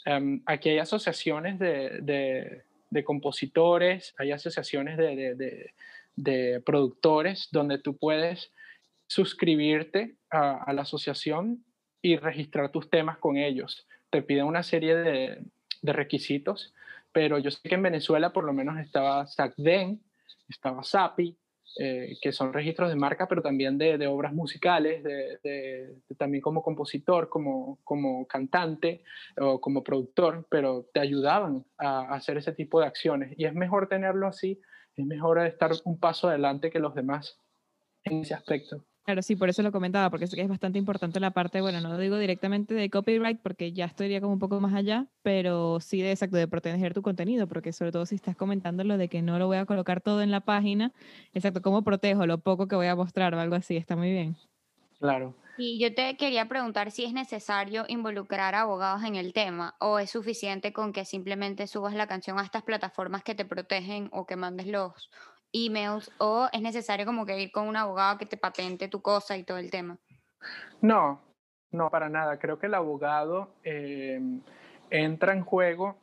Em, 0.06 0.42
aquí 0.46 0.70
hay 0.70 0.80
asociaciones 0.80 1.58
de, 1.58 2.64
de, 2.90 3.04
compositores, 3.04 4.14
hay 4.18 4.32
asociaciones 4.32 4.98
de, 4.98 5.74
de, 6.16 6.62
productores 6.66 7.50
donde 7.52 7.78
tú 7.78 7.98
puedes 7.98 8.52
suscribirte 9.08 10.16
a, 10.30 10.72
la 10.74 10.84
asociación 10.84 11.66
y 12.02 12.18
registrar 12.18 12.72
tus 12.72 12.90
temas 12.90 13.18
con 13.18 13.38
ellos. 13.38 13.88
Te 14.10 14.22
piden 14.22 14.46
una 14.46 14.64
serie 14.64 14.96
de, 14.96 15.44
requisitos, 15.84 16.74
pero 17.12 17.40
yo 17.40 17.50
sé 17.50 17.68
que 17.68 17.76
en 17.76 17.84
Venezuela 17.84 18.32
por 18.32 18.44
lo 18.44 18.54
menos 18.54 18.80
estaba 18.80 19.26
SACDEN, 19.26 20.02
estaba 20.48 20.84
SAPI, 20.84 21.38
eh, 21.80 22.18
que 22.22 22.34
son 22.34 22.52
registros 22.52 22.90
de 22.90 22.98
marca, 22.98 23.28
pero 23.30 23.42
también 23.42 23.78
de, 23.78 24.06
obras 24.06 24.34
musicales, 24.34 25.04
de, 25.04 25.96
también 26.18 26.42
como 26.42 26.62
compositor, 26.62 27.30
como, 27.30 27.80
como 27.84 28.28
cantante 28.28 29.04
o 29.40 29.62
como 29.62 29.82
productor, 29.82 30.46
pero 30.50 30.88
te 30.94 31.00
ayudaban 31.00 31.64
a, 31.78 32.14
hacer 32.14 32.38
ese 32.38 32.52
tipo 32.52 32.82
de 32.82 32.88
acciones. 32.88 33.34
Y 33.38 33.46
es 33.46 33.54
mejor 33.54 33.88
tenerlo 33.88 34.28
así, 34.28 34.60
es 34.96 35.06
mejor 35.06 35.40
estar 35.40 35.72
un 35.86 35.98
paso 35.98 36.30
adelante 36.30 36.70
que 36.70 36.80
los 36.80 36.96
demás 36.96 37.38
en 38.04 38.22
ese 38.22 38.34
aspecto. 38.34 38.84
Claro, 39.04 39.24
sí, 39.24 39.36
por 39.36 39.50
eso 39.50 39.64
lo 39.64 39.72
comentaba, 39.72 40.12
porque 40.12 40.28
sé 40.28 40.36
que 40.36 40.44
es 40.44 40.48
bastante 40.48 40.78
importante 40.78 41.20
la 41.20 41.32
parte, 41.32 41.60
bueno, 41.60 41.82
no 41.82 41.98
digo 41.98 42.20
directamente 42.20 42.76
de 42.76 42.90
copyright, 42.92 43.40
porque 43.42 43.74
ya 43.74 43.86
estoy 43.86 44.20
como 44.20 44.34
un 44.34 44.40
poco 44.40 44.60
más 44.60 44.76
allá, 44.76 45.08
pero 45.24 45.80
sí 45.80 46.02
de 46.02 46.12
exacto, 46.12 46.38
de 46.38 46.48
proteger 46.48 46.94
tu 46.94 47.02
contenido, 47.02 47.48
porque 47.48 47.74
sobre 47.74 47.92
todo 47.92 48.06
si 48.06 48.14
estás 48.14 48.36
comentando 48.36 48.84
lo 48.84 49.00
de 49.00 49.08
que 49.08 49.24
no 49.24 49.40
lo 49.40 49.48
voy 49.48 49.58
a 49.58 49.66
colocar 49.66 50.02
todo 50.02 50.22
en 50.22 50.30
la 50.30 50.42
página, 50.42 50.94
exacto, 51.34 51.64
¿cómo 51.64 51.82
protejo 51.82 52.28
lo 52.28 52.38
poco 52.38 52.68
que 52.68 52.76
voy 52.76 52.88
a 52.88 52.96
mostrar 52.96 53.34
o 53.34 53.40
algo 53.40 53.56
así? 53.56 53.76
Está 53.76 53.96
muy 53.96 54.12
bien. 54.12 54.36
Claro. 55.00 55.34
Y 55.64 55.78
yo 55.78 55.94
te 55.94 56.18
quería 56.18 56.48
preguntar 56.48 56.90
si 56.90 57.06
es 57.06 57.14
necesario 57.14 57.86
involucrar 57.88 58.56
a 58.56 58.62
abogados 58.62 59.04
en 59.04 59.14
el 59.14 59.32
tema 59.32 59.76
o 59.80 60.00
es 60.00 60.10
suficiente 60.10 60.74
con 60.74 60.92
que 60.92 61.06
simplemente 61.06 61.68
subas 61.68 61.94
la 61.94 62.08
canción 62.08 62.40
a 62.40 62.44
estas 62.44 62.64
plataformas 62.64 63.24
que 63.24 63.36
te 63.36 63.46
protegen 63.46 64.10
o 64.12 64.26
que 64.26 64.36
mandes 64.36 64.66
los 64.66 65.12
emails 65.54 66.10
o 66.18 66.50
es 66.52 66.64
necesario 66.64 67.06
como 67.06 67.28
que 67.28 67.40
ir 67.40 67.52
con 67.52 67.68
un 67.68 67.76
abogado 67.76 68.18
que 68.18 68.26
te 68.26 68.38
patente 68.38 68.88
tu 68.88 69.04
cosa 69.04 69.38
y 69.38 69.44
todo 69.44 69.60
el 69.60 69.70
tema? 69.70 70.00
No, 70.82 71.22
no, 71.70 71.92
para 71.92 72.10
nada. 72.10 72.40
Creo 72.40 72.58
que 72.58 72.66
el 72.66 72.74
abogado 72.74 73.54
em, 73.62 74.42
entra 74.90 75.34
en 75.34 75.44
juego 75.44 76.00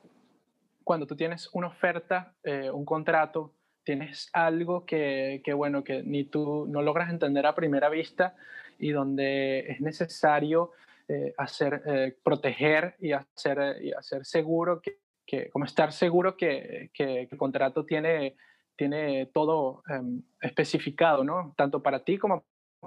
cuando 0.85 1.05
tú 1.05 1.17
tienes 1.17 1.51
una 1.53 1.67
oferta, 1.67 2.33
eh, 2.45 2.71
un 2.71 2.85
contrato, 2.85 3.55
tienes 3.83 4.31
algo 4.33 4.87
que, 4.87 5.43
que, 5.45 5.53
bueno, 5.53 5.83
que 5.83 6.05
ni 6.05 6.23
tú 6.23 6.65
no 6.69 6.81
logras 6.81 7.11
entender 7.11 7.45
a 7.45 7.57
primera 7.57 7.89
vista 7.89 8.37
y 8.79 8.91
donde 8.91 9.61
es 9.70 9.81
necesario 9.81 10.72
eh, 11.09 11.35
hacer, 11.37 11.83
eh, 11.87 12.16
proteger 12.22 12.97
y 13.01 13.12
hacer, 13.12 13.83
y 13.83 13.93
hacer 13.93 14.24
seguro 14.24 14.81
que, 14.81 14.99
que, 15.26 15.51
como 15.51 15.64
estar 15.64 15.93
seguro 15.93 16.37
que, 16.37 16.91
que 16.93 17.29
el 17.31 17.39
contrato 17.39 17.85
tiene 17.85 18.37
tiene 18.79 19.26
todo 19.35 19.83
em, 19.89 20.22
especificado, 20.41 21.24
¿no? 21.24 21.53
Tanto 21.57 21.83
para 21.83 22.05
ti 22.05 22.16
como 22.16 22.47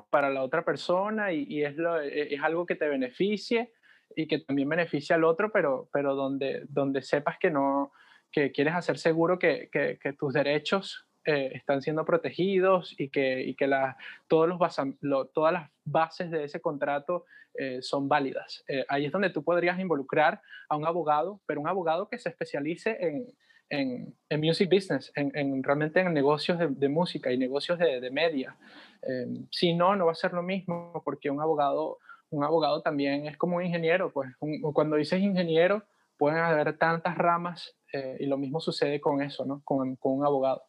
para 0.09 0.29
la 0.29 0.41
otra 0.41 0.63
persona 0.63 1.33
y, 1.33 1.63
es, 1.63 1.75
e, 1.77 2.33
es, 2.33 2.41
algo 2.41 2.65
que 2.65 2.77
te 2.77 2.87
beneficie 2.87 3.73
y 4.15 4.25
que 4.25 4.39
también 4.39 4.69
beneficie 4.69 5.13
al 5.13 5.25
otro, 5.25 5.51
pero, 5.51 5.89
pero 5.91 6.15
donde, 6.15 6.63
donde 6.69 7.01
sepas 7.01 7.37
que 7.37 7.51
no, 7.51 7.91
que 8.31 8.53
quieres 8.53 8.73
hacer 8.73 8.97
seguro 8.97 9.37
que, 9.37 9.69
que, 9.69 10.13
tus 10.13 10.33
derechos 10.33 11.05
eh, 11.25 11.51
están 11.53 11.81
siendo 11.81 12.05
protegidos 12.05 12.95
y 12.97 13.09
que, 13.09 13.43
y 13.43 13.55
que 13.55 13.67
la, 13.67 13.97
todos 14.27 14.49
los 14.49 15.31
todas 15.33 15.53
las 15.53 15.69
bases 15.83 16.31
de 16.31 16.45
ese 16.45 16.61
contrato 16.61 17.25
eh, 17.53 17.81
son 17.81 18.07
válidas. 18.07 18.63
Eh, 18.67 18.85
ahí 18.87 19.05
es 19.05 19.11
donde 19.11 19.29
tú 19.29 19.43
podrías 19.43 19.77
involucrar 19.79 20.41
a 20.69 20.77
un 20.77 20.85
abogado, 20.85 21.41
pero 21.45 21.59
un 21.59 21.67
abogado 21.67 22.07
que 22.07 22.17
se 22.17 22.29
especialice 22.29 22.97
en, 22.99 23.33
en, 23.69 24.39
music 24.39 24.69
business, 24.69 25.11
en, 25.15 25.61
realmente 25.63 25.99
en 25.99 26.13
negocios 26.13 26.57
de, 26.59 26.89
música 26.89 27.31
y 27.31 27.37
negocios 27.37 27.77
de, 27.77 28.09
media. 28.09 28.55
Eh, 29.01 29.27
si 29.49 29.73
no, 29.73 29.95
no 29.95 30.05
va 30.05 30.13
a 30.13 30.15
ser 30.15 30.33
lo 30.33 30.43
mismo 30.43 31.01
porque 31.03 31.29
un 31.29 31.41
abogado, 31.41 31.99
un 32.29 32.43
abogado 32.43 32.81
también 32.81 33.27
es 33.27 33.37
como 33.37 33.57
un 33.57 33.65
ingeniero. 33.65 34.11
Pues 34.11 34.29
cuando 34.73 34.95
dices 34.95 35.21
ingeniero, 35.21 35.83
pueden 36.17 36.39
haber 36.39 36.77
tantas 36.77 37.17
ramas 37.17 37.75
eh, 37.91 38.17
y 38.19 38.27
lo 38.27 38.37
mismo 38.37 38.61
sucede 38.61 39.01
con 39.01 39.21
eso, 39.21 39.45
¿no? 39.45 39.61
con, 39.65 39.97
con 39.97 40.13
un 40.13 40.25
abogado. 40.25 40.63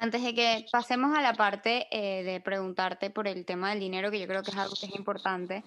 Antes 0.00 0.22
de 0.22 0.34
que 0.34 0.66
pasemos 0.72 1.16
a 1.16 1.20
la 1.20 1.34
parte 1.34 1.86
eh, 1.90 2.24
de 2.24 2.40
preguntarte 2.40 3.10
por 3.10 3.28
el 3.28 3.44
tema 3.44 3.68
del 3.68 3.80
dinero, 3.80 4.10
que 4.10 4.18
yo 4.18 4.26
creo 4.26 4.42
que 4.42 4.50
es 4.50 4.56
algo 4.56 4.74
que 4.74 4.86
es 4.86 4.94
importante, 4.96 5.62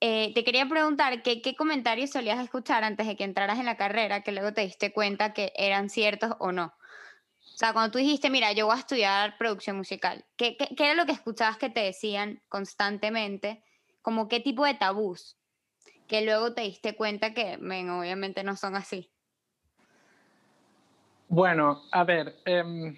eh, 0.00 0.32
te 0.34 0.44
quería 0.44 0.68
preguntar 0.68 1.20
¿qué, 1.22 1.42
qué 1.42 1.56
comentarios 1.56 2.10
solías 2.10 2.42
escuchar 2.42 2.84
antes 2.84 3.08
de 3.08 3.16
que 3.16 3.24
entraras 3.24 3.58
en 3.58 3.66
la 3.66 3.76
carrera 3.76 4.22
que 4.22 4.30
luego 4.30 4.52
te 4.52 4.60
diste 4.60 4.92
cuenta 4.92 5.32
que 5.32 5.52
eran 5.56 5.90
ciertos 5.90 6.30
o 6.38 6.52
no. 6.52 6.66
O 6.66 7.56
sea, 7.56 7.72
cuando 7.72 7.90
tú 7.90 7.98
dijiste, 7.98 8.30
mira, 8.30 8.52
yo 8.52 8.66
voy 8.66 8.76
a 8.76 8.78
estudiar 8.78 9.36
producción 9.36 9.76
musical, 9.76 10.24
¿qué, 10.36 10.56
qué, 10.56 10.74
qué 10.76 10.84
era 10.84 10.94
lo 10.94 11.04
que 11.04 11.12
escuchabas 11.12 11.56
que 11.58 11.68
te 11.68 11.80
decían 11.80 12.40
constantemente? 12.48 13.64
Como 14.00 14.28
qué 14.28 14.38
tipo 14.38 14.64
de 14.64 14.74
tabús 14.74 15.36
que 16.06 16.22
luego 16.22 16.54
te 16.54 16.62
diste 16.62 16.94
cuenta 16.94 17.34
que, 17.34 17.58
men, 17.58 17.90
obviamente 17.90 18.44
no 18.44 18.54
son 18.54 18.76
así. 18.76 19.10
Bueno, 21.28 21.82
a 21.90 22.04
ver, 22.04 22.36
em, 22.44 22.94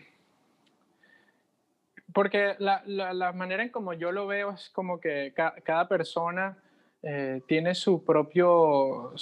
porque 2.14 2.54
la, 2.60 2.82
la, 2.86 3.32
manera 3.32 3.64
en 3.64 3.70
como 3.70 3.92
yo 3.92 4.12
lo 4.12 4.28
veo 4.28 4.52
es 4.52 4.70
como 4.70 5.00
que 5.00 5.34
cada 5.34 5.88
persona 5.88 6.56
eh, 7.02 7.42
tiene 7.48 7.74
su 7.74 8.04
propio, 8.04 9.12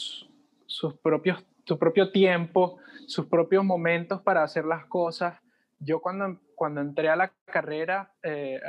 propios, 1.02 1.44
su 1.64 1.78
propio 1.78 2.12
tiempo, 2.12 2.78
sus 3.06 3.26
propios 3.26 3.64
momentos 3.64 4.20
para 4.20 4.42
hacer 4.44 4.66
las 4.66 4.84
cosas. 4.84 5.40
Yo 5.80 6.00
cuando, 6.00 6.38
cuando 6.54 6.82
entré 6.82 7.08
a 7.08 7.16
la 7.16 7.32
carrera, 7.46 8.12
eh, 8.22 8.60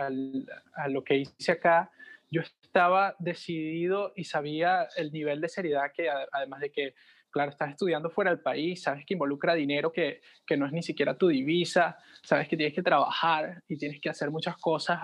a 0.73 0.87
lo 0.87 1.03
que 1.03 1.17
hice 1.17 1.51
acá, 1.51 1.91
yo 2.31 2.41
estaba 2.41 3.15
decidido 3.19 4.13
y 4.15 4.23
sabía 4.23 4.87
el 4.95 5.11
nivel 5.11 5.41
de 5.41 5.49
seriedad 5.49 5.91
que 5.93 6.09
además 6.31 6.61
de 6.61 6.71
que, 6.71 6.95
claro, 7.33 7.49
estás 7.49 7.71
estudiando 7.71 8.09
fuera 8.09 8.29
del 8.29 8.39
país, 8.39 8.83
sabes 8.83 9.05
que 9.05 9.15
involucra 9.15 9.55
dinero 9.55 9.91
que, 9.91 10.21
que 10.45 10.55
no 10.55 10.67
es 10.67 10.71
ni 10.71 10.83
siquiera 10.83 11.17
tu 11.17 11.27
divisa, 11.27 11.97
sabes 12.21 12.47
que 12.47 12.55
tienes 12.55 12.75
que 12.75 12.83
trabajar 12.83 13.63
y 13.67 13.75
tienes 13.75 13.99
que 13.99 14.09
hacer 14.09 14.29
muchas 14.29 14.55
cosas 14.57 14.99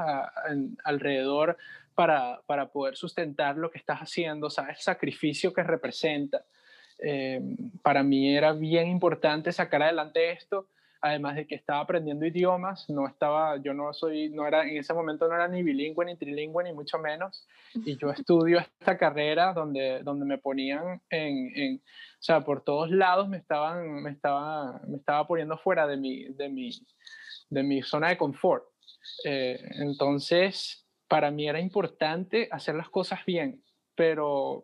alrededor 0.84 1.57
para, 1.95 2.39
para, 2.45 2.69
poder 2.69 2.95
sustentar 2.95 3.57
lo 3.57 3.71
que 3.71 3.80
estás 3.80 3.99
haciendo, 3.99 4.49
sabes 4.49 4.77
el 4.77 4.84
sacrificio 4.84 5.51
que 5.51 5.63
representa. 5.63 6.45
Eh, 6.99 7.41
para 7.82 8.03
mí 8.03 8.36
era 8.36 8.53
bien 8.53 8.88
importante 8.88 9.51
sacar 9.51 9.82
adelante 9.82 10.32
esto, 10.32 10.67
además 11.02 11.36
de 11.36 11.47
que 11.47 11.56
estaba 11.56 11.80
aprendiendo 11.80 12.26
idiomas, 12.26 12.89
no 12.89 13.08
estaba, 13.08 13.58
yo 13.58 13.74
no 13.74 13.93
soy, 13.93 14.30
no 14.30 14.45
era, 14.45 14.68
en 14.68 14.78
ese 14.78 14.93
momento 14.93 15.28
no 15.28 15.36
era 15.36 15.47
ni 15.47 15.64
bilingüe, 15.64 16.06
ni 16.06 16.16
trilingüe, 16.16 16.64
ni 16.64 16.74
mucho 16.74 16.97
menos, 16.97 17.47
y 17.74 17.97
yo 17.97 18.10
estudio 18.12 18.60
esta 18.60 18.97
carrera 18.97 19.54
donde, 19.54 20.02
donde 20.04 20.26
me 20.26 20.38
ponían 20.38 21.02
en, 21.10 21.52
en 21.56 21.82
o 22.20 22.22
sea, 22.22 22.41
por 22.41 22.64
todos 22.64 22.91
lados 22.91 23.30
me 23.30 23.38
estaban, 23.38 24.04
me 24.04 24.12
estaba, 24.12 24.82
me 24.88 24.97
estaba 24.97 25.26
poniendo 25.26 25.58
fuera 25.58 25.88
de 25.88 25.95
mi, 25.95 26.26
de 26.26 26.50
mi, 26.50 26.70
de 27.50 27.64
mi 27.64 27.82
zona 27.82 28.10
de 28.10 28.18
confort. 28.18 28.66
Eh, 29.24 29.58
entonces, 29.76 30.86
para 31.08 31.32
mí 31.32 31.47
era 31.47 31.62
importante 31.62 32.50
hacer 32.52 32.76
las 32.76 32.89
cosas 32.89 33.24
bien, 33.26 33.64
pero, 33.95 34.64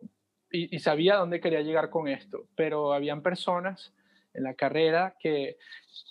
y, 0.50 0.78
sabía 0.80 1.16
dónde 1.16 1.40
quería 1.40 1.62
llegar 1.62 1.88
con 1.88 2.08
esto, 2.08 2.46
pero 2.54 2.92
habían 2.92 3.22
personas 3.22 3.94
en 4.36 4.44
la 4.44 4.54
carrera 4.54 5.16
que 5.18 5.56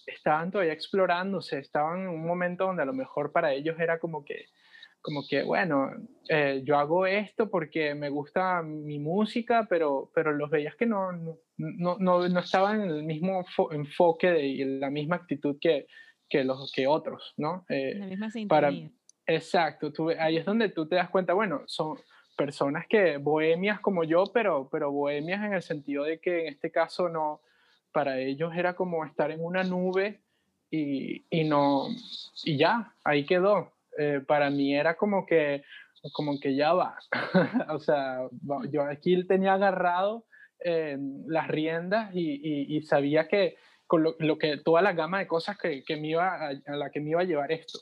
estaban 0.05 0.51
todavía 0.51 0.73
explorándose, 0.73 1.59
estaban 1.59 2.01
en 2.01 2.09
un 2.09 2.25
momento 2.25 2.65
donde 2.65 2.83
a 2.83 2.85
lo 2.85 2.93
mejor 2.93 3.31
para 3.31 3.53
ellos 3.53 3.79
era 3.79 3.99
como 3.99 4.23
que, 4.25 4.45
como 5.01 5.23
que 5.27 5.43
bueno, 5.43 5.91
eh, 6.29 6.61
yo 6.63 6.77
hago 6.77 7.05
esto 7.05 7.49
porque 7.49 7.95
me 7.95 8.09
gusta 8.09 8.61
mi 8.63 8.99
música, 8.99 9.67
pero, 9.69 10.11
pero 10.13 10.31
los 10.31 10.49
veías 10.49 10.75
que 10.75 10.85
no, 10.85 11.11
no, 11.11 11.97
no, 11.99 12.27
no, 12.27 12.39
estaban 12.39 12.81
en 12.81 12.89
el 12.89 13.03
mismo 13.03 13.45
enfoque 13.71 14.45
y 14.45 14.61
en 14.61 14.79
la 14.79 14.89
misma 14.89 15.17
actitud 15.17 15.57
que, 15.59 15.87
que 16.29 16.43
los 16.43 16.71
que 16.71 16.87
otros, 16.87 17.33
¿no? 17.37 17.65
Eh, 17.69 17.95
la 17.95 18.07
misma 18.07 18.29
para, 18.47 18.71
Exacto, 19.27 19.91
ahí 20.19 20.37
es 20.37 20.45
donde 20.45 20.69
tú 20.69 20.87
te 20.87 20.95
das 20.95 21.09
cuenta, 21.09 21.33
bueno, 21.33 21.63
son 21.65 21.97
personas 22.37 22.85
que 22.87 23.17
bohemias 23.17 23.79
como 23.79 24.03
yo, 24.03 24.25
pero, 24.33 24.69
pero 24.71 24.91
bohemias 24.91 25.43
en 25.43 25.53
el 25.53 25.61
sentido 25.61 26.03
de 26.03 26.19
que 26.19 26.41
en 26.41 26.53
este 26.53 26.71
caso 26.71 27.09
no, 27.09 27.41
para 27.95 28.19
ellos 28.19 28.53
era 28.53 28.75
como 28.75 29.05
estar 29.05 29.31
en 29.31 29.41
una 29.41 29.63
nube 29.63 30.19
y, 30.69 31.23
y 31.29 31.45
no, 31.45 31.87
y 32.43 32.57
ya, 32.57 32.93
ahí 33.05 33.25
quedó. 33.25 33.71
Eh, 33.97 34.19
para 34.27 34.49
mí 34.49 34.75
era 34.75 34.97
como 34.97 35.25
que, 35.25 35.63
como 36.11 36.37
que 36.37 36.57
ya 36.57 36.73
va. 36.73 36.97
o 37.69 37.79
sea, 37.79 38.27
yo 38.69 38.83
aquí 38.83 39.25
tenía 39.25 39.53
agarrado 39.53 40.25
eh, 40.59 40.97
las 41.25 41.47
riendas 41.47 42.13
y, 42.13 42.75
y, 42.75 42.81
sabía 42.81 43.29
que 43.29 43.55
con 43.87 44.03
lo, 44.03 44.17
lo, 44.19 44.37
que 44.37 44.57
toda 44.57 44.81
la 44.81 44.91
gama 44.91 45.19
de 45.19 45.27
cosas 45.27 45.57
que, 45.57 45.81
que 45.85 45.95
me 45.95 46.09
iba 46.09 46.35
a, 46.35 46.49
a 46.49 46.75
la 46.75 46.89
que 46.89 46.99
me 46.99 47.11
iba 47.11 47.21
a 47.21 47.25
llevar 47.25 47.53
esto. 47.53 47.79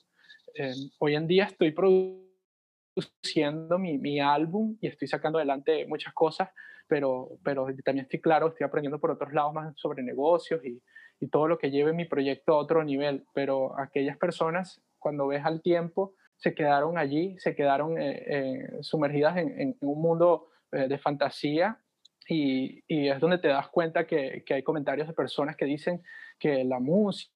hoy 0.99 1.15
en 1.15 1.25
día 1.25 1.45
estoy 1.45 1.71
produciendo 1.71 3.79
mi, 3.79 3.97
mi, 3.97 4.19
álbum 4.19 4.77
y 4.79 4.85
estoy 4.85 5.07
sacando 5.07 5.39
adelante 5.39 5.87
muchas 5.87 6.13
cosas, 6.13 6.49
pero, 6.87 7.37
pero 7.43 7.67
también 7.83 8.05
estoy 8.05 8.21
claro, 8.21 8.47
estoy 8.47 8.65
aprendiendo 8.65 8.99
por 8.99 9.11
otros 9.11 9.33
lados 9.33 9.53
más 9.53 9.73
sobre 9.77 10.03
negocios 10.03 10.63
y, 10.65 10.81
y 11.19 11.27
todo 11.29 11.47
lo 11.47 11.57
que 11.57 11.71
lleve 11.71 11.93
mi 11.93 12.05
proyecto 12.05 12.53
a 12.53 12.57
otro 12.57 12.83
nivel. 12.83 13.25
Pero 13.33 13.79
aquellas 13.79 14.17
personas, 14.17 14.81
cuando 14.99 15.27
ves 15.27 15.45
al 15.45 15.61
tiempo, 15.61 16.15
se 16.37 16.53
quedaron 16.53 16.97
allí, 16.97 17.35
se 17.39 17.55
quedaron 17.55 17.97
eh, 17.97 18.23
eh, 18.27 18.77
sumergidas 18.81 19.37
en, 19.37 19.59
en, 19.59 19.77
un 19.81 20.01
mundo 20.01 20.49
eh, 20.71 20.87
de 20.87 20.97
fantasía 20.97 21.79
y, 22.27 22.83
y, 22.87 23.09
es 23.09 23.19
donde 23.19 23.37
te 23.37 23.47
das 23.47 23.69
cuenta 23.69 24.05
que, 24.05 24.43
que 24.45 24.55
hay 24.55 24.63
comentarios 24.63 25.07
de 25.07 25.13
personas 25.13 25.55
que 25.55 25.65
dicen 25.65 26.03
que 26.39 26.63
la 26.63 26.79
música 26.79 27.29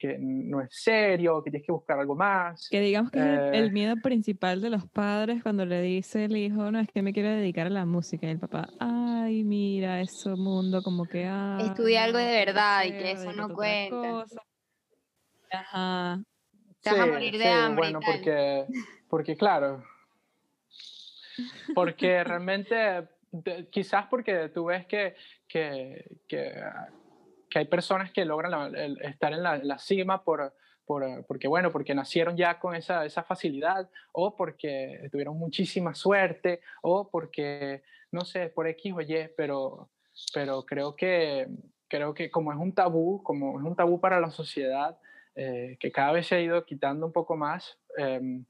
que 0.00 0.16
no 0.18 0.62
es 0.62 0.68
serio, 0.70 1.42
que 1.44 1.50
tienes 1.50 1.66
que 1.66 1.72
buscar 1.72 2.00
algo 2.00 2.16
más. 2.16 2.68
Que 2.70 2.80
digamos 2.80 3.12
que 3.12 3.18
es 3.18 3.52
el, 3.52 3.66
eh. 3.66 3.70
miedo 3.70 3.96
principal 4.02 4.62
de 4.62 4.70
los 4.70 4.86
padres 4.88 5.42
cuando 5.42 5.66
le 5.66 5.82
dice 5.82 6.24
el 6.24 6.36
hijo, 6.38 6.70
no, 6.70 6.80
es 6.80 6.88
que 6.88 7.02
me 7.02 7.12
quiero 7.12 7.28
dedicar 7.28 7.66
a 7.66 7.70
la 7.70 7.84
música. 7.84 8.26
Y 8.26 8.30
el 8.30 8.38
papá, 8.38 8.70
ay, 8.80 9.44
mira, 9.44 10.00
eso 10.00 10.38
mundo 10.38 10.82
como 10.82 11.04
que... 11.04 11.26
Ah, 11.26 11.58
Estudia 11.60 12.04
algo 12.04 12.16
de 12.18 12.44
verdad 12.44 12.84
y 12.86 12.92
que 12.92 13.12
eso 13.12 13.32
no 13.34 13.50
cuenta. 13.50 14.24
Ajá. 15.52 16.22
Te 16.80 16.90
vas 16.90 17.00
a 17.00 17.06
morir 17.06 17.36
de 17.36 17.48
hambre. 17.48 17.92
Bueno, 17.92 18.00
porque, 18.04 18.64
porque 19.06 19.36
claro, 19.36 19.84
porque 21.74 22.24
realmente, 22.24 23.06
quizás 23.70 24.06
porque 24.06 24.48
tú 24.48 24.64
ves 24.66 24.86
que, 24.86 25.14
que, 25.46 26.06
que 26.26 26.54
que 27.50 27.58
hay 27.58 27.64
personas 27.66 28.12
que 28.12 28.24
logran 28.24 28.74
estar 29.02 29.32
en 29.32 29.42
la, 29.42 29.78
cima 29.78 30.22
por, 30.22 30.54
por, 30.86 31.26
porque, 31.26 31.48
bueno, 31.48 31.72
porque 31.72 31.94
nacieron 31.94 32.36
ya 32.36 32.58
con 32.58 32.74
esa, 32.76 33.04
esa, 33.04 33.24
facilidad 33.24 33.90
o 34.12 34.36
porque 34.36 35.08
tuvieron 35.10 35.36
muchísima 35.36 35.94
suerte 35.94 36.60
o 36.82 37.10
porque, 37.10 37.82
no 38.12 38.24
sé, 38.24 38.48
por 38.48 38.68
X 38.68 38.94
o 38.96 39.00
Y, 39.00 39.30
pero, 39.36 39.90
pero 40.32 40.64
creo, 40.64 40.94
que, 40.94 41.48
creo 41.88 42.14
que 42.14 42.30
como 42.30 42.52
es 42.52 42.58
un 42.58 42.72
tabú, 42.72 43.22
como 43.24 43.58
es 43.58 43.66
un 43.66 43.74
tabú 43.74 44.00
para 44.00 44.20
la 44.20 44.30
sociedad, 44.30 44.96
eh, 45.34 45.76
que 45.80 45.90
cada 45.90 46.12
vez 46.12 46.28
se 46.28 46.36
ha 46.36 46.40
ido 46.40 46.64
quitando 46.64 47.06
un 47.06 47.12
poco 47.12 47.36
más, 47.36 47.78
em, 47.96 48.44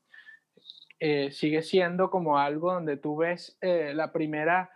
eh, 0.99 1.31
sigue 1.31 1.63
siendo 1.63 2.11
como 2.11 2.39
algo 2.39 2.75
donde 2.75 2.99
tú 2.99 3.17
ves 3.17 3.57
eh, 3.63 3.93
la 3.95 4.13
primera 4.13 4.71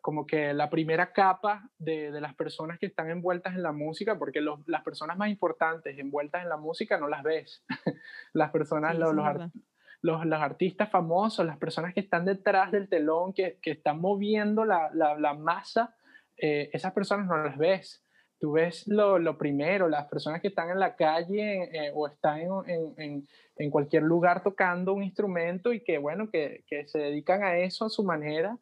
como 0.00 0.26
que 0.26 0.54
la 0.54 0.70
primera 0.70 1.12
capa 1.12 1.68
de, 1.78 2.12
de, 2.12 2.20
las 2.20 2.34
personas 2.34 2.78
que 2.78 2.86
están 2.86 3.10
envueltas 3.10 3.54
en 3.54 3.62
la 3.62 3.72
música, 3.72 4.16
porque 4.18 4.40
los, 4.40 4.60
las 4.68 4.82
personas 4.82 5.16
más 5.16 5.28
importantes 5.28 5.98
envueltas 5.98 6.42
en 6.42 6.48
la 6.48 6.56
música 6.56 6.98
no 6.98 7.08
las 7.08 7.22
ves. 7.24 7.64
las 8.32 8.50
personas, 8.50 8.96
los, 8.96 9.14
los, 9.14 10.24
los, 10.24 10.40
artistas 10.40 10.88
famosos, 10.88 11.44
las 11.44 11.58
personas 11.58 11.92
que 11.92 12.00
están 12.00 12.24
detrás 12.24 12.70
del 12.70 12.88
telón, 12.88 13.32
que, 13.32 13.58
que 13.60 13.72
están 13.72 14.00
moviendo 14.00 14.64
la, 14.64 14.88
la, 14.94 15.18
la 15.18 15.34
masa, 15.34 15.96
eh, 16.36 16.70
esas 16.72 16.92
personas 16.92 17.26
no 17.26 17.36
las 17.36 17.58
ves. 17.58 18.04
Tú 18.38 18.52
ves 18.52 18.86
lo, 18.86 19.18
lo, 19.18 19.36
primero, 19.36 19.88
las 19.88 20.06
personas 20.06 20.42
que 20.42 20.48
están 20.48 20.70
en 20.70 20.78
la 20.78 20.94
calle 20.94 21.64
eh, 21.72 21.90
o 21.94 22.06
están 22.06 22.40
en, 22.40 22.94
en, 22.98 23.28
en, 23.56 23.70
cualquier 23.70 24.02
lugar 24.02 24.42
tocando 24.42 24.92
un 24.92 25.02
instrumento 25.02 25.72
y 25.72 25.82
que, 25.82 25.96
bueno, 25.96 26.30
que, 26.30 26.62
que 26.68 26.86
se 26.86 26.98
dedican 26.98 27.42
a 27.42 27.56
eso 27.56 27.86
a 27.86 27.90
su 27.90 28.04
manera 28.04 28.58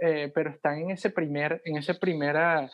eh, 0.00 0.30
pero 0.34 0.50
están 0.50 0.78
en, 0.78 0.90
ese 0.90 1.10
primer, 1.10 1.62
en 1.64 1.76
ese 1.76 1.94
primera, 1.94 2.70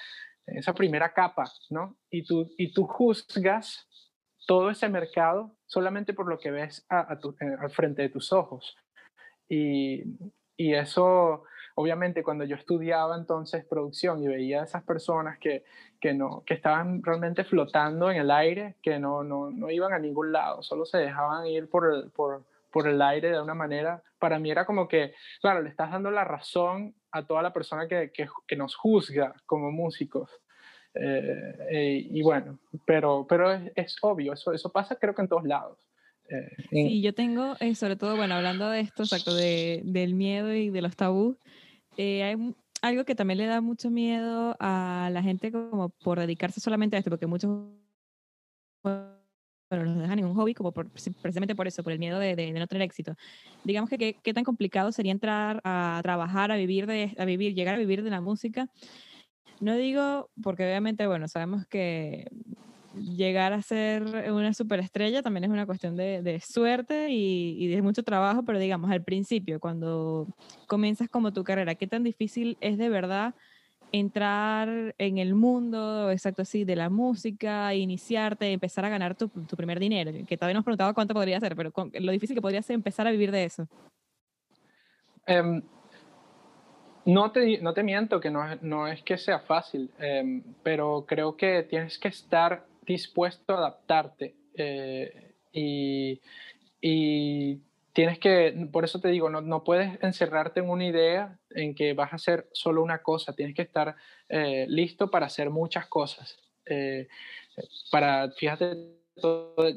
esa 0.46 0.74
primera 0.74 1.12
capa, 1.12 1.44
¿no? 1.70 1.96
Y 2.10 2.24
tú, 2.24 2.50
y 2.58 2.72
tú 2.72 2.86
juzgas 2.86 3.88
todo 4.46 4.70
ese 4.70 4.88
mercado 4.88 5.56
solamente 5.66 6.12
por 6.12 6.28
lo 6.28 6.38
que 6.38 6.50
ves 6.50 6.84
a, 6.88 7.18
eh, 7.40 7.56
al 7.58 7.70
frente 7.70 8.02
de 8.02 8.08
tus 8.08 8.32
ojos. 8.32 8.76
Y, 9.48 10.02
y, 10.56 10.74
eso, 10.74 11.44
obviamente, 11.74 12.22
cuando 12.22 12.44
yo 12.44 12.56
estudiaba 12.56 13.16
entonces 13.16 13.64
producción 13.64 14.22
y 14.22 14.28
veía 14.28 14.60
a 14.60 14.64
esas 14.64 14.82
personas 14.84 15.38
que, 15.38 15.64
que, 16.00 16.14
no, 16.14 16.42
que 16.46 16.54
estaban 16.54 17.02
realmente 17.02 17.44
flotando 17.44 18.10
en 18.10 18.18
el 18.18 18.30
aire, 18.30 18.76
que 18.82 18.98
no, 18.98 19.22
no, 19.24 19.50
no 19.50 19.70
iban 19.70 19.92
a 19.92 19.98
ningún 19.98 20.32
lado, 20.32 20.62
solo 20.62 20.84
se 20.84 20.98
dejaban 20.98 21.46
ir 21.46 21.68
por, 21.68 22.10
por, 22.12 22.44
por 22.70 22.88
el 22.88 23.00
aire 23.02 23.30
de 23.30 23.40
una 23.40 23.54
manera, 23.54 24.02
para 24.18 24.38
mí 24.38 24.50
era 24.50 24.64
como 24.64 24.88
que, 24.88 25.14
claro, 25.40 25.62
le 25.62 25.68
estás 25.68 25.90
dando 25.90 26.10
la 26.10 26.24
razón 26.24 26.94
a 27.14 27.24
toda 27.24 27.42
la 27.42 27.52
persona 27.52 27.86
que, 27.86 28.10
que, 28.10 28.56
nos 28.56 28.74
juzga 28.74 29.34
como 29.46 29.70
músicos. 29.70 30.28
Eh, 30.94 31.56
eh, 31.70 32.06
y 32.10 32.22
bueno, 32.22 32.58
pero, 32.84 33.24
pero 33.28 33.52
es, 33.52 33.96
obvio, 34.02 34.32
eso, 34.32 34.52
eso 34.52 34.70
pasa 34.70 34.96
creo 34.96 35.14
que 35.14 35.22
en 35.22 35.28
todos 35.28 35.44
lados. 35.44 35.78
Eh, 36.28 36.56
sí, 36.70 37.02
yo 37.02 37.14
tengo, 37.14 37.54
sobre 37.76 37.94
todo, 37.94 38.16
bueno, 38.16 38.34
hablando 38.34 38.68
de 38.68 38.80
esto, 38.80 39.04
exacto, 39.04 39.32
de, 39.32 39.82
del 39.84 40.14
miedo 40.14 40.52
y 40.52 40.70
de 40.70 40.82
los 40.82 40.96
tabús, 40.96 41.36
hay 41.96 42.54
algo 42.82 43.04
que 43.04 43.14
también 43.14 43.38
le 43.38 43.46
da 43.46 43.60
mucho 43.60 43.90
miedo 43.90 44.56
a 44.58 45.08
la 45.12 45.22
gente 45.22 45.52
como 45.52 45.90
por 45.90 46.18
dedicarse 46.18 46.60
solamente 46.60 46.96
a 46.96 46.98
esto, 46.98 47.10
porque 47.10 47.28
muchos 47.28 47.68
bueno, 49.76 49.94
no 49.94 50.02
deja 50.02 50.16
ningún 50.16 50.34
hobby 50.34 50.54
como 50.54 50.72
precisamente 50.72 51.54
por 51.54 51.66
eso, 51.66 51.82
por 51.82 51.92
el 51.92 51.98
miedo 51.98 52.18
de, 52.18 52.36
de, 52.36 52.52
no 52.52 52.66
tener 52.66 52.82
éxito. 52.82 53.16
Digamos 53.64 53.90
que 53.90 54.16
qué 54.22 54.34
tan 54.34 54.44
complicado 54.44 54.92
sería 54.92 55.12
entrar 55.12 55.60
a 55.64 56.00
trabajar, 56.02 56.52
a 56.52 56.56
vivir, 56.56 56.86
de, 56.86 57.14
a 57.18 57.24
vivir, 57.24 57.54
llegar 57.54 57.74
a 57.74 57.78
vivir 57.78 58.02
de 58.02 58.10
la 58.10 58.20
música. 58.20 58.68
No 59.60 59.76
digo, 59.76 60.30
porque 60.42 60.64
obviamente, 60.64 61.06
bueno, 61.06 61.28
sabemos 61.28 61.66
que 61.66 62.26
llegar 62.94 63.52
a 63.52 63.62
ser 63.62 64.04
una 64.30 64.54
superestrella 64.54 65.22
también 65.22 65.44
es 65.44 65.50
una 65.50 65.66
cuestión 65.66 65.96
de, 65.96 66.22
de 66.22 66.40
suerte 66.40 67.10
y, 67.10 67.56
y, 67.58 67.66
de 67.68 67.82
mucho 67.82 68.02
trabajo, 68.02 68.44
pero 68.44 68.58
digamos, 68.58 68.90
al 68.90 69.02
principio, 69.02 69.60
cuando 69.60 70.28
comienzas 70.66 71.08
como 71.08 71.32
tu 71.32 71.44
carrera, 71.44 71.74
¿qué 71.74 71.86
tan 71.86 72.04
difícil 72.04 72.56
es 72.60 72.78
de 72.78 72.88
verdad 72.88 73.34
entrar 73.98 74.92
en 74.98 75.18
el 75.18 75.36
mundo, 75.36 76.10
exacto 76.10 76.42
así, 76.42 76.64
de 76.64 76.74
la 76.74 76.90
música, 76.90 77.72
iniciarte, 77.74 78.50
empezar 78.50 78.84
a 78.84 78.88
ganar 78.88 79.14
tu, 79.14 79.28
tu 79.28 79.56
primer 79.56 79.78
dinero, 79.78 80.10
que 80.26 80.36
todavía 80.36 80.54
nos 80.54 80.64
preguntaba 80.64 80.94
cuánto 80.94 81.14
podría 81.14 81.38
ser, 81.38 81.54
pero 81.54 81.72
lo 82.00 82.10
difícil 82.10 82.34
que 82.34 82.42
podría 82.42 82.60
ser 82.60 82.74
empezar 82.74 83.06
a 83.06 83.12
vivir 83.12 83.30
de 83.30 83.44
eso. 83.44 83.68
Um, 85.28 85.62
no, 87.04 87.30
te, 87.30 87.58
no 87.60 87.72
te 87.72 87.84
miento 87.84 88.18
que 88.18 88.30
no, 88.30 88.42
no 88.62 88.88
es 88.88 89.00
que 89.02 89.16
sea 89.16 89.38
fácil, 89.38 89.88
um, 90.00 90.42
pero 90.64 91.04
creo 91.06 91.36
que 91.36 91.62
tienes 91.62 91.96
que 91.96 92.08
estar 92.08 92.66
dispuesto 92.84 93.54
a 93.54 93.58
adaptarte 93.58 94.34
eh, 94.56 95.34
y 95.52 96.20
tienes 97.94 98.18
que, 98.18 98.68
por 98.72 98.84
eso 98.84 99.00
te 99.00 99.08
digo, 99.08 99.30
no, 99.30 99.40
no, 99.40 99.64
puedes 99.64 100.02
encerrarte 100.02 100.60
en 100.60 100.68
una 100.68 100.84
idea 100.84 101.38
en 101.50 101.74
que 101.74 101.94
vas 101.94 102.12
a 102.12 102.16
hacer 102.16 102.48
solo 102.52 102.82
una 102.82 103.02
cosa, 103.02 103.32
tienes 103.32 103.54
que 103.54 103.62
estar 103.62 103.94
eh, 104.28 104.66
listo 104.68 105.10
para 105.10 105.26
hacer 105.26 105.48
muchas 105.48 105.86
cosas. 105.86 106.36
Eh, 106.66 107.06
para, 107.90 108.30
fíjate, 108.32 108.76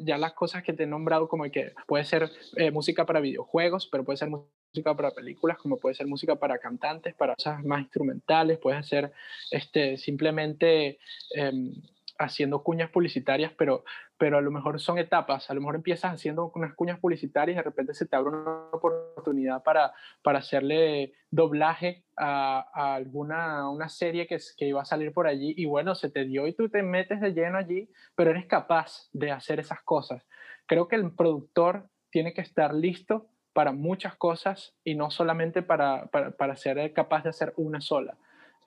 ya 0.03 0.17
las 0.17 0.33
cosas 0.33 0.63
que 0.63 0.73
te 0.73 0.83
he 0.83 0.87
nombrado, 0.87 1.29
como 1.29 1.43
que 1.45 1.73
puede 1.85 2.05
ser 2.05 2.31
eh, 2.55 2.71
música 2.71 3.05
para 3.05 3.19
videojuegos, 3.19 3.87
pero 3.87 4.03
puede 4.03 4.17
ser 4.17 4.29
música 4.29 4.95
para 4.95 5.11
películas, 5.11 5.59
como 5.59 5.77
puede 5.77 5.93
ser 5.93 6.07
música 6.07 6.35
para 6.35 6.57
cantantes, 6.57 7.13
para 7.13 7.35
cosas 7.35 7.63
más 7.63 7.81
instrumentales, 7.81 8.57
puedes 8.57 8.79
hacer 8.79 9.11
este, 9.51 9.97
simplemente 9.97 10.97
em, 11.35 11.71
haciendo 12.17 12.63
cuñas 12.63 12.89
publicitarias, 12.89 13.51
pero, 13.57 13.83
pero 14.17 14.37
a 14.37 14.41
lo 14.41 14.51
mejor 14.51 14.79
son 14.79 14.97
etapas. 14.97 15.49
A 15.49 15.53
lo 15.53 15.61
mejor 15.61 15.75
empiezas 15.75 16.13
haciendo 16.13 16.51
unas 16.55 16.73
cuñas 16.73 16.99
publicitarias 16.99 17.55
y 17.55 17.57
de 17.57 17.63
repente 17.63 17.93
se 17.93 18.05
te 18.05 18.15
abre 18.15 18.29
una 18.29 18.69
oportunidad 18.71 19.63
para, 19.63 19.93
para 20.23 20.39
hacerle 20.39 21.13
doblaje 21.29 22.03
a, 22.15 22.69
a 22.73 22.95
alguna 22.95 23.69
una 23.69 23.89
serie 23.89 24.27
que, 24.27 24.37
que 24.57 24.67
iba 24.67 24.81
a 24.81 24.85
salir 24.85 25.13
por 25.13 25.27
allí 25.27 25.53
y 25.57 25.65
bueno, 25.65 25.95
se 25.95 26.09
te 26.09 26.25
dio 26.25 26.47
y 26.47 26.53
tú 26.53 26.69
te 26.69 26.83
metes 26.83 27.21
de 27.21 27.33
lleno 27.33 27.57
allí, 27.57 27.89
pero 28.15 28.31
eres 28.31 28.45
capaz 28.45 29.09
de 29.13 29.31
hacer 29.31 29.59
esas 29.59 29.81
cosas. 29.83 30.27
Creo 30.65 30.87
que 30.87 30.95
el 30.95 31.11
productor 31.11 31.89
tiene 32.09 32.33
que 32.33 32.41
estar 32.41 32.73
listo 32.73 33.29
para 33.53 33.71
muchas 33.71 34.15
cosas 34.15 34.75
y 34.83 34.95
no 34.95 35.09
solamente 35.09 35.63
para, 35.63 36.05
para, 36.07 36.31
para 36.31 36.55
ser 36.55 36.93
capaz 36.93 37.23
de 37.23 37.29
hacer 37.29 37.53
una 37.57 37.81
sola. 37.81 38.17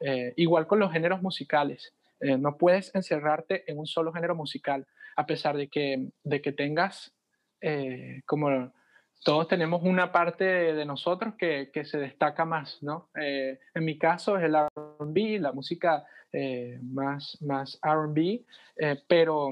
Eh, 0.00 0.32
igual 0.36 0.66
con 0.66 0.78
los 0.78 0.92
géneros 0.92 1.20
musicales. 1.20 1.94
Eh, 2.20 2.36
no 2.36 2.56
puedes 2.56 2.94
encerrarte 2.94 3.70
en 3.70 3.78
un 3.78 3.86
solo 3.86 4.12
género 4.12 4.34
musical, 4.34 4.86
a 5.16 5.26
pesar 5.26 5.56
de 5.56 5.68
que, 5.68 6.10
de 6.22 6.42
que 6.42 6.52
tengas, 6.52 7.14
eh, 7.60 8.22
como 8.26 8.72
todos 9.24 9.48
tenemos 9.48 9.82
una 9.82 10.12
parte 10.12 10.44
de, 10.44 10.84
nosotros 10.84 11.34
que, 11.38 11.70
que, 11.72 11.84
se 11.84 11.98
destaca 11.98 12.44
más, 12.44 12.82
¿no? 12.82 13.10
Eh, 13.20 13.58
en 13.74 13.84
mi 13.84 13.98
caso 13.98 14.38
es 14.38 14.44
el 14.44 14.54
RB, 14.54 15.40
la 15.40 15.52
música 15.52 16.04
más, 16.82 17.36
más 17.42 17.78
RB, 17.82 18.44
pero, 19.08 19.50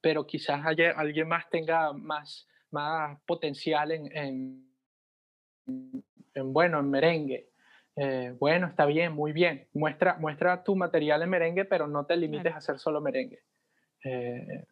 pero 0.00 0.26
quizás 0.26 0.64
haya, 0.64 0.92
alguien 0.92 1.26
más 1.26 1.50
tenga 1.50 1.92
más, 1.92 2.46
más 2.70 3.18
potencial 3.26 3.90
en, 3.90 4.16
en, 4.16 4.74
en 6.34 6.52
bueno, 6.52 6.78
en 6.78 6.90
merengue. 6.90 7.53
Eh, 7.96 8.34
bueno, 8.38 8.66
está 8.66 8.86
bien, 8.86 9.12
muy 9.12 9.32
bien. 9.32 9.68
Muestra, 9.72 10.16
muestra 10.18 10.64
tu 10.64 10.76
material 10.76 11.22
en 11.22 11.30
merengue, 11.30 11.64
pero 11.64 11.86
no 11.86 12.06
te 12.06 12.16
limites 12.16 12.52
a 12.52 12.58
hacer 12.58 12.78
solo 12.78 13.00
merengue. 13.00 13.42
Eh, 14.04 14.64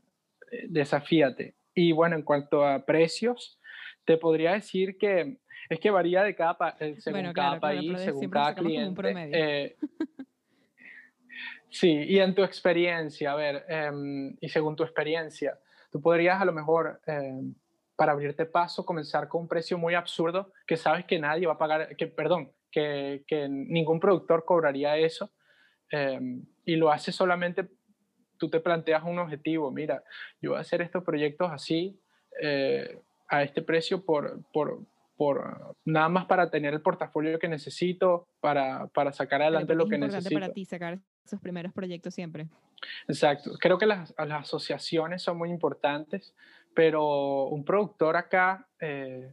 desafíate. 0.68 1.54
Y 1.74 1.92
bueno, 1.92 2.16
en 2.16 2.22
cuanto 2.22 2.66
a 2.66 2.84
precios, 2.84 3.58
te 4.04 4.16
podría 4.16 4.52
decir 4.52 4.98
que 4.98 5.38
es 5.68 5.80
que 5.80 5.90
varía 5.90 6.22
de 6.22 6.34
cada, 6.34 6.76
eh, 6.80 6.96
según 6.98 7.32
cada 7.32 7.58
país, 7.60 8.00
según 8.00 8.30
cada 8.30 8.54
cliente. 8.54 9.12
Eh, 9.32 9.76
sí, 11.70 11.90
y 11.90 12.18
en 12.18 12.34
tu 12.34 12.42
experiencia, 12.42 13.32
a 13.32 13.36
ver, 13.36 13.64
em, 13.68 14.36
y 14.40 14.48
según 14.48 14.76
tu 14.76 14.82
experiencia, 14.82 15.58
tú 15.90 16.00
podrías 16.00 16.40
a 16.40 16.44
lo 16.44 16.52
mejor, 16.52 17.00
em, 17.06 17.54
para 17.96 18.12
abrirte 18.12 18.46
paso, 18.46 18.84
comenzar 18.84 19.28
con 19.28 19.42
un 19.42 19.48
precio 19.48 19.78
muy 19.78 19.94
absurdo 19.94 20.52
que 20.66 20.76
sabes 20.76 21.04
que 21.04 21.18
nadie 21.18 21.46
va 21.46 21.54
a 21.54 21.58
pagar, 21.58 21.96
que, 21.96 22.06
perdón, 22.06 22.52
que, 22.72 23.22
que 23.28 23.48
ningún 23.48 24.00
productor 24.00 24.44
cobraría 24.44 24.96
eso, 24.96 25.30
em, 25.90 26.44
y 26.64 26.76
lo 26.76 26.90
haces 26.90 27.14
solamente, 27.14 27.68
tú 28.38 28.50
te 28.50 28.58
planteas 28.58 29.04
un 29.04 29.18
objetivo, 29.18 29.70
mira, 29.70 30.02
yo 30.40 30.50
voy 30.50 30.58
a 30.58 30.62
hacer 30.62 30.82
estos 30.82 31.04
proyectos 31.04 31.50
así, 31.52 32.00
eh, 32.40 32.98
a 33.28 33.42
este 33.42 33.62
precio 33.62 34.04
por, 34.04 34.42
por, 34.52 34.80
por, 35.16 35.76
nada 35.84 36.08
más 36.08 36.26
para 36.26 36.50
tener 36.50 36.74
el 36.74 36.80
portafolio 36.82 37.38
que 37.38 37.48
necesito, 37.48 38.26
para, 38.40 38.88
para 38.88 39.12
sacar 39.12 39.42
adelante 39.42 39.74
lo 39.74 39.86
que 39.86 39.98
necesito. 39.98 40.34
para 40.34 40.52
ti 40.52 40.64
sacar 40.64 40.98
esos 41.24 41.40
primeros 41.40 41.72
proyectos 41.72 42.14
siempre. 42.14 42.48
Exacto. 43.06 43.52
Creo 43.60 43.78
que 43.78 43.86
las, 43.86 44.14
las 44.18 44.42
asociaciones 44.42 45.22
son 45.22 45.38
muy 45.38 45.50
importantes, 45.50 46.34
pero 46.74 47.46
un 47.46 47.64
productor 47.64 48.16
acá, 48.16 48.66
eh, 48.80 49.32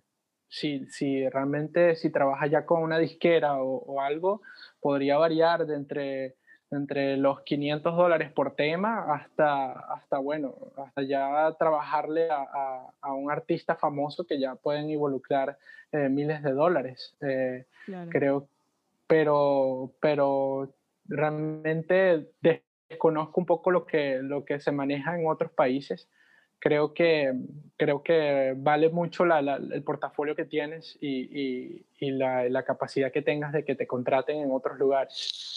si, 0.49 0.85
si, 0.87 1.29
realmente 1.29 1.95
si 1.95 2.11
trabaja 2.11 2.47
ya 2.47 2.65
con 2.65 2.83
una 2.83 2.97
disquera 2.97 3.61
o, 3.61 3.77
o 3.77 4.01
algo, 4.01 4.41
podría 4.81 5.17
variar 5.17 5.65
de 5.65 5.75
entre 5.75 6.35
entre 6.71 7.17
los 7.17 7.41
500 7.41 7.95
dólares 7.95 8.31
por 8.31 8.55
tema 8.55 9.13
hasta, 9.13 9.71
hasta 9.71 10.19
bueno, 10.19 10.55
hasta 10.77 11.01
ya 11.01 11.55
trabajarle 11.57 12.29
a, 12.29 12.91
a, 13.01 13.13
un 13.13 13.31
artista 13.31 13.75
famoso 13.75 14.25
que 14.25 14.39
ya 14.39 14.55
pueden 14.55 14.89
involucrar 14.89 15.57
eh, 15.91 16.09
miles 16.09 16.43
de 16.43 16.51
dólares. 16.51 17.15
Eh, 17.21 17.65
creo, 18.09 18.47
pero, 19.07 19.93
pero 19.99 20.75
realmente 21.05 22.29
desconozco 22.41 23.39
un 23.39 23.45
poco 23.47 23.71
lo 23.71 23.85
que, 23.85 24.19
lo 24.21 24.45
que 24.45 24.59
se 24.59 24.71
maneja 24.71 25.19
en 25.19 25.27
otros 25.27 25.51
países. 25.51 26.07
Creo 26.59 26.93
que, 26.93 27.33
creo 27.77 28.03
que 28.03 28.53
vale 28.57 28.89
mucho 28.89 29.25
la, 29.25 29.39
el 29.39 29.83
portafolio 29.83 30.35
que 30.35 30.45
tienes 30.45 30.97
y, 30.99 31.21
y, 31.41 31.85
y 31.99 32.11
la, 32.11 32.49
la 32.49 32.63
capacidad 32.63 33.11
que 33.11 33.21
tengas 33.21 33.53
de 33.53 33.63
que 33.63 33.75
te 33.75 33.87
contraten 33.87 34.37
en 34.37 34.51
otros 34.51 34.77
lugares. 34.77 35.49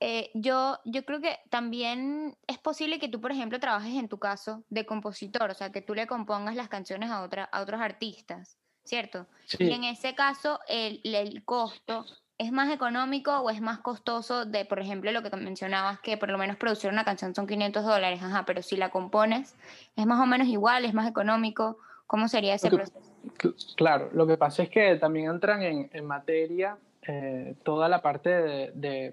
Eh, 0.00 0.30
yo, 0.34 0.78
yo 0.84 1.04
creo 1.04 1.20
que 1.20 1.40
también 1.50 2.36
es 2.46 2.58
posible 2.58 3.00
que 3.00 3.08
tú, 3.08 3.20
por 3.20 3.32
ejemplo, 3.32 3.58
trabajes 3.58 3.94
en 3.94 4.08
tu 4.08 4.18
caso 4.18 4.62
de 4.70 4.86
compositor, 4.86 5.50
o 5.50 5.54
sea, 5.54 5.72
que 5.72 5.82
tú 5.82 5.94
le 5.94 6.06
compongas 6.06 6.54
las 6.54 6.68
canciones 6.68 7.10
a, 7.10 7.22
otra, 7.22 7.44
a 7.44 7.60
otros 7.60 7.80
artistas, 7.80 8.58
¿cierto? 8.84 9.26
Y 9.58 9.72
en 9.72 9.84
ese 9.84 10.14
caso, 10.14 10.60
el, 10.68 11.00
el, 11.02 11.44
costo 11.44 12.06
es 12.38 12.52
más 12.52 12.72
económico 12.72 13.38
o 13.40 13.50
es 13.50 13.60
más 13.60 13.78
costoso 13.78 14.44
de, 14.44 14.64
por 14.64 14.78
ejemplo, 14.78 15.10
lo 15.12 15.22
que 15.22 15.36
mencionabas, 15.36 16.00
que 16.00 16.16
por 16.16 16.30
lo 16.30 16.38
menos 16.38 16.56
producir 16.56 16.90
una 16.90 17.04
canción 17.04 17.34
son 17.34 17.46
500 17.46 17.84
dólares, 17.84 18.22
ajá, 18.22 18.44
pero 18.46 18.62
si 18.62 18.76
la 18.76 18.90
compones, 18.90 19.56
es 19.96 20.06
más 20.06 20.20
o 20.20 20.26
menos 20.26 20.48
igual, 20.48 20.84
es 20.84 20.94
más 20.94 21.08
económico. 21.08 21.78
¿Cómo 22.06 22.28
sería 22.28 22.54
ese 22.54 22.70
proceso? 22.70 22.98
Claro, 23.76 24.08
lo 24.14 24.26
que 24.26 24.38
pasa 24.38 24.62
es 24.62 24.70
que 24.70 24.96
también 24.96 25.30
entran 25.30 25.62
en, 25.62 25.90
en 25.92 26.06
materia 26.06 26.78
eh, 27.02 27.54
toda 27.64 27.88
la 27.88 28.00
parte 28.00 28.30
de 28.30 29.12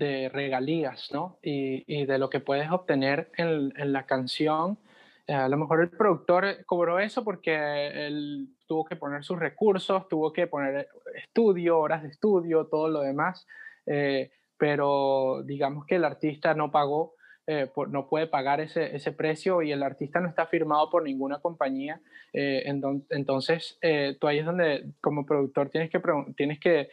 de 0.00 0.30
regalías, 0.30 1.10
¿no? 1.12 1.38
Y, 1.42 1.84
y, 1.86 2.06
de 2.06 2.18
lo 2.18 2.30
que 2.30 2.40
puedes 2.40 2.70
obtener 2.70 3.30
en, 3.36 3.72
en 3.76 3.92
la 3.92 4.06
canción. 4.06 4.78
Eh, 5.26 5.34
a 5.34 5.48
lo 5.48 5.58
mejor 5.58 5.82
el 5.82 5.90
productor 5.90 6.64
cobró 6.64 6.98
eso 6.98 7.22
porque 7.22 8.06
él 8.06 8.48
tuvo 8.70 8.84
que 8.84 8.94
poner 8.94 9.24
sus 9.24 9.36
recursos, 9.36 10.06
tuvo 10.08 10.32
que 10.32 10.46
poner 10.46 10.86
estudio, 11.16 11.80
horas 11.80 12.04
de 12.04 12.10
estudio, 12.10 12.66
todo 12.66 12.88
lo 12.88 13.00
demás, 13.00 13.44
eh, 13.84 14.30
pero 14.56 15.42
digamos 15.44 15.86
que 15.86 15.96
el 15.96 16.04
artista 16.04 16.54
no 16.54 16.70
pagó, 16.70 17.14
eh, 17.48 17.68
no 17.88 18.08
puede 18.08 18.28
pagar 18.28 18.60
ese, 18.60 19.10
precio 19.10 19.62
y 19.62 19.72
el 19.72 19.82
artista 19.82 20.20
no 20.20 20.28
está 20.28 20.46
firmado 20.46 20.88
por 20.88 21.02
ninguna 21.02 21.40
compañía. 21.40 22.00
entonces, 22.32 23.76
tú 24.20 24.28
ahí 24.28 24.38
es 24.38 24.46
donde 24.46 24.84
como 25.00 25.26
productor 25.26 25.68
tienes 25.70 25.90
que 26.60 26.88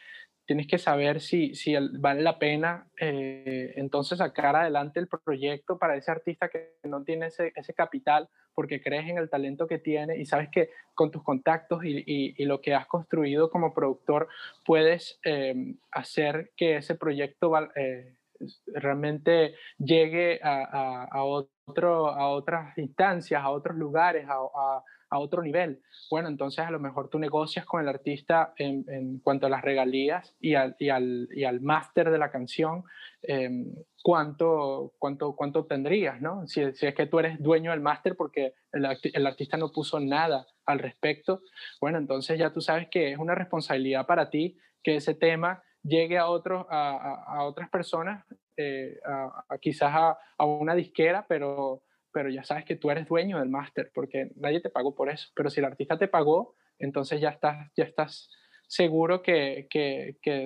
tienes 0.48 0.66
que 0.66 0.78
saber 0.78 1.20
si, 1.20 1.54
si 1.54 1.76
vale 2.00 2.22
la 2.22 2.39
pena 2.39 2.88
eh, 3.00 3.74
entonces 3.76 4.18
sacar 4.18 4.56
adelante 4.56 5.00
el 5.00 5.08
proyecto 5.08 5.78
para 5.78 5.98
ese 5.98 6.10
artista 6.10 6.48
que 6.48 6.78
no 6.84 7.04
tiene 7.04 7.28
ese, 7.28 7.52
ese, 7.56 7.74
capital 7.74 8.30
porque 8.56 8.82
crees 8.82 9.10
en 9.10 9.18
el 9.18 9.30
talento 9.30 9.68
que 9.68 9.78
tiene 9.78 10.18
y 10.18 10.26
sabes 10.26 10.50
que 10.50 10.70
con 10.95 11.12
tus 11.12 11.22
contactos 11.22 11.84
y, 11.84 12.04
y, 12.08 12.45
lo 12.45 12.62
que 12.62 12.74
has 12.74 12.88
construido 12.88 13.52
como 13.52 13.74
productor 13.74 14.30
puedes 14.66 15.20
eh, 15.26 15.76
hacer 15.91 16.52
que 16.56 16.78
ese 16.78 16.95
proyecto 16.95 17.52
eh, 17.76 18.16
realmente 18.68 19.54
llegue 19.78 20.39
a, 20.41 20.64
a, 20.64 21.04
a, 21.12 21.24
otro, 21.24 22.08
a 22.08 22.30
otras 22.30 22.76
instancias, 22.78 23.43
a 23.43 23.50
otros 23.50 23.76
lugares, 23.76 24.26
a, 24.30 24.36
a 24.36 24.84
otro 25.12 25.41
nivel. 25.41 25.82
Bueno, 26.10 26.28
entonces 26.28 26.66
a 26.66 26.72
lo 26.72 26.80
mejor 26.80 27.10
tú 27.10 27.20
negocias 27.20 27.66
con 27.66 27.82
el 27.82 27.88
artista 27.88 28.53
en, 28.58 29.20
cuanto 29.20 29.47
a 29.47 29.49
las 29.49 29.62
regalías 29.62 30.36
y 30.39 30.55
al, 30.55 30.76
y 30.80 30.89
al, 30.89 31.30
y 31.32 31.43
al 31.43 31.62
máster 31.62 32.10
de 32.12 32.18
la 32.18 32.32
canción, 32.32 32.84
eh, 33.22 33.49
cuánto, 34.03 34.93
cuánto, 34.99 35.36
cuánto 35.36 35.66
tendrías, 35.66 36.22
¿no? 36.22 36.47
Si, 36.47 36.62
es 36.62 36.80
que 36.95 37.05
tú 37.08 37.20
eres 37.20 37.41
dueño 37.41 37.72
del 37.72 37.82
máster 37.82 38.16
porque 38.16 38.53
el, 38.72 38.86
el, 39.14 39.28
artista 39.28 39.58
no 39.58 39.72
puso 39.72 39.99
nada 39.99 40.45
al 40.66 40.80
respecto, 40.80 41.41
bueno, 41.80 41.97
entonces 41.97 42.38
ya 42.38 42.51
tú 42.51 42.62
sabes 42.62 42.88
que 42.89 43.12
es 43.12 43.18
una 43.18 43.36
responsabilidad 43.36 44.05
para 44.05 44.30
ti 44.30 44.58
que 44.84 44.97
ese 44.97 45.14
tema 45.14 45.64
llegue 45.84 46.18
a, 46.18 46.28
otros, 46.28 46.66
a, 46.70 47.24
a, 47.28 47.43
otras 47.43 47.70
personas, 47.70 48.26
eh, 48.55 48.99
a, 49.05 49.58
quizás 49.60 49.91
a, 49.93 50.45
una 50.45 50.76
disquera, 50.76 51.26
pero 51.28 51.84
pero 52.18 52.32
ya 52.32 52.43
sabes 52.43 52.65
que 52.65 52.76
tú 52.76 52.89
eres 52.89 53.07
dueño 53.07 53.38
del 53.38 53.47
máster 53.47 53.91
porque 53.93 54.32
nadie 54.38 54.59
te 54.59 54.72
pagó 54.72 54.95
por 54.95 55.07
eso. 55.07 55.30
Pero 55.36 55.51
si 55.51 55.59
el 55.59 55.68
artista 55.68 55.99
te 55.99 56.07
pagó, 56.07 56.55
entonces 56.80 57.22
ya 57.22 57.30
estás, 57.30 57.72
ya 57.76 57.84
estás 57.84 58.32
seguro 58.65 59.22
que, 59.22 59.68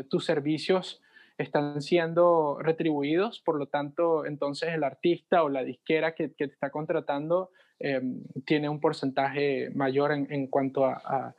tus 0.09 0.25
servicios 0.25 1.01
están 1.37 1.81
siendo 1.81 2.59
retribuidos, 2.59 3.39
por 3.39 3.57
lo 3.57 3.67
tanto, 3.67 4.25
entonces 4.25 4.73
el 4.73 4.83
artista 4.83 5.43
o 5.45 5.49
la 5.49 5.63
disquera 5.63 6.13
que, 6.13 6.27
te 6.27 6.43
está 6.43 6.71
contratando 6.71 7.51
em, 7.79 8.21
tiene 8.45 8.67
un 8.67 8.81
porcentaje 8.81 9.69
mayor 9.73 10.11
en, 10.11 10.47
cuanto 10.47 10.83
a, 10.83 11.33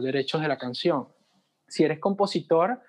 derechos 0.00 0.40
de 0.40 0.48
la 0.48 0.56
canción. 0.56 1.08
Si 1.66 1.84
eres 1.84 1.98
compositor, 1.98 2.80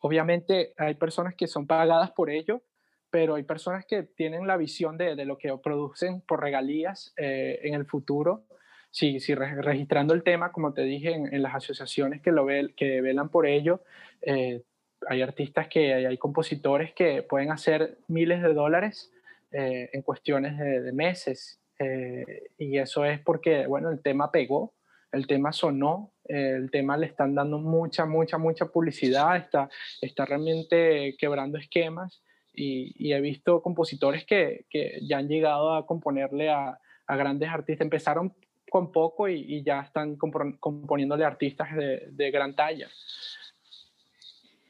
obviamente 0.00 0.74
hay 0.76 0.94
personas 0.94 1.36
que 1.36 1.46
son 1.46 1.68
pagadas 1.68 2.10
por 2.10 2.30
ello, 2.30 2.62
pero 3.10 3.36
hay 3.36 3.42
personas 3.42 3.86
que 3.86 4.02
tienen 4.02 4.46
la 4.46 4.56
visión 4.56 4.98
de, 4.98 5.16
de 5.16 5.24
lo 5.24 5.38
que 5.38 5.56
producen 5.62 6.20
por 6.20 6.42
regalías 6.42 7.14
eh, 7.16 7.60
en 7.62 7.74
el 7.74 7.86
futuro. 7.86 8.44
Si, 8.90 9.20
si 9.20 9.34
registrando 9.34 10.14
el 10.14 10.22
tema, 10.22 10.52
como 10.52 10.72
te 10.72 10.82
dije, 10.82 11.12
en, 11.12 11.32
en 11.32 11.42
las 11.42 11.54
asociaciones 11.54 12.22
que, 12.22 12.32
lo 12.32 12.46
que 12.46 13.00
velan 13.00 13.28
por 13.28 13.46
ello, 13.46 13.82
eh, 14.22 14.62
hay 15.06 15.22
artistas 15.22 15.68
que 15.68 15.94
hay, 15.94 16.06
hay, 16.06 16.18
compositores 16.18 16.92
que 16.92 17.22
pueden 17.22 17.52
hacer 17.52 17.98
miles 18.08 18.42
de 18.42 18.52
dólares 18.52 19.12
eh, 19.52 19.90
en 19.92 20.02
cuestiones 20.02 20.58
de, 20.58 20.80
de 20.82 20.92
meses. 20.92 21.60
Eh, 21.78 22.50
y 22.58 22.78
eso 22.78 23.04
es 23.04 23.20
porque, 23.20 23.66
bueno, 23.66 23.90
el 23.90 24.02
tema 24.02 24.32
pegó, 24.32 24.74
el 25.12 25.26
tema 25.26 25.52
sonó, 25.52 26.12
el 26.24 26.70
tema 26.70 26.96
le 26.96 27.06
están 27.06 27.34
dando 27.34 27.58
mucha, 27.58 28.04
mucha, 28.04 28.36
mucha 28.36 28.66
publicidad, 28.66 29.36
está, 29.36 29.70
está 30.02 30.26
realmente 30.26 31.16
quebrando 31.18 31.56
esquemas 31.56 32.22
y, 32.58 33.12
he 33.12 33.20
visto 33.20 33.62
compositores 33.62 34.24
que, 34.24 34.66
que, 34.68 34.98
ya 35.02 35.18
han 35.18 35.28
llegado 35.28 35.74
a 35.74 35.86
componerle 35.86 36.50
a, 36.50 36.78
grandes 37.06 37.48
artistas. 37.48 37.84
Empezaron 37.84 38.34
con 38.70 38.92
poco 38.92 39.28
y, 39.28 39.62
ya 39.62 39.80
están 39.80 40.16
componiéndole 40.16 41.24
artistas 41.24 41.68
de, 41.74 42.30
gran 42.30 42.54
talla. 42.54 42.88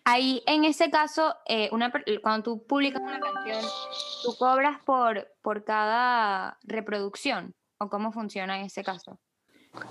Ahí, 0.04 0.42
en 0.46 0.64
ese 0.64 0.90
caso, 0.90 1.34
eh, 1.46 1.68
cuando 2.22 2.42
tú 2.42 2.66
publicas 2.66 3.02
una 3.02 3.20
canción, 3.20 3.62
¿tú 4.22 4.34
cobras 4.38 4.78
por, 4.84 5.28
por 5.42 5.64
cada 5.64 6.58
reproducción? 6.62 7.54
¿O 7.78 7.88
cómo 7.88 8.10
funciona 8.10 8.58
en 8.58 8.66
ese 8.66 8.82
caso? 8.82 9.20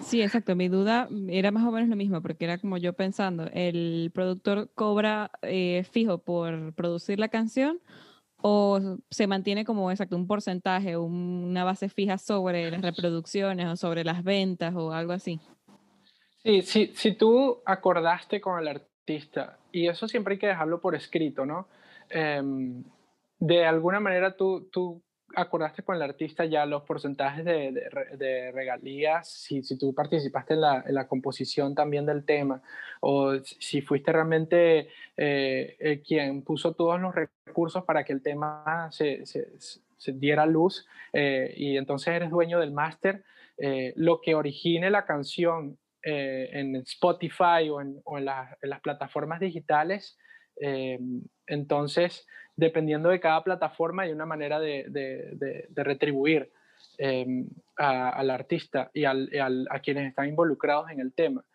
Sí, 0.01 0.21
exacto. 0.21 0.55
Mi 0.55 0.67
duda 0.67 1.09
era 1.29 1.51
más 1.51 1.65
o 1.65 1.71
menos 1.71 1.89
lo 1.89 1.95
mismo, 1.95 2.21
porque 2.21 2.45
era 2.45 2.57
como 2.57 2.77
yo 2.77 2.93
pensando, 2.93 3.49
¿el 3.53 4.11
productor 4.13 4.69
cobra 4.73 5.31
eh, 5.41 5.85
fijo 5.91 6.19
por 6.19 6.73
producir 6.73 7.19
la 7.19 7.29
canción 7.29 7.79
o 8.37 8.79
se 9.09 9.27
mantiene 9.27 9.65
como 9.65 9.89
exacto 9.91 10.15
un 10.15 10.27
porcentaje, 10.27 10.97
una 10.97 11.63
base 11.63 11.89
fija 11.89 12.17
sobre 12.17 12.69
las 12.69 12.81
reproducciones 12.81 13.67
o 13.67 13.75
sobre 13.75 14.03
las 14.03 14.23
ventas 14.23 14.75
o 14.75 14.91
algo 14.91 15.13
así? 15.13 15.39
Sí, 16.43 16.61
sí 16.61 16.91
si 16.93 17.13
tú 17.13 17.61
acordaste 17.65 18.39
con 18.39 18.59
el 18.59 18.67
artista, 18.67 19.57
y 19.71 19.87
eso 19.87 20.07
siempre 20.07 20.33
hay 20.33 20.39
que 20.39 20.47
dejarlo 20.47 20.79
por 20.79 20.95
escrito, 20.95 21.45
¿no? 21.45 21.67
Eh, 22.09 22.41
de 23.39 23.65
alguna 23.65 23.99
manera 23.99 24.35
tú, 24.35 24.69
tú 24.71 25.03
acordaste 25.35 25.83
con 25.83 25.95
el 25.95 26.01
artista 26.01 26.45
ya 26.45 26.65
los 26.65 26.83
porcentajes 26.83 27.43
de, 27.43 28.51
regalías, 28.53 29.29
si, 29.29 29.63
si, 29.63 29.77
tú 29.77 29.93
participaste 29.93 30.53
en 30.53 30.61
la, 30.61 30.83
en 30.87 30.95
la, 30.95 31.07
composición 31.07 31.75
también 31.75 32.05
del 32.05 32.25
tema, 32.25 32.61
o 33.01 33.33
si 33.43 33.81
fuiste 33.81 34.11
realmente 34.11 34.89
eh, 35.17 36.01
quien 36.05 36.41
puso 36.43 36.73
todos 36.73 36.99
los 36.99 37.13
recursos 37.13 37.83
para 37.83 38.03
que 38.03 38.13
el 38.13 38.21
tema 38.21 38.89
se, 38.91 39.25
se, 39.25 39.49
se 39.59 40.11
diera 40.13 40.45
luz, 40.45 40.87
eh, 41.13 41.53
y 41.55 41.77
entonces 41.77 42.09
eres 42.09 42.29
dueño 42.29 42.59
del 42.59 42.71
máster, 42.71 43.23
eh, 43.57 43.93
lo 43.95 44.21
que 44.21 44.35
origine 44.35 44.89
la 44.89 45.05
canción 45.05 45.77
en 46.09 46.77
Spotify 46.77 47.69
o 47.69 47.81
en, 47.81 47.99
o 48.05 48.17
en, 48.17 48.29
en 48.29 48.69
las 48.69 48.79
plataformas 48.79 49.41
digitales, 49.41 50.17
entonces 51.47 52.25
dependiendo 52.57 53.09
de 53.09 53.21
cada 53.21 53.43
plataforma 53.43 54.03
hay 54.03 54.11
una 54.11 54.25
manera 54.25 54.59
de, 54.59 55.69
retribuir 55.75 56.51
em, 56.97 57.47
al 57.77 58.29
artista 58.29 58.91
y, 58.93 59.05
a 59.05 59.79
quienes 59.81 60.09
están 60.09 60.27
involucrados 60.27 60.89
en 60.89 60.99
el 60.99 61.13
tema. 61.13 61.45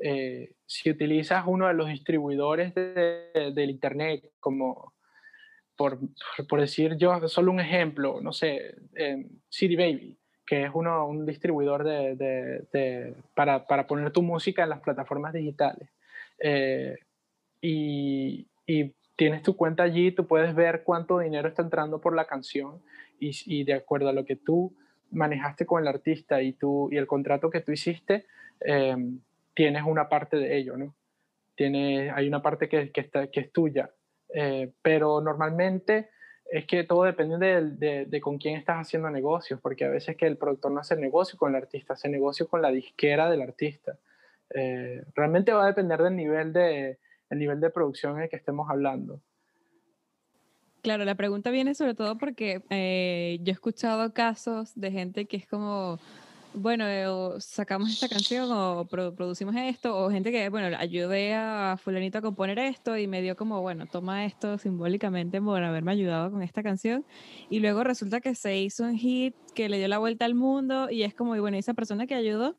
Eh, 0.00 0.54
si 0.64 0.88
utilizas 0.88 1.44
uno 1.46 1.66
de 1.66 1.74
los 1.74 1.88
distribuidores 1.88 2.74
del 2.74 3.70
Internet, 3.70 4.30
como 4.40 4.94
por, 5.76 5.98
decir 6.60 6.96
yo, 6.96 7.28
solo 7.28 7.50
un 7.50 7.60
ejemplo, 7.60 8.20
no 8.20 8.32
sé, 8.32 8.76
eh, 8.94 9.26
City 9.48 9.74
Baby, 9.74 10.16
que 10.46 10.64
es 10.64 10.70
uno, 10.72 11.06
un 11.08 11.26
distribuidor 11.26 11.84
para, 13.34 13.86
poner 13.86 14.12
tu 14.12 14.22
música 14.22 14.62
en 14.62 14.70
las 14.70 14.80
plataformas 14.80 15.32
digitales. 15.32 15.88
Eh, 16.38 16.98
y, 17.60 18.46
y 18.66 18.92
tienes 19.22 19.42
tu 19.42 19.56
cuenta 19.56 19.84
allí, 19.84 20.10
tú 20.10 20.26
puedes 20.26 20.52
ver 20.52 20.82
cuánto 20.82 21.20
dinero 21.20 21.46
está 21.46 21.62
entrando 21.62 22.00
por 22.00 22.12
la 22.12 22.24
canción 22.24 22.82
y, 23.20 23.62
de 23.62 23.74
acuerdo 23.74 24.08
a 24.08 24.12
lo 24.12 24.24
que 24.24 24.34
tú 24.34 24.74
manejaste 25.12 25.64
con 25.64 25.80
el 25.80 25.86
artista 25.86 26.42
y, 26.42 26.54
tú, 26.54 26.88
y 26.90 26.96
el 26.96 27.06
contrato 27.06 27.48
que 27.48 27.60
tú 27.60 27.70
hiciste, 27.70 28.26
em, 28.58 29.20
tienes 29.54 29.84
una 29.86 30.08
parte 30.08 30.38
de 30.38 30.56
ello, 30.56 30.76
¿no? 30.76 30.96
Tiene, 31.54 32.10
hay 32.10 32.26
una 32.26 32.42
parte 32.42 32.68
que, 32.68 32.90
que, 32.90 33.00
está, 33.00 33.28
que 33.28 33.38
es 33.38 33.52
tuya, 33.52 33.92
eh, 34.34 34.72
pero 34.82 35.20
normalmente 35.20 36.08
es 36.50 36.66
que 36.66 36.82
todo 36.82 37.04
depende 37.04 37.38
de, 37.78 38.06
de, 38.06 38.20
con 38.20 38.38
quién 38.38 38.56
estás 38.56 38.78
haciendo 38.78 39.08
negocios, 39.08 39.60
porque 39.60 39.84
a 39.84 39.88
veces 39.88 40.16
que 40.16 40.26
el 40.26 40.36
productor 40.36 40.72
no 40.72 40.80
hace 40.80 40.96
negocio 40.96 41.38
con 41.38 41.50
el 41.50 41.62
artista, 41.62 41.92
hace 41.92 42.08
negocio 42.08 42.48
con 42.48 42.60
la 42.60 42.72
disquera 42.72 43.30
del 43.30 43.42
artista. 43.42 43.98
Eh, 44.50 45.04
realmente 45.14 45.52
va 45.52 45.62
a 45.62 45.68
depender 45.68 46.02
del 46.02 46.16
nivel 46.16 46.52
de, 46.52 46.98
el 47.32 47.38
nivel 47.38 47.60
de 47.60 47.70
producción 47.70 48.16
en 48.16 48.24
el 48.24 48.28
que 48.28 48.36
estemos 48.36 48.68
hablando. 48.68 49.20
Claro, 50.82 51.04
la 51.04 51.14
pregunta 51.14 51.50
viene 51.50 51.74
sobre 51.74 51.94
todo 51.94 52.18
porque 52.18 52.62
eh, 52.68 53.38
yo 53.40 53.52
he 53.52 53.54
escuchado 53.54 54.12
casos 54.12 54.72
de 54.74 54.90
gente 54.90 55.24
que 55.26 55.38
es 55.38 55.46
como, 55.46 55.98
bueno, 56.54 56.84
eh, 56.86 57.06
sacamos 57.38 57.88
esta 57.90 58.08
canción 58.08 58.50
o 58.52 58.84
producimos 58.84 59.54
esto, 59.56 59.96
o 59.96 60.10
gente 60.10 60.30
que, 60.30 60.48
bueno, 60.50 60.76
ayudé 60.76 61.34
a 61.34 61.78
fulanito 61.82 62.18
a 62.18 62.20
componer 62.20 62.58
esto 62.58 62.98
y 62.98 63.06
me 63.06 63.22
dio 63.22 63.34
como, 63.36 63.62
bueno, 63.62 63.86
toma 63.86 64.26
esto 64.26 64.58
simbólicamente 64.58 65.40
por 65.40 65.62
haberme 65.62 65.92
ayudado 65.92 66.32
con 66.32 66.42
esta 66.42 66.62
canción. 66.62 67.06
Y 67.48 67.60
luego 67.60 67.82
resulta 67.82 68.20
que 68.20 68.34
se 68.34 68.58
hizo 68.58 68.84
un 68.84 68.98
hit 68.98 69.34
que 69.54 69.70
le 69.70 69.78
dio 69.78 69.88
la 69.88 69.98
vuelta 69.98 70.26
al 70.26 70.34
mundo 70.34 70.90
y 70.90 71.04
es 71.04 71.14
como, 71.14 71.34
y 71.36 71.40
bueno, 71.40 71.56
esa 71.56 71.72
persona 71.72 72.06
que 72.06 72.14
ayudó 72.14 72.56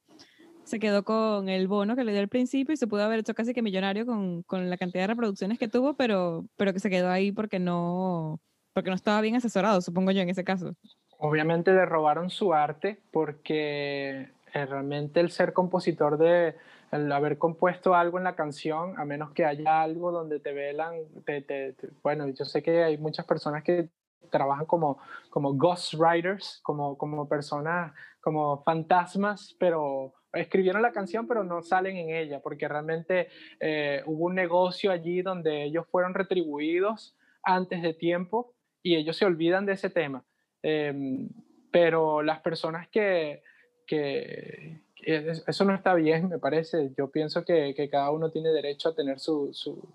se 0.63 0.79
quedó 0.79 1.03
con 1.03 1.49
el 1.49 1.67
bono 1.67 1.95
que 1.95 2.03
le 2.03 2.11
dio 2.11 2.21
al 2.21 2.29
principio 2.29 2.73
y 2.73 2.77
se 2.77 2.87
pudo 2.87 3.03
haber 3.03 3.19
hecho 3.19 3.33
casi 3.33 3.53
que 3.53 3.61
millonario 3.61 4.05
con, 4.05 4.43
con, 4.43 4.69
la 4.69 4.77
cantidad 4.77 5.03
de 5.03 5.07
reproducciones 5.07 5.59
que 5.59 5.67
tuvo, 5.67 5.95
pero, 5.95 6.45
pero 6.57 6.73
que 6.73 6.79
se 6.79 6.89
quedó 6.89 7.09
ahí 7.09 7.31
porque 7.31 7.59
no, 7.59 8.39
porque 8.73 8.89
no 8.89 8.95
estaba 8.95 9.21
bien 9.21 9.35
asesorado, 9.35 9.81
supongo 9.81 10.11
yo, 10.11 10.21
en 10.21 10.29
ese 10.29 10.43
caso. 10.43 10.73
Obviamente 11.17 11.71
le 11.71 11.85
robaron 11.85 12.29
su 12.29 12.53
arte 12.53 13.01
porque 13.11 14.31
eh, 14.53 14.65
realmente 14.65 15.19
el 15.19 15.31
ser 15.31 15.53
compositor 15.53 16.17
de 16.17 16.55
el 16.91 17.11
haber 17.11 17.39
compuesto 17.39 17.95
algo 17.95 18.19
en 18.19 18.23
la 18.23 18.35
canción, 18.35 18.99
a 18.99 19.05
menos 19.05 19.31
que 19.31 19.45
haya 19.45 19.81
algo 19.81 20.11
donde 20.11 20.39
te 20.39 20.53
velan, 20.53 20.93
te, 21.25 21.75
bueno, 22.03 22.27
yo 22.27 22.45
sé 22.45 22.61
que 22.61 22.83
hay 22.83 22.99
muchas 22.99 23.25
personas 23.25 23.63
que 23.63 23.89
trabajan 24.29 24.67
como, 24.67 24.99
como 25.31 25.53
ghostwriters, 25.53 26.59
como, 26.61 26.95
como 26.97 27.27
personas, 27.27 27.93
como 28.21 28.61
fantasmas, 28.63 29.55
pero 29.59 30.13
escribieron 30.33 30.81
la 30.81 30.91
canción 30.91 31.27
pero 31.27 31.43
no 31.43 31.61
salen 31.61 31.97
en 31.97 32.09
ella 32.09 32.39
porque 32.41 32.67
realmente 32.67 33.29
eh, 33.59 34.01
hubo 34.05 34.25
un 34.25 34.35
negocio 34.35 34.91
allí 34.91 35.21
donde 35.21 35.63
ellos 35.63 35.85
fueron 35.89 36.13
retribuidos 36.13 37.15
antes 37.43 37.81
de 37.81 37.93
tiempo 37.93 38.53
y 38.81 38.95
ellos 38.95 39.17
se 39.17 39.25
olvidan 39.25 39.65
de 39.65 39.73
ese 39.73 39.89
tema. 39.89 40.25
Em, 40.61 41.29
pero 41.71 42.21
las 42.21 42.41
personas 42.41 42.87
que, 42.89 43.41
que, 43.87 44.81
eso 45.05 45.65
no 45.65 45.73
está 45.73 45.93
bien, 45.95 46.29
me 46.29 46.39
parece. 46.39 46.91
Yo 46.97 47.09
pienso 47.11 47.43
que, 47.43 47.73
cada 47.91 48.11
uno 48.11 48.29
tiene 48.29 48.49
derecho 48.49 48.89
a 48.89 48.95
tener 48.95 49.19
su, 49.19 49.53
su, 49.53 49.89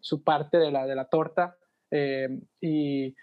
su 0.00 0.22
parte 0.22 0.58
de 0.58 0.70
la, 0.70 0.86
de 0.86 0.94
la 0.94 1.08
torta 1.08 1.56
em, 1.90 2.42
y 2.60 3.16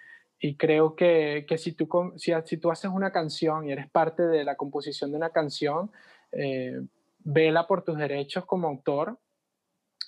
y 0.45 0.57
creo 0.57 0.93
que, 0.93 1.45
que 1.47 1.57
si, 1.57 1.71
tú, 1.71 1.87
si, 2.17 2.33
si, 2.43 2.57
tú 2.57 2.69
haces 2.69 2.91
una 2.91 3.13
canción 3.13 3.65
y 3.65 3.71
eres 3.71 3.89
parte 3.89 4.23
de 4.23 4.43
la 4.43 4.57
composición 4.57 5.09
de 5.09 5.15
una 5.15 5.29
canción, 5.29 5.89
eh, 6.33 6.81
vela 7.19 7.65
por 7.65 7.85
tus 7.85 7.97
derechos 7.97 8.45
como 8.45 8.67
autor. 8.67 9.17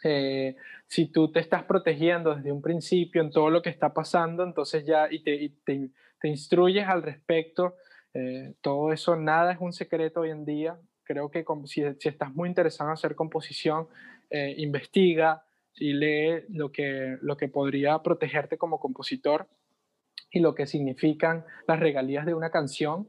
Eh, 0.04 0.58
si 0.88 1.06
tú 1.06 1.32
te 1.32 1.40
estás 1.40 1.64
protegiendo 1.64 2.36
desde 2.36 2.52
un 2.52 2.62
principio 2.62 3.22
en 3.22 3.32
todo 3.32 3.50
lo 3.50 3.62
que 3.62 3.70
está 3.70 3.94
pasando, 3.94 4.44
entonces 4.44 4.86
ya 4.86 5.08
y 5.10 5.24
te, 5.24 5.54
te, 5.64 5.90
te, 6.20 6.28
instruyes 6.28 6.86
al 6.86 7.02
respecto. 7.02 7.78
Eh, 8.14 8.56
todo 8.60 8.92
eso, 8.92 9.16
nada 9.16 9.54
es 9.54 9.62
un 9.62 9.72
secreto 9.72 10.20
hoy 10.20 10.32
en 10.32 10.44
día. 10.44 10.78
Creo 11.06 11.32
que 11.32 11.46
si, 11.64 11.82
si 11.98 12.10
estás 12.10 12.36
muy 12.36 12.50
interesado 12.50 12.90
en 12.90 12.96
hacer 12.96 13.16
composición, 13.16 13.88
investiga 14.58 15.46
y 15.76 15.94
lee 15.94 16.44
lo 16.50 16.74
que, 16.74 17.18
lo 17.22 17.38
que 17.38 17.48
podría 17.48 18.00
protegerte 18.00 18.58
como 18.58 18.82
compositor 18.82 19.48
y 20.36 20.42
lo 20.42 20.54
que 20.54 20.68
significan 20.68 21.46
las 21.66 21.80
regalías 21.80 22.26
de 22.26 22.34
una 22.34 22.50
canción. 22.50 23.08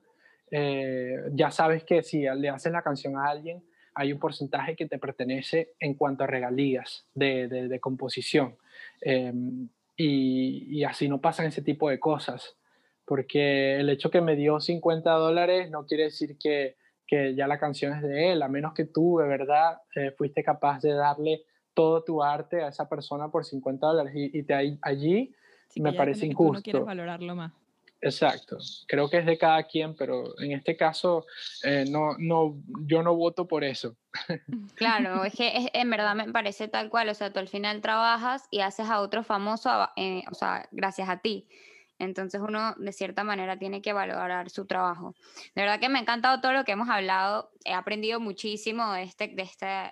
Eh, 0.53 1.17
ya 1.33 1.51
sabes 1.51 1.83
que 1.83 2.05
si 2.05 2.21
le 2.21 2.49
haces 2.49 2.71
la 2.71 2.83
canción 2.83 3.19
a 3.19 3.25
alguien, 3.25 3.65
hay 3.97 4.13
un 4.13 4.21
porcentaje 4.21 4.77
que 4.77 4.87
te 4.87 5.01
pertenece 5.01 5.73
en 5.81 5.95
cuanto 5.95 6.23
a 6.23 6.29
regalías 6.29 7.05
de, 7.15 7.49
de, 7.49 7.81
composición. 7.81 8.57
Em, 9.01 9.69
y, 9.97 10.79
y, 10.79 10.85
así 10.85 11.09
no 11.09 11.21
pasan 11.21 11.47
ese 11.47 11.63
tipo 11.63 11.91
de 11.91 11.99
cosas, 11.99 12.57
porque 13.05 13.81
el 13.81 13.91
hecho 13.91 14.09
que 14.09 14.21
me 14.21 14.37
dio 14.37 14.61
50 14.61 15.11
dólares 15.11 15.69
no 15.69 15.85
quiere 15.85 16.05
decir 16.05 16.39
que, 16.39 16.77
que 17.09 17.35
ya 17.35 17.49
la 17.49 17.59
canción 17.59 17.93
es 17.93 18.03
de 18.03 18.33
él, 18.33 18.43
a 18.43 18.49
menos 18.49 18.73
que 18.73 18.85
tú 18.85 19.19
de 19.19 19.27
verdad 19.27 19.79
eh, 19.97 20.13
fuiste 20.17 20.45
capaz 20.45 20.81
de 20.81 20.93
darle 20.93 21.43
todo 21.75 22.05
tu 22.05 22.23
arte 22.23 22.63
a 22.63 22.69
esa 22.69 22.89
persona 22.89 23.31
por 23.33 23.45
50 23.45 23.85
dólares 23.85 24.13
y, 24.15 24.39
y 24.39 24.45
te, 24.45 24.79
allí 24.81 25.35
me 25.77 25.93
parece 25.93 26.27
injusto. 26.27 26.55
no 26.55 26.63
quieres 26.63 26.85
valorarlo 26.85 27.35
más. 27.35 27.53
Exacto, 28.01 28.59
creo 28.87 29.09
que 29.09 29.19
es 29.19 29.27
de 29.27 29.39
cada 29.39 29.63
quien, 29.65 29.97
pero 29.97 30.39
en 30.41 30.53
este 30.53 30.77
caso 30.77 31.27
eh, 31.65 31.87
no, 31.89 32.17
no, 32.19 32.57
yo 32.83 33.03
no 33.03 33.15
voto 33.15 33.49
por 33.49 33.65
eso. 33.65 33.97
Claro, 34.77 35.25
es 35.25 35.35
que 35.35 35.71
en 35.73 35.91
verdad 35.91 36.15
me 36.15 36.31
parece 36.31 36.69
tal 36.69 36.91
cual, 36.91 37.09
o 37.09 37.15
sea, 37.15 37.33
tú 37.33 37.39
al 37.39 37.49
final 37.49 37.81
trabajas 37.81 38.45
y 38.51 38.61
haces 38.61 38.89
a 38.89 39.01
otro 39.01 39.23
famoso, 39.23 39.89
eh, 39.97 40.23
o 40.31 40.35
sea, 40.35 40.69
gracias 40.71 41.09
a 41.09 41.19
ti. 41.19 41.47
Entonces 41.99 42.41
uno 42.41 42.75
de 42.77 42.93
cierta 42.93 43.25
manera 43.25 43.59
tiene 43.59 43.81
que 43.81 43.93
valorar 43.93 44.51
su 44.51 44.67
trabajo. 44.67 45.15
De 45.55 45.63
verdad 45.63 45.81
que 45.81 45.89
me 45.89 45.99
ha 45.99 46.03
encantado 46.03 46.41
todo 46.41 46.53
lo 46.53 46.65
que 46.65 46.73
hemos 46.73 46.89
hablado, 46.89 47.51
he 47.65 47.73
aprendido 47.73 48.21
muchísimo 48.21 48.93
de 48.93 49.03
este, 49.03 49.35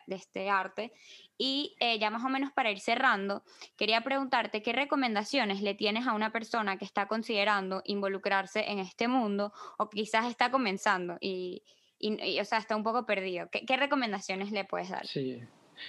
este, 0.07 0.51
arte 0.51 0.93
y 1.39 1.75
eh, 1.81 1.99
ya 1.99 2.11
más 2.11 2.25
o 2.25 2.29
menos 2.29 2.53
para 2.53 2.71
ir 2.71 2.81
cerrando, 2.81 3.43
quería 3.77 4.03
preguntarte 4.03 4.63
qué 4.63 4.73
recomendaciones 4.73 5.63
le 5.63 5.75
tienes 5.75 6.07
a 6.07 6.13
una 6.13 6.31
persona 6.31 6.77
que 6.77 6.85
está 6.85 7.07
considerando 7.07 7.83
involucrarse 7.85 8.71
en 8.71 8.79
este 8.79 9.09
mundo 9.09 9.53
o 9.79 9.89
quizás 9.91 10.27
está 10.27 10.51
comenzando 10.51 11.17
y, 11.21 11.65
y, 11.99 12.39
o 12.39 12.45
sea, 12.45 12.59
está 12.59 12.77
un 12.77 12.83
poco 12.83 13.07
perdido. 13.07 13.49
¿Qué, 13.51 13.77
recomendaciones 13.77 14.53
le 14.53 14.65
puedes 14.65 14.91
dar? 14.91 15.07
Sí. 15.07 15.43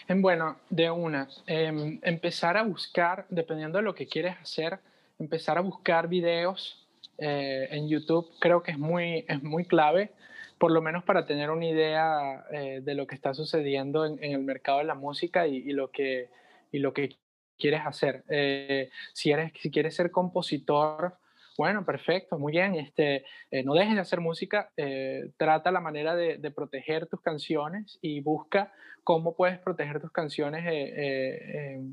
Bueno, 0.07 0.57
de 0.69 0.89
una, 0.89 1.27
em, 1.45 1.99
empezar 2.01 2.57
a 2.57 2.63
buscar, 2.63 3.25
dependiendo 3.29 3.77
de 3.77 3.83
lo 3.83 3.93
que 3.93 4.07
quieres 4.07 4.35
hacer, 4.37 4.79
empezar 5.19 5.57
a 5.57 5.61
buscar 5.61 6.07
videos 6.07 6.87
eh, 7.17 7.67
en 7.71 7.87
YouTube 7.87 8.29
creo 8.39 8.61
que 8.61 8.71
es 8.71 8.77
muy, 8.77 9.25
es 9.27 9.41
muy 9.41 9.65
clave 9.65 10.11
por 10.57 10.71
lo 10.71 10.81
menos 10.81 11.03
para 11.03 11.25
tener 11.25 11.49
una 11.49 11.65
idea 11.65 12.45
eh, 12.51 12.81
de 12.81 12.95
lo 12.95 13.07
que 13.07 13.15
está 13.15 13.33
sucediendo 13.33 14.05
en, 14.05 14.23
el 14.23 14.39
mercado 14.39 14.79
de 14.79 14.85
la 14.85 14.95
música 14.95 15.47
y, 15.47 15.71
lo, 15.71 15.91
que, 15.91 16.29
y 16.71 16.79
lo 16.79 16.93
que 16.93 17.17
quieres 17.57 17.81
hacer. 17.85 18.23
Eh, 18.29 18.89
si, 19.13 19.31
eres, 19.31 19.51
si 19.59 19.69
quieres 19.69 19.95
ser 19.95 20.11
compositor, 20.11 21.17
bueno, 21.57 21.85
perfecto, 21.85 22.37
muy 22.37 22.51
bien. 22.51 22.75
Este, 22.75 23.25
eh, 23.51 23.63
no 23.63 23.73
dejes 23.73 23.95
de 23.95 24.01
hacer 24.01 24.21
música, 24.21 24.71
trata 25.37 25.71
la 25.71 25.79
manera 25.79 26.15
de, 26.15 26.51
proteger 26.51 27.07
tus 27.07 27.21
canciones 27.21 27.97
y 28.01 28.21
busca 28.21 28.73
cómo 29.03 29.35
puedes 29.35 29.59
proteger 29.59 30.01
tus 30.01 30.11
canciones 30.11 30.65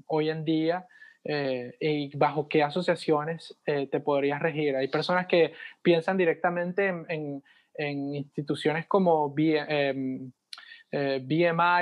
hoy 0.07 0.31
en 0.31 0.45
día 0.45 0.87
eh, 1.25 1.77
y 1.81 2.17
bajo 2.17 2.49
qué 2.49 2.63
asociaciones 2.63 3.59
eh, 3.67 3.87
te 3.87 4.01
podrías 4.01 4.41
regir. 4.41 4.77
Hay 4.77 4.89
personas 4.89 5.27
que 5.27 5.53
piensan 5.83 6.17
directamente 6.17 6.89
en, 6.89 7.43
en, 7.75 8.15
instituciones 8.15 8.87
como 8.87 9.31
BMI 9.31 9.65
em, 9.69 10.33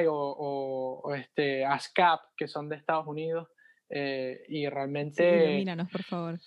o, 0.08 1.14
este, 1.16 1.64
ASCAP, 1.64 2.20
que 2.36 2.48
son 2.48 2.68
de 2.68 2.76
Estados 2.76 3.06
Unidos, 3.06 3.48
y 3.92 4.68
realmente... 4.68 5.64
Sí, 5.64 5.66
por 5.90 6.02
favor. 6.04 6.38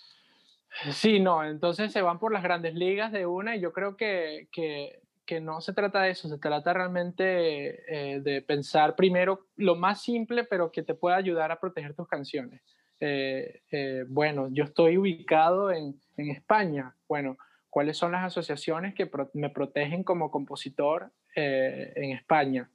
Sí, 0.90 1.20
no, 1.20 1.44
entonces 1.44 1.92
se 1.92 2.02
van 2.02 2.18
por 2.18 2.32
las 2.32 2.42
grandes 2.42 2.74
ligas 2.74 3.12
de 3.12 3.26
una 3.26 3.54
y 3.54 3.60
yo 3.60 3.72
creo 3.72 3.96
que, 3.96 4.48
que, 4.50 5.00
que 5.24 5.40
no 5.40 5.60
se 5.60 5.72
trata 5.72 6.02
de 6.02 6.10
eso, 6.10 6.28
se 6.28 6.38
trata 6.38 6.72
realmente 6.72 8.14
eh, 8.14 8.20
de 8.20 8.42
pensar 8.42 8.94
primero 8.96 9.46
lo 9.56 9.76
más 9.76 10.02
simple, 10.02 10.44
pero 10.44 10.70
que 10.70 10.82
te 10.82 10.94
pueda 10.94 11.16
ayudar 11.16 11.50
a 11.52 11.60
proteger 11.60 11.94
tus 11.94 12.08
canciones. 12.08 12.60
Eh, 13.00 13.62
eh, 13.70 14.04
bueno, 14.08 14.48
yo 14.50 14.64
estoy 14.64 14.98
ubicado 14.98 15.70
en, 15.70 16.00
en, 16.16 16.30
España. 16.30 16.94
Bueno, 17.08 17.36
¿cuáles 17.70 17.96
son 17.96 18.12
las 18.12 18.24
asociaciones 18.24 18.94
que 18.94 19.10
me 19.34 19.50
protegen 19.50 20.04
como 20.04 20.30
compositor 20.30 21.10
en 21.36 22.12
España? 22.12 22.70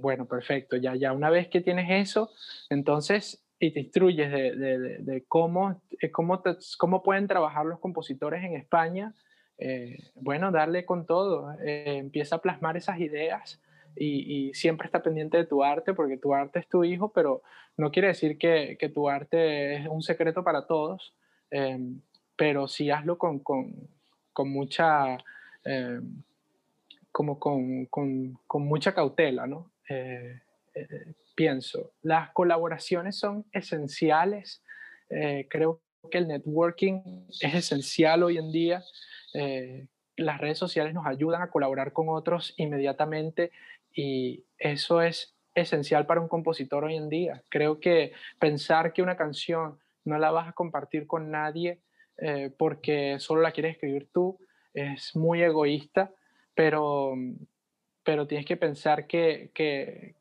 bueno, 0.00 0.26
perfecto. 0.26 0.76
Ya, 0.76 0.94
ya 0.94 1.12
una 1.12 1.28
vez 1.28 1.48
que 1.48 1.60
tienes 1.60 1.90
eso, 1.90 2.30
entonces 2.70 3.44
y 3.60 3.72
te 3.72 3.80
instruyes 3.80 4.30
de, 4.30 4.98
de, 5.00 5.24
cómo, 5.26 5.82
cómo, 6.12 6.42
cómo 6.78 7.02
pueden 7.02 7.26
trabajar 7.26 7.66
los 7.66 7.80
compositores 7.80 8.44
en 8.44 8.54
España, 8.54 9.14
eh, 9.58 9.98
bueno, 10.14 10.52
darle 10.52 10.84
con 10.84 11.06
todo, 11.06 11.52
eh, 11.60 11.96
empieza 11.98 12.36
a 12.36 12.42
plasmar 12.42 12.76
esas 12.76 13.00
ideas 13.00 13.60
y, 13.98 14.52
siempre 14.54 14.86
está 14.86 15.02
pendiente 15.02 15.36
de 15.36 15.46
tu 15.46 15.62
arte 15.62 15.94
porque 15.94 16.16
tu 16.16 16.34
arte 16.34 16.58
es 16.60 16.68
tu 16.68 16.84
hijo, 16.84 17.12
pero 17.12 17.42
no 17.76 17.90
quiere 17.90 18.08
decir 18.08 18.38
que, 18.38 18.76
que 18.78 18.88
tu 18.88 19.08
arte 19.08 19.76
es 19.76 19.88
un 19.88 20.02
secreto 20.02 20.42
para 20.44 20.66
todos, 20.66 21.14
eh, 21.50 21.78
pero 22.36 22.68
sí 22.68 22.90
hazlo 22.90 23.18
con, 23.18 23.40
con, 23.40 23.74
con 24.32 24.50
mucha, 24.50 25.18
como 27.12 27.38
con, 27.38 27.86
con, 27.86 28.38
mucha 28.62 28.94
cautela, 28.94 29.46
¿no? 29.46 29.70
pienso, 31.34 31.92
las 32.02 32.30
colaboraciones 32.30 33.16
son 33.16 33.44
esenciales, 33.52 34.62
creo 35.48 35.80
que 36.10 36.18
el 36.18 36.28
networking 36.28 37.26
es 37.40 37.54
esencial 37.54 38.22
hoy 38.22 38.38
en 38.38 38.50
día. 38.50 38.82
Eh, 39.34 39.86
las 40.16 40.40
redes 40.40 40.58
sociales 40.58 40.94
nos 40.94 41.06
ayudan 41.06 41.42
a 41.42 41.50
colaborar 41.50 41.92
con 41.92 42.08
otros 42.08 42.54
inmediatamente 42.56 43.52
y 43.92 44.44
eso 44.58 45.02
es 45.02 45.34
esencial 45.54 46.06
para 46.06 46.20
un 46.20 46.28
compositor 46.28 46.84
hoy 46.84 46.96
en 46.96 47.08
día. 47.08 47.42
Creo 47.48 47.80
que 47.80 48.12
pensar 48.38 48.92
que 48.92 49.02
una 49.02 49.16
canción 49.16 49.78
no 50.04 50.18
la 50.18 50.30
vas 50.30 50.48
a 50.48 50.52
compartir 50.52 51.06
con 51.06 51.30
nadie 51.30 51.80
eh, 52.18 52.50
porque 52.56 53.18
solo 53.18 53.42
la 53.42 53.52
quieres 53.52 53.74
escribir 53.74 54.08
tú 54.12 54.38
es 54.74 55.14
muy 55.16 55.42
egoísta, 55.42 56.12
pero, 56.54 57.14
pero 58.04 58.26
tienes 58.26 58.46
que 58.46 58.56
pensar 58.56 59.06
que, 59.06 59.50
que, 59.54 60.14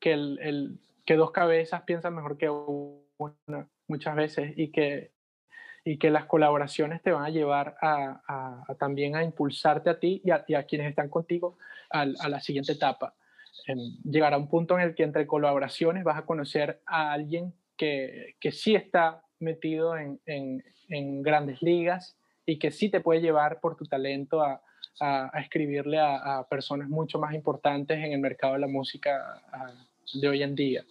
que, 0.00 0.12
el, 0.12 0.78
que 1.04 1.14
dos 1.14 1.30
cabezas 1.30 1.82
piensan 1.82 2.14
mejor 2.14 2.38
que 2.38 2.48
una 2.50 3.68
muchas 3.86 4.14
veces 4.14 4.52
y 4.56 4.70
que 4.70 5.12
y 5.88 5.96
que 5.96 6.10
las 6.10 6.26
colaboraciones 6.26 7.00
te 7.00 7.12
van 7.12 7.24
a 7.24 7.30
llevar 7.30 7.74
a, 7.80 8.62
también 8.78 9.16
a 9.16 9.24
impulsarte 9.24 9.88
a 9.88 9.98
ti 9.98 10.20
y 10.22 10.54
a, 10.54 10.62
quienes 10.64 10.90
están 10.90 11.08
contigo 11.08 11.56
a, 11.88 12.04
la 12.04 12.40
siguiente 12.40 12.72
etapa. 12.72 13.14
llegar 14.04 14.34
a 14.34 14.36
un 14.36 14.50
punto 14.50 14.78
en 14.78 14.82
el 14.82 14.94
que 14.94 15.04
entre 15.04 15.26
colaboraciones 15.26 16.04
vas 16.04 16.18
a 16.18 16.26
conocer 16.26 16.82
a 16.84 17.10
alguien 17.10 17.54
que, 17.78 18.34
que 18.38 18.52
sí 18.52 18.74
está 18.74 19.22
metido 19.38 19.96
en, 19.96 20.20
en, 20.26 21.22
grandes 21.22 21.62
ligas 21.62 22.18
y 22.44 22.58
que 22.58 22.70
sí 22.70 22.90
te 22.90 23.00
puede 23.00 23.22
llevar 23.22 23.58
por 23.58 23.74
tu 23.74 23.86
talento 23.86 24.42
a, 24.42 24.60
escribirle 25.40 25.98
a, 26.00 26.44
personas 26.50 26.90
mucho 26.90 27.18
más 27.18 27.32
importantes 27.32 27.96
en 27.96 28.12
el 28.12 28.20
mercado 28.20 28.52
de 28.52 28.58
la 28.58 28.68
música 28.68 29.40
de 30.12 30.28
hoy 30.28 30.42
en 30.42 30.54
día. 30.54 30.84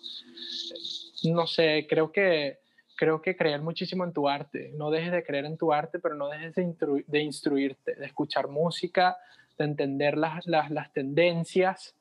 No 1.24 1.46
sé, 1.46 1.86
creo 1.88 2.12
que 2.12 2.66
creo 2.98 3.22
que 3.22 3.38
creer 3.38 3.62
muchísimo 3.62 4.04
en 4.04 4.12
tu 4.12 4.28
arte. 4.28 4.72
No 4.76 4.90
dejes 4.90 5.12
de 5.12 5.24
creer 5.24 5.46
en 5.46 5.56
tu 5.56 5.72
arte, 5.72 6.00
pero 6.00 6.16
no 6.16 6.28
dejes 6.28 6.56
de, 6.56 7.22
instruirte, 7.22 7.96
de 7.96 8.06
escuchar 8.06 8.50
música, 8.50 9.16
de 9.58 9.66
entender 9.66 10.18
las, 10.18 10.46
las, 10.48 10.92
tendencias 10.92 11.96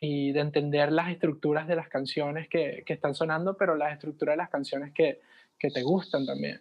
y 0.00 0.32
de 0.32 0.40
entender 0.40 0.90
las 0.90 1.10
estructuras 1.10 1.68
de 1.68 1.76
las 1.76 1.88
canciones 1.88 2.48
que, 2.48 2.82
que, 2.86 2.94
están 2.94 3.14
sonando, 3.14 3.56
pero 3.56 3.76
las 3.76 3.92
estructuras 3.92 4.32
de 4.32 4.38
las 4.38 4.50
canciones 4.50 4.92
que, 4.92 5.20
que 5.58 5.70
te 5.70 5.82
gustan 5.82 6.24
también. 6.24 6.60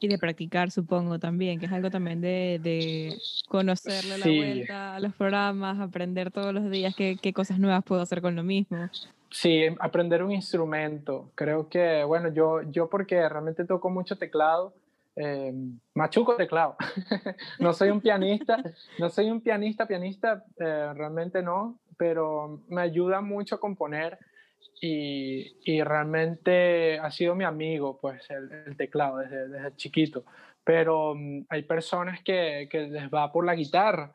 Y 0.00 0.06
de 0.06 0.16
practicar, 0.16 0.70
supongo, 0.70 1.18
también, 1.18 1.58
que 1.58 1.66
es 1.66 1.72
algo 1.72 1.90
también 1.90 2.20
de, 2.20 2.60
de 2.62 3.18
conocerle 3.48 4.18
la 4.18 4.26
vuelta 4.26 4.94
a 4.94 5.00
los 5.00 5.12
programas, 5.14 5.80
aprender 5.80 6.30
todos 6.30 6.54
los 6.54 6.70
días 6.70 6.94
qué, 6.94 7.18
qué 7.20 7.32
cosas 7.32 7.58
nuevas 7.58 7.82
puedo 7.82 8.00
hacer 8.00 8.22
con 8.22 8.36
lo 8.36 8.44
mismo. 8.44 8.88
Sí, 9.30 9.66
aprender 9.78 10.22
un 10.22 10.32
instrumento. 10.32 11.32
Creo 11.34 11.68
que, 11.68 12.02
bueno, 12.04 12.32
yo, 12.32 12.62
yo 12.62 12.88
porque 12.88 13.28
realmente 13.28 13.64
toco 13.64 13.90
mucho 13.90 14.16
teclado, 14.16 14.74
eh, 15.16 15.52
machuco 15.94 16.36
teclado. 16.36 16.76
no 17.58 17.72
soy 17.72 17.90
un 17.90 18.00
pianista, 18.00 18.62
no 18.98 19.10
soy 19.10 19.30
un 19.30 19.40
pianista, 19.40 19.86
pianista, 19.86 20.44
eh, 20.56 20.92
realmente 20.94 21.42
no, 21.42 21.78
pero 21.98 22.62
me 22.68 22.80
ayuda 22.80 23.20
mucho 23.20 23.56
a 23.56 23.60
componer 23.60 24.18
y, 24.80 25.56
y 25.64 25.82
realmente 25.82 26.98
ha 26.98 27.10
sido 27.10 27.34
mi 27.34 27.44
amigo, 27.44 27.98
pues, 28.00 28.22
el, 28.30 28.76
teclado 28.76 29.18
desde, 29.18 29.48
desde, 29.48 29.76
chiquito. 29.76 30.24
Pero 30.64 31.14
mm, 31.14 31.46
hay 31.50 31.62
personas 31.64 32.22
que, 32.22 32.66
que, 32.70 32.86
les 32.86 33.10
va 33.10 33.30
por 33.30 33.44
la 33.44 33.54
guitarra, 33.54 34.14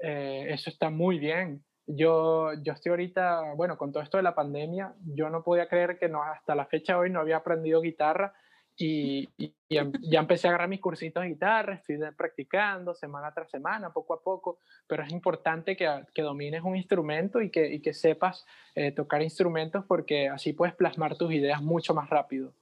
eh, 0.00 0.46
eso 0.50 0.70
está 0.70 0.88
muy 0.88 1.18
bien 1.18 1.64
yo, 1.86 2.52
yo 2.62 2.72
estoy 2.72 2.90
ahorita, 2.90 3.54
bueno, 3.56 3.76
con 3.76 3.92
todo 3.92 4.02
esto 4.02 4.16
de 4.16 4.22
la 4.22 4.34
pandemia, 4.34 4.94
yo 5.04 5.30
no 5.30 5.42
podía 5.42 5.68
creer 5.68 5.98
que 5.98 6.08
no, 6.08 6.22
hasta 6.22 6.54
la 6.54 6.66
fecha 6.66 6.98
hoy 6.98 7.10
no 7.10 7.20
había 7.20 7.38
aprendido 7.38 7.80
guitarra 7.80 8.34
y, 8.76 9.28
em, 9.68 9.92
ya 10.02 10.20
empecé 10.20 10.46
a 10.46 10.50
agarrar 10.50 10.68
mis 10.68 10.80
cursitos 10.80 11.22
de 11.22 11.30
guitarra, 11.30 11.74
estoy 11.74 11.98
practicando 12.16 12.94
semana 12.94 13.32
tras 13.32 13.50
semana, 13.50 13.92
poco 13.92 14.14
a 14.14 14.22
poco, 14.22 14.58
pero 14.86 15.02
es 15.02 15.12
importante 15.12 15.76
que, 15.76 15.88
que 16.14 16.22
domines 16.22 16.62
un 16.62 16.76
instrumento 16.76 17.40
y 17.40 17.50
que, 17.50 17.72
y 17.72 17.80
que 17.80 17.92
sepas 17.92 18.46
eh, 18.74 18.92
tocar 18.92 19.22
instrumentos 19.22 19.84
porque 19.86 20.28
así 20.28 20.52
puedes 20.52 20.74
plasmar 20.74 21.16
tus 21.16 21.32
ideas 21.32 21.62
mucho 21.62 21.94
más 21.94 22.08
rápido. 22.08 22.54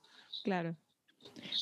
Claro. 0.42 0.74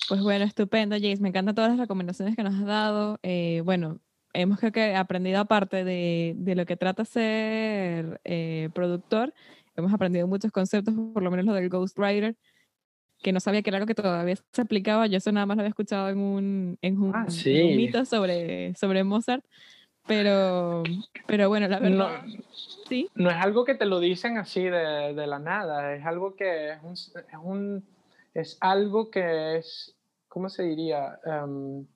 Pues 0.08 0.22
bueno, 0.22 0.44
estupendo, 0.44 0.96
Jace. 0.96 1.20
Me 1.20 1.28
encantan 1.28 1.54
todas 1.54 1.70
las 1.70 1.80
recomendaciones 1.80 2.36
que 2.36 2.42
nos 2.42 2.54
has 2.54 2.66
dado. 2.66 3.18
Eh, 3.22 3.62
bueno, 3.64 3.98
hemos 4.32 4.58
que 4.60 4.94
aprendido 4.94 5.40
aparte 5.40 5.84
de, 5.84 6.34
de, 6.36 6.54
lo 6.54 6.66
que 6.66 6.76
trata 6.76 7.04
ser 7.04 8.20
eh, 8.24 8.68
productor, 8.74 9.32
hemos 9.76 9.92
aprendido 9.92 10.26
muchos 10.26 10.52
conceptos, 10.52 10.94
por 11.12 11.22
lo 11.22 11.30
menos 11.30 11.46
lo 11.46 11.54
del 11.54 11.68
ghostwriter, 11.68 12.36
que 13.22 13.32
no 13.32 13.40
sabía 13.40 13.62
que 13.62 13.70
era 13.70 13.78
algo 13.78 13.86
que 13.86 13.94
todavía 13.94 14.36
se 14.52 14.62
aplicaba, 14.62 15.06
yo 15.06 15.18
eso 15.18 15.32
nada 15.32 15.46
más 15.46 15.56
lo 15.56 15.62
había 15.62 15.70
escuchado 15.70 16.08
en 16.08 16.18
un, 16.18 16.78
en 16.82 17.00
un, 17.00 17.14
ah, 17.14 17.26
mito 17.44 18.04
sobre, 18.04 18.74
sobre 18.74 19.02
Mozart, 19.02 19.44
pero, 20.06 20.82
pero 21.26 21.48
bueno, 21.48 21.68
la 21.68 21.80
verdad... 21.80 22.22
No, 22.22 22.38
¿sí? 22.88 23.08
no 23.14 23.30
es 23.30 23.36
algo 23.36 23.64
que 23.64 23.74
te 23.74 23.86
lo 23.86 24.00
dicen 24.00 24.38
así 24.38 24.62
de, 24.62 25.14
de 25.14 25.26
la 25.26 25.38
nada, 25.38 25.94
es 25.94 26.04
algo 26.06 26.36
que 26.36 26.72
es, 26.72 26.82
un, 26.82 26.92
es, 26.92 27.38
un, 27.42 27.84
es 28.34 28.58
algo 28.60 29.10
que 29.10 29.58
es, 29.58 29.96
¿cómo 30.28 30.48
se 30.48 30.62
diría? 30.62 31.18
Um, 31.24 31.86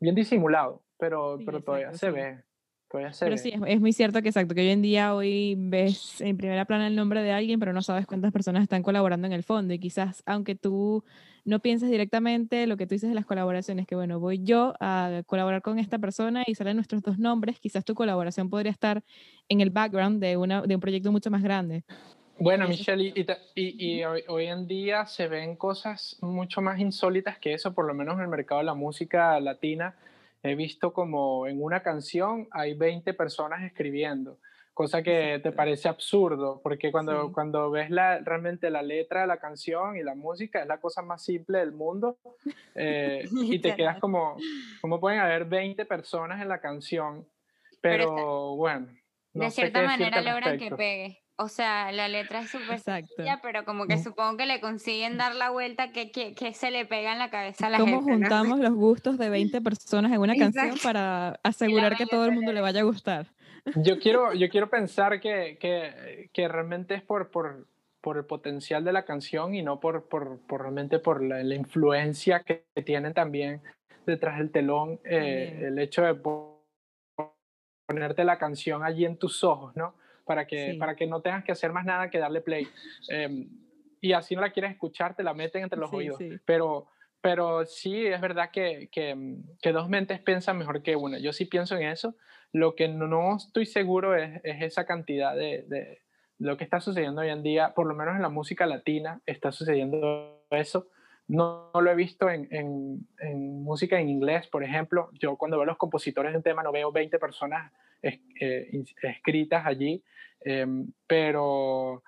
bien 0.00 0.14
disimulado 0.14 0.82
pero, 0.98 1.38
pero 1.44 1.62
todavía 1.62 1.94
se 1.94 2.10
ve. 2.10 2.42
Todavía 2.90 3.12
se 3.12 3.24
pero 3.24 3.36
sí, 3.36 3.52
es, 3.66 3.80
muy 3.80 3.92
cierto 3.92 4.22
que 4.22 4.28
exacto, 4.28 4.54
que 4.54 4.62
hoy 4.62 4.70
en 4.70 4.82
día 4.82 5.14
hoy 5.14 5.54
ves 5.58 6.20
en 6.20 6.36
primera 6.38 6.64
plana 6.64 6.86
el 6.86 6.96
nombre 6.96 7.22
de 7.22 7.32
alguien, 7.32 7.60
pero 7.60 7.72
no 7.72 7.82
sabes 7.82 8.06
cuántas 8.06 8.32
personas 8.32 8.62
están 8.62 8.82
colaborando 8.82 9.26
en 9.26 9.34
el 9.34 9.42
fondo. 9.42 9.74
Y 9.74 9.78
quizás, 9.78 10.22
aunque 10.26 10.54
tú 10.54 11.04
no 11.44 11.60
pienses 11.60 11.90
directamente 11.90 12.66
lo 12.66 12.76
que 12.76 12.86
tú 12.86 12.94
dices 12.94 13.08
de 13.08 13.14
las 13.14 13.26
colaboraciones, 13.26 13.86
que 13.86 13.94
bueno, 13.94 14.20
voy 14.20 14.42
yo 14.42 14.74
a 14.80 15.22
colaborar 15.26 15.62
con 15.62 15.78
esta 15.78 15.98
persona 15.98 16.44
y 16.46 16.54
salen 16.54 16.76
nuestros 16.76 17.02
dos 17.02 17.18
nombres, 17.18 17.60
quizás 17.60 17.84
tu 17.84 17.94
colaboración 17.94 18.48
podría 18.48 18.72
estar 18.72 19.02
en 19.48 19.60
el 19.60 19.70
background 19.70 20.20
de, 20.20 20.36
una, 20.36 20.62
de 20.62 20.74
un 20.74 20.80
proyecto 20.80 21.12
mucho 21.12 21.30
más 21.30 21.42
grande. 21.42 21.84
Bueno, 22.40 22.68
Michelle, 22.68 23.02
y, 23.02 23.26
y, 23.56 23.98
y, 23.98 24.04
hoy 24.04 24.46
en 24.46 24.68
día 24.68 25.06
se 25.06 25.26
ven 25.26 25.56
cosas 25.56 26.16
mucho 26.20 26.60
más 26.60 26.78
insólitas 26.78 27.38
que 27.38 27.52
eso, 27.52 27.74
por 27.74 27.84
lo 27.84 27.94
menos 27.94 28.14
en 28.16 28.22
el 28.22 28.28
mercado 28.28 28.60
de 28.60 28.66
la 28.66 28.74
música 28.74 29.40
latina 29.40 29.96
he 30.42 30.54
visto 30.54 30.92
como 30.92 31.46
en 31.46 31.62
una 31.62 31.82
canción 31.82 32.48
hay 32.50 32.74
20 32.74 33.14
personas 33.14 33.62
escribiendo, 33.62 34.38
cosa 34.74 35.02
que 35.02 35.40
te 35.42 35.52
parece 35.52 35.88
absurdo, 35.88 36.60
porque 36.62 36.92
cuando, 36.92 37.32
cuando 37.32 37.70
ves 37.70 37.90
la, 37.90 38.18
realmente 38.20 38.70
la 38.70 38.82
letra 38.82 39.22
de 39.22 39.26
la 39.26 39.38
canción 39.38 39.96
y 39.96 40.02
la 40.02 40.14
música 40.14 40.62
es 40.62 40.68
la 40.68 40.80
cosa 40.80 41.02
más 41.02 41.24
simple 41.24 41.58
del 41.58 41.72
mundo 41.72 42.18
eh, 42.74 43.24
y 43.32 43.58
te 43.58 43.74
quedas 43.74 43.98
como, 43.98 44.36
¿cómo 44.80 45.00
pueden 45.00 45.20
haber 45.20 45.46
20 45.46 45.84
personas 45.86 46.40
en 46.40 46.48
la 46.48 46.60
canción? 46.60 47.26
Pero, 47.80 48.56
bueno. 48.56 48.88
de 49.32 49.50
cierta 49.50 49.82
manera 49.82 50.20
logran 50.20 50.58
que 50.58 50.70
pegue. 50.70 51.27
O 51.40 51.48
sea, 51.48 51.92
la 51.92 52.08
letra 52.08 52.40
es 52.40 52.50
súper 52.50 52.80
sencilla, 52.80 53.38
pero 53.40 53.64
como 53.64 53.86
que 53.86 53.96
supongo 53.96 54.36
que 54.36 54.44
le 54.44 54.60
consiguen 54.60 55.18
dar 55.18 55.36
la 55.36 55.50
vuelta 55.50 55.92
que, 55.92 56.10
que, 56.10 56.34
que 56.34 56.52
se 56.52 56.72
le 56.72 56.84
pega 56.84 57.12
en 57.12 57.20
la 57.20 57.30
cabeza 57.30 57.68
a 57.68 57.70
la 57.70 57.78
gente. 57.78 57.92
¿Cómo 57.92 58.02
juntamos 58.02 58.58
los 58.58 58.74
gustos 58.74 59.18
de 59.18 59.30
20 59.30 59.60
personas 59.60 60.10
en 60.10 60.18
una 60.18 60.34
canción 60.34 60.76
para 60.82 61.38
asegurar 61.44 61.96
que 61.96 62.06
todo 62.06 62.24
el 62.24 62.32
mundo 62.32 62.52
le 62.52 62.60
vaya 62.60 62.80
a 62.80 62.82
gustar? 62.82 63.28
Yo 63.76 64.00
quiero, 64.00 64.34
yo 64.34 64.48
quiero 64.48 64.68
pensar 64.68 65.20
que, 65.20 65.58
que, 65.60 66.28
que 66.32 66.48
realmente 66.48 66.96
es 66.96 67.02
por, 67.02 67.30
por, 67.30 67.68
por, 68.00 68.16
el 68.16 68.24
potencial 68.24 68.84
de 68.84 68.92
la 68.92 69.04
canción 69.04 69.54
y 69.54 69.62
no 69.62 69.78
por, 69.78 70.08
por, 70.08 70.40
por 70.40 70.62
realmente 70.62 70.98
por 70.98 71.22
la, 71.22 71.44
la, 71.44 71.54
influencia 71.54 72.40
que 72.40 72.64
tienen 72.84 73.14
también 73.14 73.62
detrás 74.06 74.38
del 74.38 74.50
telón, 74.50 74.98
eh, 75.04 75.66
el 75.66 75.78
hecho 75.78 76.02
de 76.02 76.20
ponerte 77.86 78.24
la 78.24 78.38
canción 78.38 78.82
allí 78.82 79.04
en 79.04 79.16
tus 79.18 79.44
ojos, 79.44 79.76
¿no? 79.76 79.94
Para 80.28 80.46
que, 80.46 80.76
para 80.78 80.94
que 80.94 81.06
no 81.06 81.20
tengas 81.20 81.42
que 81.42 81.50
hacer 81.50 81.72
más 81.72 81.84
nada 81.84 82.10
que 82.10 82.18
darle 82.18 82.40
play. 82.40 82.68
Em, 83.08 83.48
y 84.00 84.12
así 84.12 84.36
no 84.36 84.42
la 84.42 84.52
quieres 84.52 84.70
escuchar, 84.70 85.16
te 85.16 85.24
la 85.24 85.34
meten 85.34 85.64
entre 85.64 85.78
los 85.78 85.92
oídos. 85.92 86.18
Pero, 86.44 86.86
pero 87.20 87.64
sí, 87.66 88.06
es 88.06 88.20
verdad 88.20 88.50
que, 88.52 88.88
que, 88.92 89.38
que, 89.60 89.72
dos 89.72 89.88
mentes 89.88 90.20
piensan 90.20 90.58
mejor 90.58 90.82
que 90.82 90.94
una. 90.94 91.18
Yo 91.18 91.32
sí 91.32 91.46
pienso 91.46 91.76
en 91.76 91.88
eso. 91.88 92.14
Lo 92.52 92.76
que 92.76 92.88
no 92.88 93.36
estoy 93.36 93.66
seguro 93.66 94.14
es, 94.14 94.40
es 94.44 94.62
esa 94.62 94.86
cantidad 94.86 95.34
de, 95.34 95.64
de, 95.66 96.02
lo 96.38 96.56
que 96.56 96.64
está 96.64 96.80
sucediendo 96.80 97.20
hoy 97.20 97.30
en 97.30 97.42
día, 97.42 97.74
por 97.74 97.86
lo 97.86 97.94
menos 97.94 98.14
en 98.14 98.22
la 98.22 98.28
música 98.28 98.66
latina, 98.66 99.20
está 99.26 99.50
sucediendo 99.50 100.44
eso. 100.50 100.88
No, 101.26 101.70
lo 101.74 101.90
he 101.90 101.94
visto 101.94 102.30
en, 102.30 102.48
en, 102.50 103.62
música 103.62 104.00
en 104.00 104.08
inglés, 104.08 104.46
por 104.46 104.64
ejemplo. 104.64 105.10
Yo 105.12 105.36
cuando 105.36 105.58
veo 105.58 105.66
los 105.66 105.76
compositores 105.76 106.32
de 106.32 106.38
un 106.38 106.42
tema 106.42 106.62
no 106.62 106.72
veo 106.72 106.90
20 106.90 107.18
personas 107.18 107.70
eh, 108.00 108.20
escritas 109.02 109.66
allí, 109.66 110.02
em, 110.40 110.92
pero, 111.06 112.02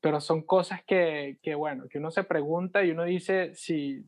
pero 0.00 0.20
son 0.20 0.42
cosas 0.42 0.82
que, 0.84 1.38
que, 1.42 1.54
bueno, 1.54 1.88
que 1.88 1.98
uno 1.98 2.10
se 2.10 2.24
pregunta 2.24 2.84
y 2.84 2.90
uno 2.90 3.04
dice 3.04 3.54
si, 3.54 4.04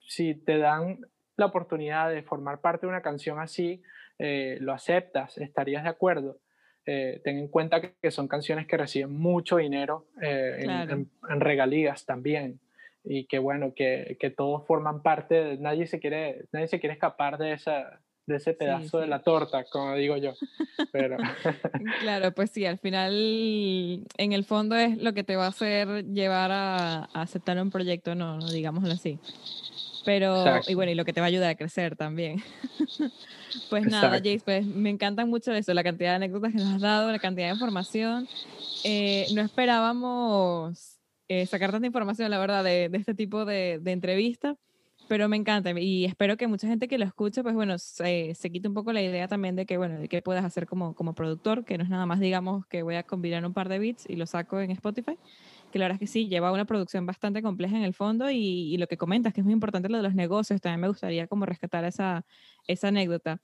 si 0.00 0.34
te 0.34 0.58
dan 0.58 1.00
la 1.36 1.46
oportunidad 1.46 2.10
de 2.10 2.22
formar 2.22 2.60
parte 2.60 2.86
de 2.86 2.90
una 2.90 3.02
canción 3.02 3.38
así, 3.38 3.82
eh, 4.18 4.58
lo 4.60 4.72
aceptas, 4.72 5.38
estarías 5.38 5.82
de 5.82 5.90
acuerdo. 5.90 6.38
Eh, 6.86 7.20
ten 7.22 7.38
en 7.38 7.48
cuenta 7.48 7.80
que, 7.80 8.10
son 8.10 8.26
canciones 8.26 8.66
que 8.66 8.76
reciben 8.76 9.12
mucho 9.12 9.58
dinero 9.58 10.06
en, 10.20 11.08
en 11.28 11.40
regalías 11.40 12.06
también 12.06 12.58
y 13.04 13.26
que 13.26 13.38
bueno, 13.38 13.72
que, 13.74 14.16
que, 14.20 14.30
todos 14.30 14.66
forman 14.66 15.02
parte, 15.02 15.34
de, 15.34 15.58
nadie, 15.58 15.86
se 15.86 16.00
quiere, 16.00 16.44
nadie 16.52 16.68
se 16.68 16.80
quiere 16.80 16.94
escapar 16.94 17.38
de, 17.38 17.52
esa, 17.52 18.00
de 18.30 18.36
ese 18.36 18.54
pedazo 18.54 18.98
de 18.98 19.06
la 19.06 19.22
torta, 19.22 19.64
como 19.64 19.94
digo 19.94 20.16
yo. 20.16 20.32
Pero... 20.92 21.16
claro, 22.00 22.32
pues 22.32 22.50
sí, 22.50 22.64
al 22.64 22.78
final 22.78 23.12
en 24.16 24.32
el 24.32 24.44
fondo 24.44 24.76
es 24.76 24.96
lo 24.96 25.12
que 25.12 25.24
te 25.24 25.36
va 25.36 25.46
a 25.46 25.48
hacer 25.48 26.06
llevar 26.06 26.50
a, 26.52 27.04
aceptar 27.12 27.60
un 27.60 27.70
proyecto, 27.70 28.14
no, 28.14 28.38
no 28.38 28.50
digámoslo 28.50 28.92
así. 28.92 29.18
Pero, 30.04 30.44
y 30.66 30.74
bueno, 30.74 30.92
y 30.92 30.94
lo 30.94 31.04
que 31.04 31.12
te 31.12 31.20
va 31.20 31.26
a 31.26 31.28
ayudar 31.28 31.50
a 31.50 31.54
crecer 31.54 31.94
también. 31.94 32.42
pues 33.70 33.84
nada, 33.84 34.16
Jace, 34.16 34.40
pues 34.42 34.64
me 34.64 34.88
encantan 34.88 35.28
mucho 35.28 35.52
eso, 35.52 35.74
la 35.74 35.84
cantidad 35.84 36.10
de 36.10 36.16
anécdotas 36.16 36.52
que 36.52 36.58
nos 36.58 36.74
has 36.74 36.80
dado, 36.80 37.12
la 37.12 37.18
cantidad 37.18 37.48
de 37.48 37.52
información. 37.52 38.26
Eh, 38.84 39.26
no 39.34 39.42
esperábamos 39.42 40.98
eh, 41.28 41.44
sacar 41.44 41.70
tanta 41.70 41.86
información, 41.86 42.30
la 42.30 42.38
verdad, 42.38 42.64
de, 42.64 42.88
de 42.88 42.98
este 42.98 43.14
tipo 43.14 43.44
de, 43.44 43.78
de 43.78 43.92
entrevista, 43.92 44.56
pero 45.10 45.28
me 45.28 45.36
encanta 45.36 45.72
y 45.72 46.04
espero 46.04 46.36
que 46.36 46.46
mucha 46.46 46.68
gente 46.68 46.86
que 46.86 46.96
lo 46.96 47.04
escuche, 47.04 47.42
pues 47.42 47.52
bueno, 47.52 47.76
se, 47.78 48.32
se 48.36 48.52
quite 48.52 48.68
un 48.68 48.74
poco 48.74 48.92
la 48.92 49.02
idea 49.02 49.26
también 49.26 49.56
de 49.56 49.66
que, 49.66 49.76
bueno, 49.76 49.98
de 49.98 50.06
qué 50.06 50.22
puedes 50.22 50.44
hacer 50.44 50.68
como, 50.68 50.94
como 50.94 51.16
productor, 51.16 51.64
que 51.64 51.76
no 51.76 51.82
es 51.82 51.90
nada 51.90 52.06
más, 52.06 52.20
digamos, 52.20 52.64
que 52.66 52.84
voy 52.84 52.94
a 52.94 53.02
combinar 53.02 53.44
un 53.44 53.52
par 53.52 53.68
de 53.68 53.80
beats 53.80 54.08
y 54.08 54.14
lo 54.14 54.24
saco 54.26 54.60
en 54.60 54.70
Spotify, 54.70 55.18
que 55.72 55.80
la 55.80 55.86
verdad 55.86 55.96
es 55.96 55.98
que 55.98 56.06
sí, 56.06 56.28
lleva 56.28 56.52
una 56.52 56.64
producción 56.64 57.06
bastante 57.06 57.42
compleja 57.42 57.76
en 57.76 57.82
el 57.82 57.92
fondo 57.92 58.30
y, 58.30 58.36
y 58.72 58.78
lo 58.78 58.86
que 58.86 58.96
comentas, 58.96 59.34
que 59.34 59.40
es 59.40 59.44
muy 59.44 59.52
importante 59.52 59.88
lo 59.88 59.96
de 59.96 60.04
los 60.04 60.14
negocios, 60.14 60.60
también 60.60 60.80
me 60.80 60.86
gustaría 60.86 61.26
como 61.26 61.44
rescatar 61.44 61.84
esa, 61.84 62.24
esa 62.68 62.86
anécdota. 62.86 63.40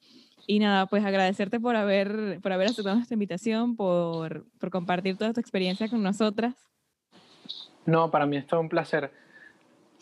Y 0.47 0.61
nada, 0.61 0.87
pues 0.87 1.05
agradecerte 1.05 1.59
por 1.59 1.75
haber, 1.75 2.39
por 2.43 2.53
haber 2.53 2.69
aceptado 2.69 2.97
esta 3.01 3.15
invitación, 3.15 3.75
por, 3.75 4.47
por 4.61 4.71
compartir 4.71 5.17
toda 5.17 5.33
tu 5.33 5.41
experiencia 5.41 5.89
con 5.89 6.01
nosotras. 6.01 6.55
No, 7.87 8.09
para 8.13 8.25
mí 8.25 8.37
es 8.37 8.47
todo 8.47 8.61
un 8.61 8.69
placer. 8.69 9.26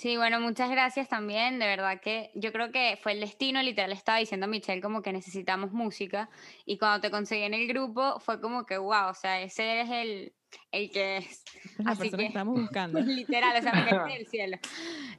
Sí, 0.05 0.19
bueno, 0.19 0.39
muchas 0.39 0.69
gracias 0.69 1.09
también. 1.09 1.59
De 1.59 1.65
verdad 1.65 1.99
que 1.99 2.31
yo 2.35 2.53
creo 2.53 2.71
que 2.71 2.99
fue 3.03 3.13
el 3.13 3.21
destino, 3.21 3.63
literal, 3.63 3.91
estaba 3.91 4.19
diciendo 4.19 4.45
a 4.45 4.47
Michelle 4.51 4.83
como 4.83 5.01
que 5.01 5.15
necesitamos 5.15 5.73
música. 5.73 6.29
Y 6.67 6.77
cuando 6.77 7.01
te 7.01 7.11
conseguí 7.11 7.45
en 7.45 7.55
el 7.55 7.67
grupo, 7.67 8.21
fue 8.21 8.39
como 8.39 8.67
que, 8.67 8.77
wow, 8.77 9.09
o 9.09 9.15
sea, 9.15 9.41
ese 9.41 9.81
es 9.81 9.89
el, 9.89 10.35
el 10.73 10.91
que 10.91 11.17
es. 11.17 11.43
La 11.79 11.93
Así 11.93 12.11
que, 12.11 12.27
estamos 12.27 12.61
buscando. 12.61 13.01
Literal, 13.01 13.57
o 13.59 13.63
sea, 13.63 13.73
me 13.73 13.89
en 13.89 14.21
el 14.21 14.27
cielo. 14.31 14.59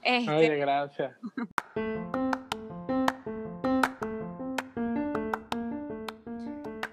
Este... 0.04 0.32
Oye, 0.32 0.56
gracias. 0.56 1.16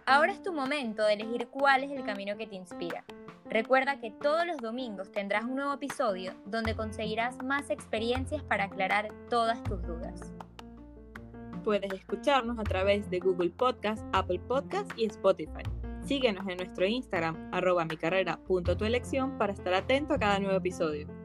Ahora 0.07 0.33
es 0.33 0.43
tu 0.43 0.55
momento 0.55 1.05
de 1.05 1.13
elegir 1.13 1.49
cuál 1.49 1.85
es 1.85 1.91
el 1.91 2.03
camino 2.05 2.39
que 2.39 2.47
te 2.47 2.55
inspira. 2.55 3.05
Recuerda 3.53 4.01
que 4.01 4.11
todos 4.11 4.47
los 4.47 4.57
domingos 4.57 5.13
tendrás 5.13 5.45
un 5.45 5.57
nuevo 5.57 5.75
episodio 5.75 6.33
donde 6.47 6.75
conseguirás 6.75 7.37
más 7.45 7.69
experiencias 7.69 8.43
para 8.43 8.65
aclarar 8.65 9.09
todas 9.29 9.63
tus 9.65 9.83
dudas. 9.83 10.33
Puedes 11.63 11.93
escucharnos 11.93 12.59
a 12.59 12.63
través 12.63 13.11
de 13.11 13.21
Google 13.21 13.51
Podcast, 13.51 14.03
Apple 14.15 14.41
Podcast 14.49 14.91
y 14.97 15.05
Spotify. 15.05 15.65
Síguenos 16.03 16.49
en 16.49 16.57
nuestro 16.57 16.87
Instagram, 16.87 17.51
arroba 17.53 17.85
mi 17.85 17.99
para 19.39 19.53
estar 19.53 19.75
atento 19.75 20.15
a 20.15 20.19
cada 20.19 20.39
nuevo 20.39 20.57
episodio. 20.57 21.22